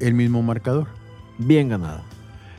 el 0.00 0.14
mismo 0.14 0.42
marcador. 0.42 0.86
Bien 1.38 1.70
ganada. 1.70 2.02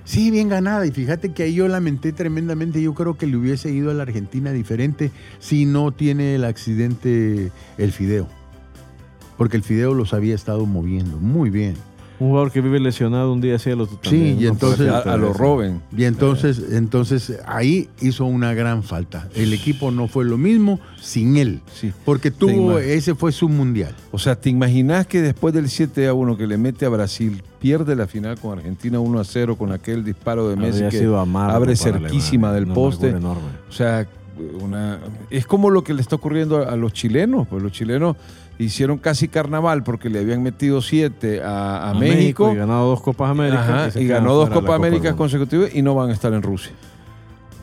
Sí, 0.03 0.31
bien 0.31 0.49
ganada. 0.49 0.85
Y 0.87 0.91
fíjate 0.91 1.31
que 1.31 1.43
ahí 1.43 1.53
yo 1.53 1.67
lamenté 1.67 2.11
tremendamente. 2.11 2.81
Yo 2.81 2.93
creo 2.95 3.17
que 3.17 3.27
le 3.27 3.37
hubiese 3.37 3.71
ido 3.71 3.91
a 3.91 3.93
la 3.93 4.01
Argentina 4.03 4.51
diferente 4.51 5.11
si 5.39 5.65
no 5.65 5.91
tiene 5.91 6.35
el 6.35 6.43
accidente 6.43 7.51
el 7.77 7.91
Fideo. 7.91 8.27
Porque 9.41 9.57
el 9.57 9.63
Fideo 9.63 9.95
los 9.95 10.13
había 10.13 10.35
estado 10.35 10.67
moviendo 10.67 11.17
muy 11.17 11.49
bien. 11.49 11.73
Un 12.19 12.27
jugador 12.27 12.51
que 12.51 12.61
vive 12.61 12.79
lesionado 12.79 13.33
un 13.33 13.41
día 13.41 13.55
así 13.55 13.71
a 13.71 13.75
los 13.75 13.89
Sí, 14.03 14.37
y 14.39 14.45
entonces- 14.45 14.87
a, 14.87 14.99
a 14.99 15.17
lo 15.17 15.33
roben. 15.33 15.81
Y 15.97 16.03
entonces, 16.03 16.61
entonces 16.73 17.39
ahí 17.47 17.89
hizo 18.01 18.25
una 18.25 18.53
gran 18.53 18.83
falta. 18.83 19.27
El 19.33 19.51
equipo 19.51 19.89
no 19.89 20.07
fue 20.07 20.25
lo 20.25 20.37
mismo 20.37 20.79
sin 21.01 21.37
él. 21.37 21.61
Sí. 21.73 21.91
Porque 22.05 22.29
tuvo, 22.29 22.77
ese 22.77 23.15
fue 23.15 23.31
su 23.31 23.49
mundial. 23.49 23.95
O 24.11 24.19
sea, 24.19 24.35
¿te 24.35 24.51
imaginas 24.51 25.07
que 25.07 25.23
después 25.23 25.55
del 25.55 25.67
7 25.69 26.07
a 26.07 26.13
1 26.13 26.37
que 26.37 26.45
le 26.45 26.59
mete 26.59 26.85
a 26.85 26.89
Brasil, 26.89 27.41
pierde 27.59 27.95
la 27.95 28.05
final 28.05 28.37
con 28.39 28.59
Argentina 28.59 28.99
1 28.99 29.19
a 29.19 29.23
0 29.23 29.55
con 29.57 29.71
aquel 29.71 30.03
disparo 30.03 30.47
de 30.49 30.55
Messi 30.55 30.83
Habría 30.83 30.99
que 31.01 31.07
abre 31.07 31.75
cerquísima 31.75 32.49
Alemania, 32.49 32.53
del 32.53 32.65
una 32.65 32.73
poste? 32.75 33.09
enorme. 33.09 33.47
O 33.67 33.71
sea, 33.71 34.05
una, 34.61 34.99
es 35.31 35.47
como 35.47 35.71
lo 35.71 35.83
que 35.83 35.95
le 35.95 36.01
está 36.01 36.17
ocurriendo 36.17 36.57
a, 36.59 36.71
a 36.71 36.75
los 36.75 36.93
chilenos. 36.93 37.47
Pues 37.47 37.63
los 37.63 37.71
chilenos 37.71 38.15
hicieron 38.63 38.97
casi 38.97 39.27
carnaval 39.27 39.83
porque 39.83 40.09
le 40.09 40.19
habían 40.19 40.41
metido 40.43 40.81
7 40.81 41.41
a, 41.43 41.89
a 41.89 41.93
México. 41.93 42.51
y 42.51 42.55
ganado 42.55 42.87
dos 42.87 43.01
Copas 43.01 43.31
Américas. 43.31 43.69
Ajá, 43.95 43.99
y 43.99 44.07
ganó 44.07 44.33
dos 44.33 44.49
Copas 44.49 44.75
Américas 44.75 45.15
consecutivas 45.15 45.73
y 45.75 45.81
no 45.81 45.95
van 45.95 46.09
a 46.09 46.13
estar 46.13 46.33
en 46.33 46.41
Rusia. 46.41 46.71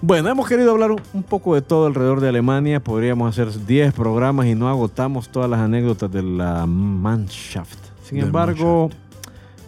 Bueno, 0.01 0.29
hemos 0.29 0.47
querido 0.49 0.71
hablar 0.71 0.93
un- 0.93 1.23
poco 1.25 1.55
de 1.57 1.63
todo 1.63 1.87
alrededor 1.87 2.21
de 2.21 2.29
Alemania. 2.29 2.79
Podríamos 2.81 3.29
hacer 3.37 3.67
10 3.67 3.93
programas 3.95 4.47
y 4.47 4.55
no 4.55 4.69
agotamos 4.69 5.29
todas 5.29 5.51
las 5.51 5.59
anécdotas 5.61 6.11
de 6.13 6.23
la 6.23 6.67
Mannschaft. 6.67 7.79
Sin 8.05 8.19
Del 8.19 8.27
embargo, 8.27 8.91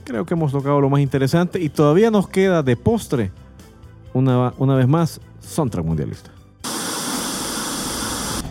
creo 0.04 0.24
que 0.24 0.34
hemos 0.34 0.52
tocado 0.52 0.80
lo 0.80 0.88
más 0.88 1.00
interesante 1.00 1.60
y 1.60 1.68
todavía 1.68 2.10
nos 2.12 2.28
queda 2.28 2.62
de 2.62 2.76
postre, 2.76 3.32
una, 4.14 4.52
una 4.58 4.74
vez 4.76 4.86
más, 4.86 5.20
Soundtrack 5.40 5.84
Mundialista. 5.84 6.30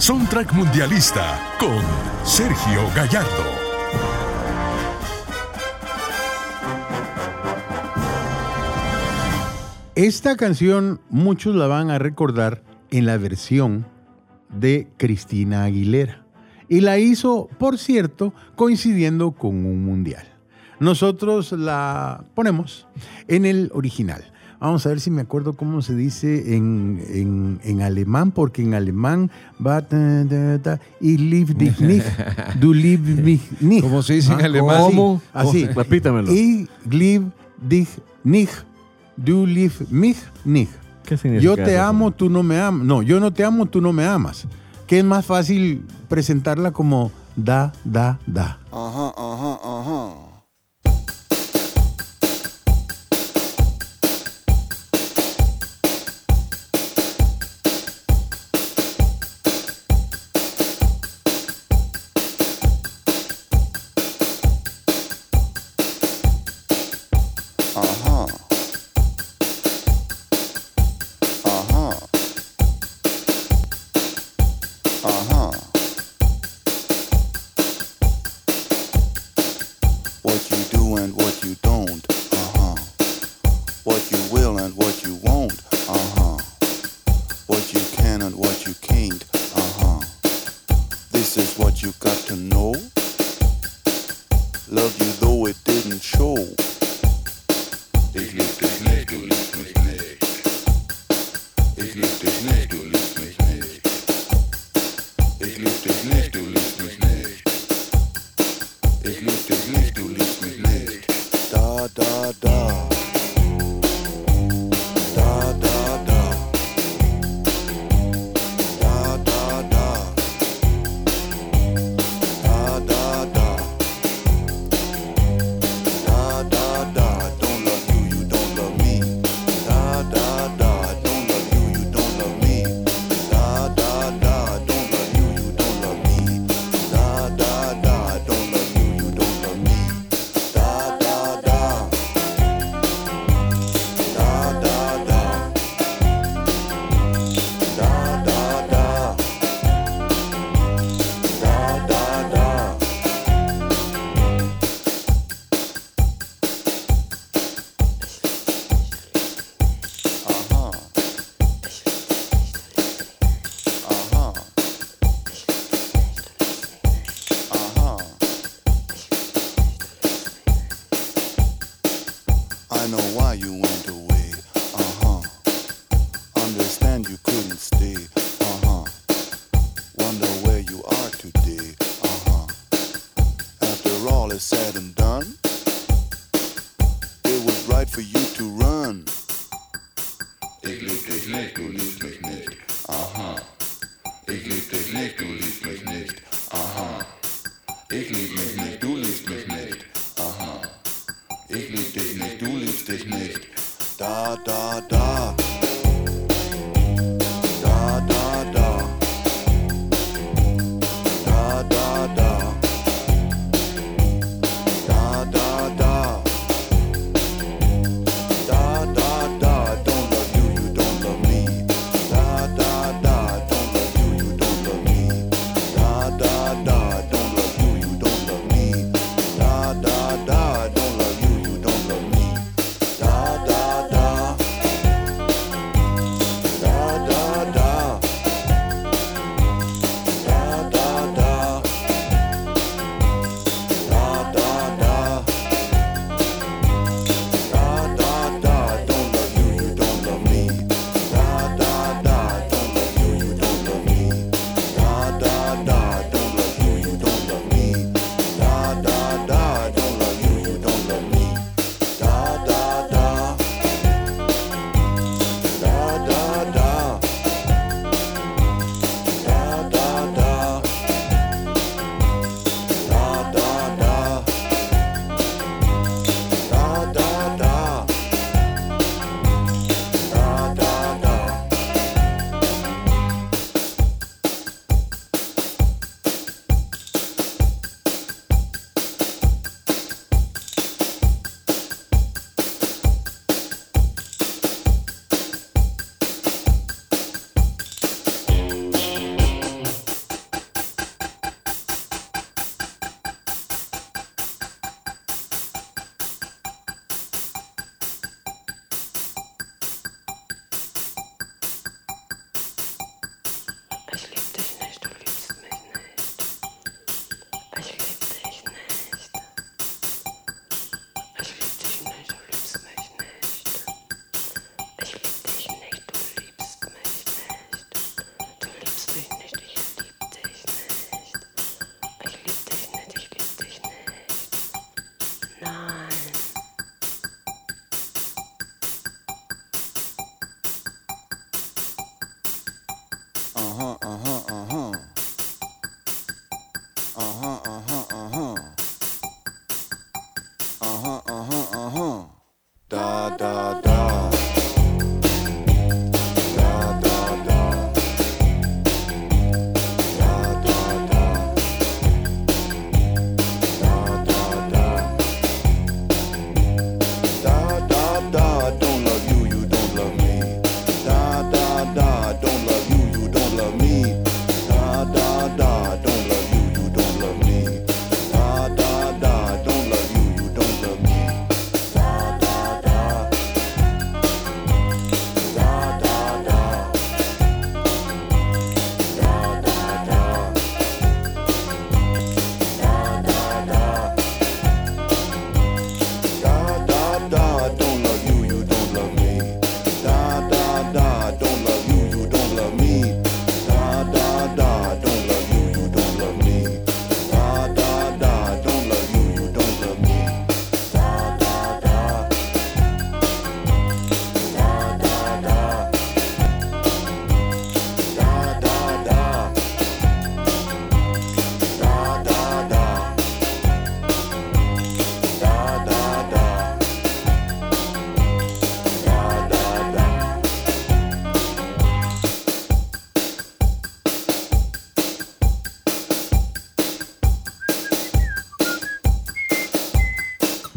Soundtrack 0.10 0.54
Mundialista 0.54 1.40
con 1.60 1.84
Sergio 2.26 2.82
Gallardo. 2.96 3.46
Esta 9.94 10.36
canción 10.36 11.00
muchos 11.12 11.56
la 11.56 11.68
van 11.68 11.92
a 11.92 12.00
recordar 12.00 12.64
en 12.90 13.06
la 13.06 13.18
versión 13.18 13.86
de 14.50 14.88
Cristina 14.98 15.66
Aguilera. 15.66 16.26
Y 16.68 16.82
la 16.82 16.98
hizo, 16.98 17.48
por 17.60 17.78
cierto, 17.78 18.34
coincidiendo 18.56 19.34
con 19.34 19.64
un 19.64 19.86
mundial. 19.86 20.26
Nosotros 20.80 21.52
la 21.52 22.26
ponemos 22.34 22.88
en 23.28 23.46
el 23.46 23.70
original. 23.76 24.24
Vamos 24.60 24.86
a 24.86 24.90
ver 24.90 25.00
si 25.00 25.10
me 25.10 25.22
acuerdo 25.22 25.54
cómo 25.54 25.82
se 25.82 25.96
dice 25.96 26.56
en, 26.56 27.02
en- 27.10 27.62
en 27.64 27.82
alemán, 27.82 28.32
porque 28.32 28.62
en 28.62 28.74
alemán 28.74 29.32
va 29.66 29.82
y 31.00 31.18
lieb 31.18 31.56
dich 31.58 31.80
nicht, 31.80 32.06
du 32.60 32.74
lieb 32.74 33.00
mich 33.24 33.42
nicht. 33.62 33.82
¿Cómo 33.82 34.02
se 34.04 34.16
dice 34.16 34.34
en 34.34 34.42
Ah, 34.42 34.46
alemán? 34.46 34.82
¿Cómo? 34.82 35.22
Así. 35.34 35.66
Repítamelo. 35.66 36.30
Ich 36.34 36.68
lieb 36.90 37.24
dich 37.62 37.88
nicht, 38.24 38.52
du 39.16 39.46
lieb 39.46 39.72
mich 39.90 40.18
nicht. 40.44 40.72
¿Qué 41.06 41.18
significa 41.18 41.44
Yo 41.44 41.56
te 41.56 41.76
eso? 41.76 41.84
amo, 41.84 42.12
tú 42.12 42.30
no 42.30 42.44
me 42.44 42.60
amas. 42.60 42.86
No, 42.86 43.02
yo 43.02 43.20
no 43.22 43.32
te 43.32 43.44
amo, 43.46 43.66
tú 43.66 43.80
no 43.82 43.94
me 43.94 44.06
amas. 44.06 44.46
Que 44.88 45.00
es 45.00 45.06
más 45.06 45.26
fácil 45.26 45.86
presentarla 46.10 46.72
como 46.72 47.12
da, 47.36 47.72
da, 47.86 48.20
da. 48.28 48.60
Ajá, 48.72 49.14
ajá. 49.18 49.60
Ajá. 49.64 50.29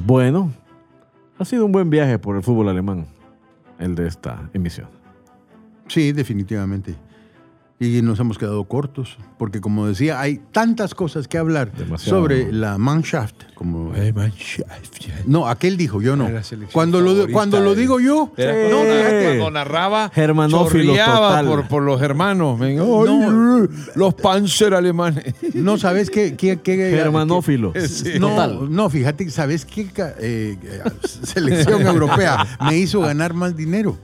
Bueno, 0.05 0.53
ha 1.39 1.45
sido 1.45 1.65
un 1.65 1.70
buen 1.70 1.89
viaje 1.89 2.19
por 2.19 2.35
el 2.35 2.43
fútbol 2.43 2.69
alemán, 2.69 3.07
el 3.79 3.95
de 3.95 4.09
esta 4.09 4.51
emisión. 4.53 4.89
Sí, 5.87 6.11
definitivamente. 6.11 6.97
Y 7.85 8.01
nos 8.03 8.21
hemos 8.21 8.39
quedado 8.39 8.63
cortos, 8.65 9.17
porque 9.39 9.61
como 9.61 9.87
decía, 9.89 10.21
hay 10.21 10.41
tantas 10.53 10.95
cosas 10.95 11.27
que 11.27 11.37
hablar 11.39 11.73
Demasiado. 11.73 12.21
sobre 12.21 12.53
la 12.53 12.79
Mannschaft. 12.79 13.35
Como, 13.55 13.93
Eh, 13.97 14.13
no, 15.27 15.49
aquel 15.49 15.77
dijo, 15.77 16.01
yo 16.01 16.15
no. 16.17 16.29
Cuando 16.73 17.01
lo, 17.01 17.29
cuando 17.31 17.61
lo 17.61 17.75
digo 17.75 17.99
yo, 18.01 18.33
Sí. 18.37 18.43
cuando, 18.45 18.83
Eh. 18.85 19.25
cuando 19.39 19.51
narraba, 19.51 20.11
Germanófilo 20.15 20.93
total. 20.95 21.47
por, 21.47 21.69
por 21.69 21.83
los 21.83 22.01
hermanos. 22.03 22.59
No. 22.61 23.69
Los 23.97 24.15
panzer 24.15 24.75
alemanes. 24.75 25.35
no 25.55 25.77
sabes 25.79 26.11
qué... 26.11 26.37
qué, 26.37 26.61
qué- 26.63 26.77
Germanófilo. 26.97 27.73
Sí. 27.89 28.13
No, 28.21 28.29
Total. 28.29 28.73
no, 28.75 28.89
fíjate, 28.91 29.29
¿sabes 29.31 29.65
qué 29.65 29.89
eh, 30.21 30.57
selección 31.25 31.83
europea 31.87 32.59
me 32.67 32.77
hizo 32.79 33.01
ganar 33.01 33.35
más 33.35 33.57
dinero? 33.57 33.99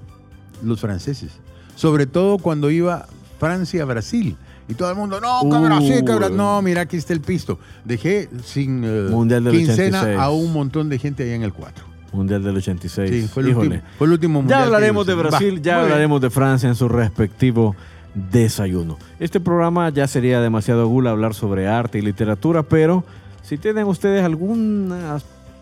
Los 0.62 0.80
franceses. 0.80 1.30
Sobre 1.76 2.06
todo 2.06 2.38
cuando 2.38 2.70
iba 2.70 3.06
Francia-Brasil. 3.38 4.36
Y 4.68 4.74
todo 4.74 4.90
el 4.90 4.96
mundo, 4.96 5.20
no, 5.20 5.48
que 5.50 5.58
Brasil". 5.58 6.04
No, 6.36 6.60
mira, 6.62 6.82
aquí 6.82 6.96
está 6.96 7.12
el 7.12 7.20
pisto. 7.20 7.58
Dejé 7.84 8.28
sin 8.44 8.84
eh, 8.84 9.08
Mundial 9.10 9.44
del 9.44 9.54
quincena 9.54 10.00
86. 10.00 10.18
a 10.20 10.30
un 10.30 10.52
montón 10.52 10.88
de 10.88 10.98
gente 10.98 11.22
allá 11.22 11.34
en 11.34 11.42
el 11.42 11.52
4. 11.52 11.84
Mundial 12.12 12.42
del 12.42 12.56
86. 12.56 13.10
Sí, 13.10 13.28
fue 13.28 13.42
el, 13.42 13.50
Híjole. 13.50 13.68
último, 13.76 13.82
fue 13.98 14.06
el 14.06 14.12
último 14.12 14.40
mundial. 14.40 14.60
Ya 14.60 14.66
hablaremos 14.66 15.06
de. 15.06 15.14
Brasil, 15.14 15.56
Va, 15.56 15.62
ya 15.62 15.74
bien. 15.74 15.84
hablaremos 15.84 16.20
de 16.20 16.30
Francia 16.30 16.68
en 16.68 16.74
su 16.74 16.88
respectivo 16.88 17.76
desayuno. 18.14 18.98
Este 19.20 19.40
programa 19.40 19.88
ya 19.90 20.06
sería 20.06 20.40
demasiado 20.40 20.86
gula 20.88 21.10
hablar 21.10 21.34
sobre 21.34 21.68
arte 21.68 21.98
y 21.98 22.02
literatura, 22.02 22.62
pero 22.62 23.04
si 23.42 23.58
tienen 23.58 23.84
ustedes 23.86 24.24
alguna 24.24 25.18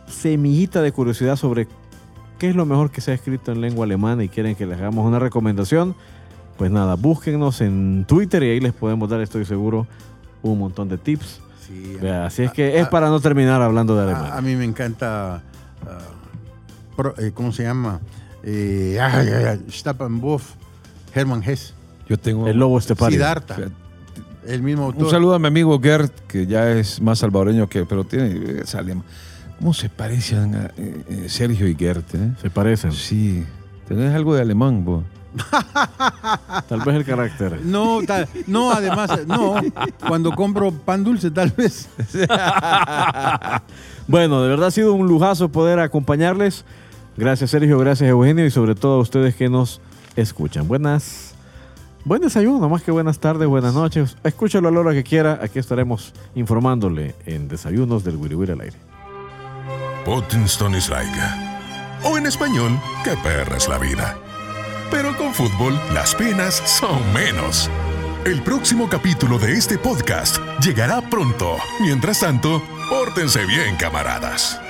semillita 0.08 0.82
de 0.82 0.92
curiosidad 0.92 1.36
sobre 1.36 1.66
qué 2.38 2.50
es 2.50 2.56
lo 2.56 2.66
mejor 2.66 2.90
que 2.90 3.00
se 3.00 3.10
ha 3.10 3.14
escrito 3.14 3.52
en 3.52 3.60
lengua 3.60 3.84
alemana 3.84 4.22
y 4.24 4.28
quieren 4.28 4.54
que 4.54 4.66
les 4.66 4.78
hagamos 4.78 5.04
una 5.06 5.18
recomendación, 5.18 5.94
pues 6.58 6.70
nada, 6.70 6.94
búsquennos 6.94 7.60
en 7.60 8.04
Twitter 8.08 8.42
y 8.42 8.50
ahí 8.50 8.60
les 8.60 8.72
podemos 8.72 9.08
dar, 9.08 9.20
estoy 9.20 9.44
seguro, 9.44 9.86
un 10.42 10.58
montón 10.58 10.88
de 10.88 10.98
tips. 10.98 11.40
Sí, 11.66 11.96
Vea, 12.00 12.26
Así 12.26 12.42
es 12.44 12.50
a- 12.50 12.52
que 12.52 12.78
es 12.78 12.86
a- 12.86 12.90
para 12.90 13.08
no 13.08 13.18
terminar 13.20 13.60
hablando 13.62 13.96
de 13.96 14.02
Alemania. 14.04 14.34
A, 14.34 14.38
a 14.38 14.40
mí 14.40 14.54
me 14.56 14.64
encanta, 14.64 15.42
pro- 16.96 17.14
eh, 17.18 17.32
¿cómo 17.34 17.52
se 17.52 17.64
llama? 17.64 18.00
Eh, 18.42 18.98
ay, 19.00 19.28
ay, 19.28 19.60
Hermann 21.14 21.42
Hesse, 21.42 21.72
Yo 22.08 22.18
tengo 22.18 22.46
El 22.46 22.58
lobo 22.58 22.78
estepario. 22.78 23.16
Siddhartha, 23.16 23.56
el 24.46 24.62
mismo 24.62 24.84
autor. 24.84 25.04
un 25.04 25.10
saludo 25.10 25.34
a 25.34 25.38
mi 25.38 25.48
amigo 25.48 25.80
Gert, 25.80 26.12
que 26.28 26.46
ya 26.46 26.70
es 26.70 27.00
más 27.00 27.18
salvadoreño 27.18 27.68
que, 27.68 27.84
pero 27.84 28.04
tiene, 28.04 28.60
es 28.60 28.74
alemán. 28.74 29.04
¿Cómo 29.58 29.72
se 29.74 29.88
parecen 29.88 30.54
a, 30.54 30.66
eh, 30.76 31.02
eh, 31.08 31.28
Sergio 31.28 31.66
y 31.66 31.74
Gert? 31.74 32.14
eh? 32.14 32.32
Se 32.40 32.50
parecen. 32.50 32.92
Sí, 32.92 33.44
tenés 33.88 34.14
algo 34.14 34.34
de 34.34 34.42
alemán, 34.42 34.84
vos. 34.84 35.02
Tal 36.68 36.80
vez 36.80 36.96
el 36.96 37.04
carácter. 37.04 37.60
No, 37.64 38.00
tal- 38.06 38.28
no, 38.46 38.70
además, 38.72 39.26
no. 39.26 39.56
Cuando 40.06 40.32
compro 40.32 40.70
pan 40.72 41.04
dulce, 41.04 41.30
tal 41.30 41.50
vez. 41.50 41.88
Bueno, 44.08 44.40
de 44.42 44.48
verdad 44.48 44.68
ha 44.68 44.70
sido 44.70 44.94
un 44.94 45.08
lujazo 45.08 45.48
poder 45.48 45.80
acompañarles. 45.80 46.64
Gracias 47.16 47.50
Sergio, 47.50 47.76
gracias 47.78 48.08
Eugenio 48.08 48.46
y 48.46 48.50
sobre 48.52 48.74
todo 48.76 48.94
a 48.94 49.00
ustedes 49.00 49.34
que 49.34 49.48
nos 49.48 49.80
escuchan. 50.14 50.68
Buenas, 50.68 51.34
buen 52.04 52.22
desayuno, 52.22 52.68
más 52.68 52.82
que 52.82 52.92
buenas 52.92 53.18
tardes, 53.18 53.48
buenas 53.48 53.74
noches. 53.74 54.16
Escúchalo 54.22 54.68
a 54.68 54.70
la 54.70 54.78
hora 54.80 54.92
que 54.92 55.02
quiera. 55.02 55.40
Aquí 55.42 55.58
estaremos 55.58 56.12
informándole 56.36 57.16
en 57.26 57.48
Desayunos 57.48 58.04
del 58.04 58.16
Wiri 58.16 58.34
Wiri 58.36 58.52
al 58.52 58.60
aire. 58.60 58.76
Potenston 60.04 60.74
is 60.76 60.88
like. 60.88 61.10
O 62.04 62.16
en 62.16 62.26
español, 62.26 62.78
qué 63.02 63.16
perra 63.24 63.56
es 63.56 63.66
la 63.68 63.78
vida. 63.78 64.16
Pero 64.90 65.16
con 65.16 65.34
fútbol, 65.34 65.78
las 65.92 66.14
penas 66.14 66.54
son 66.54 67.12
menos. 67.12 67.70
El 68.24 68.42
próximo 68.42 68.88
capítulo 68.88 69.38
de 69.38 69.52
este 69.52 69.78
podcast 69.78 70.38
llegará 70.60 71.00
pronto. 71.00 71.56
Mientras 71.80 72.20
tanto, 72.20 72.62
pórtense 72.88 73.44
bien, 73.46 73.76
camaradas. 73.76 74.60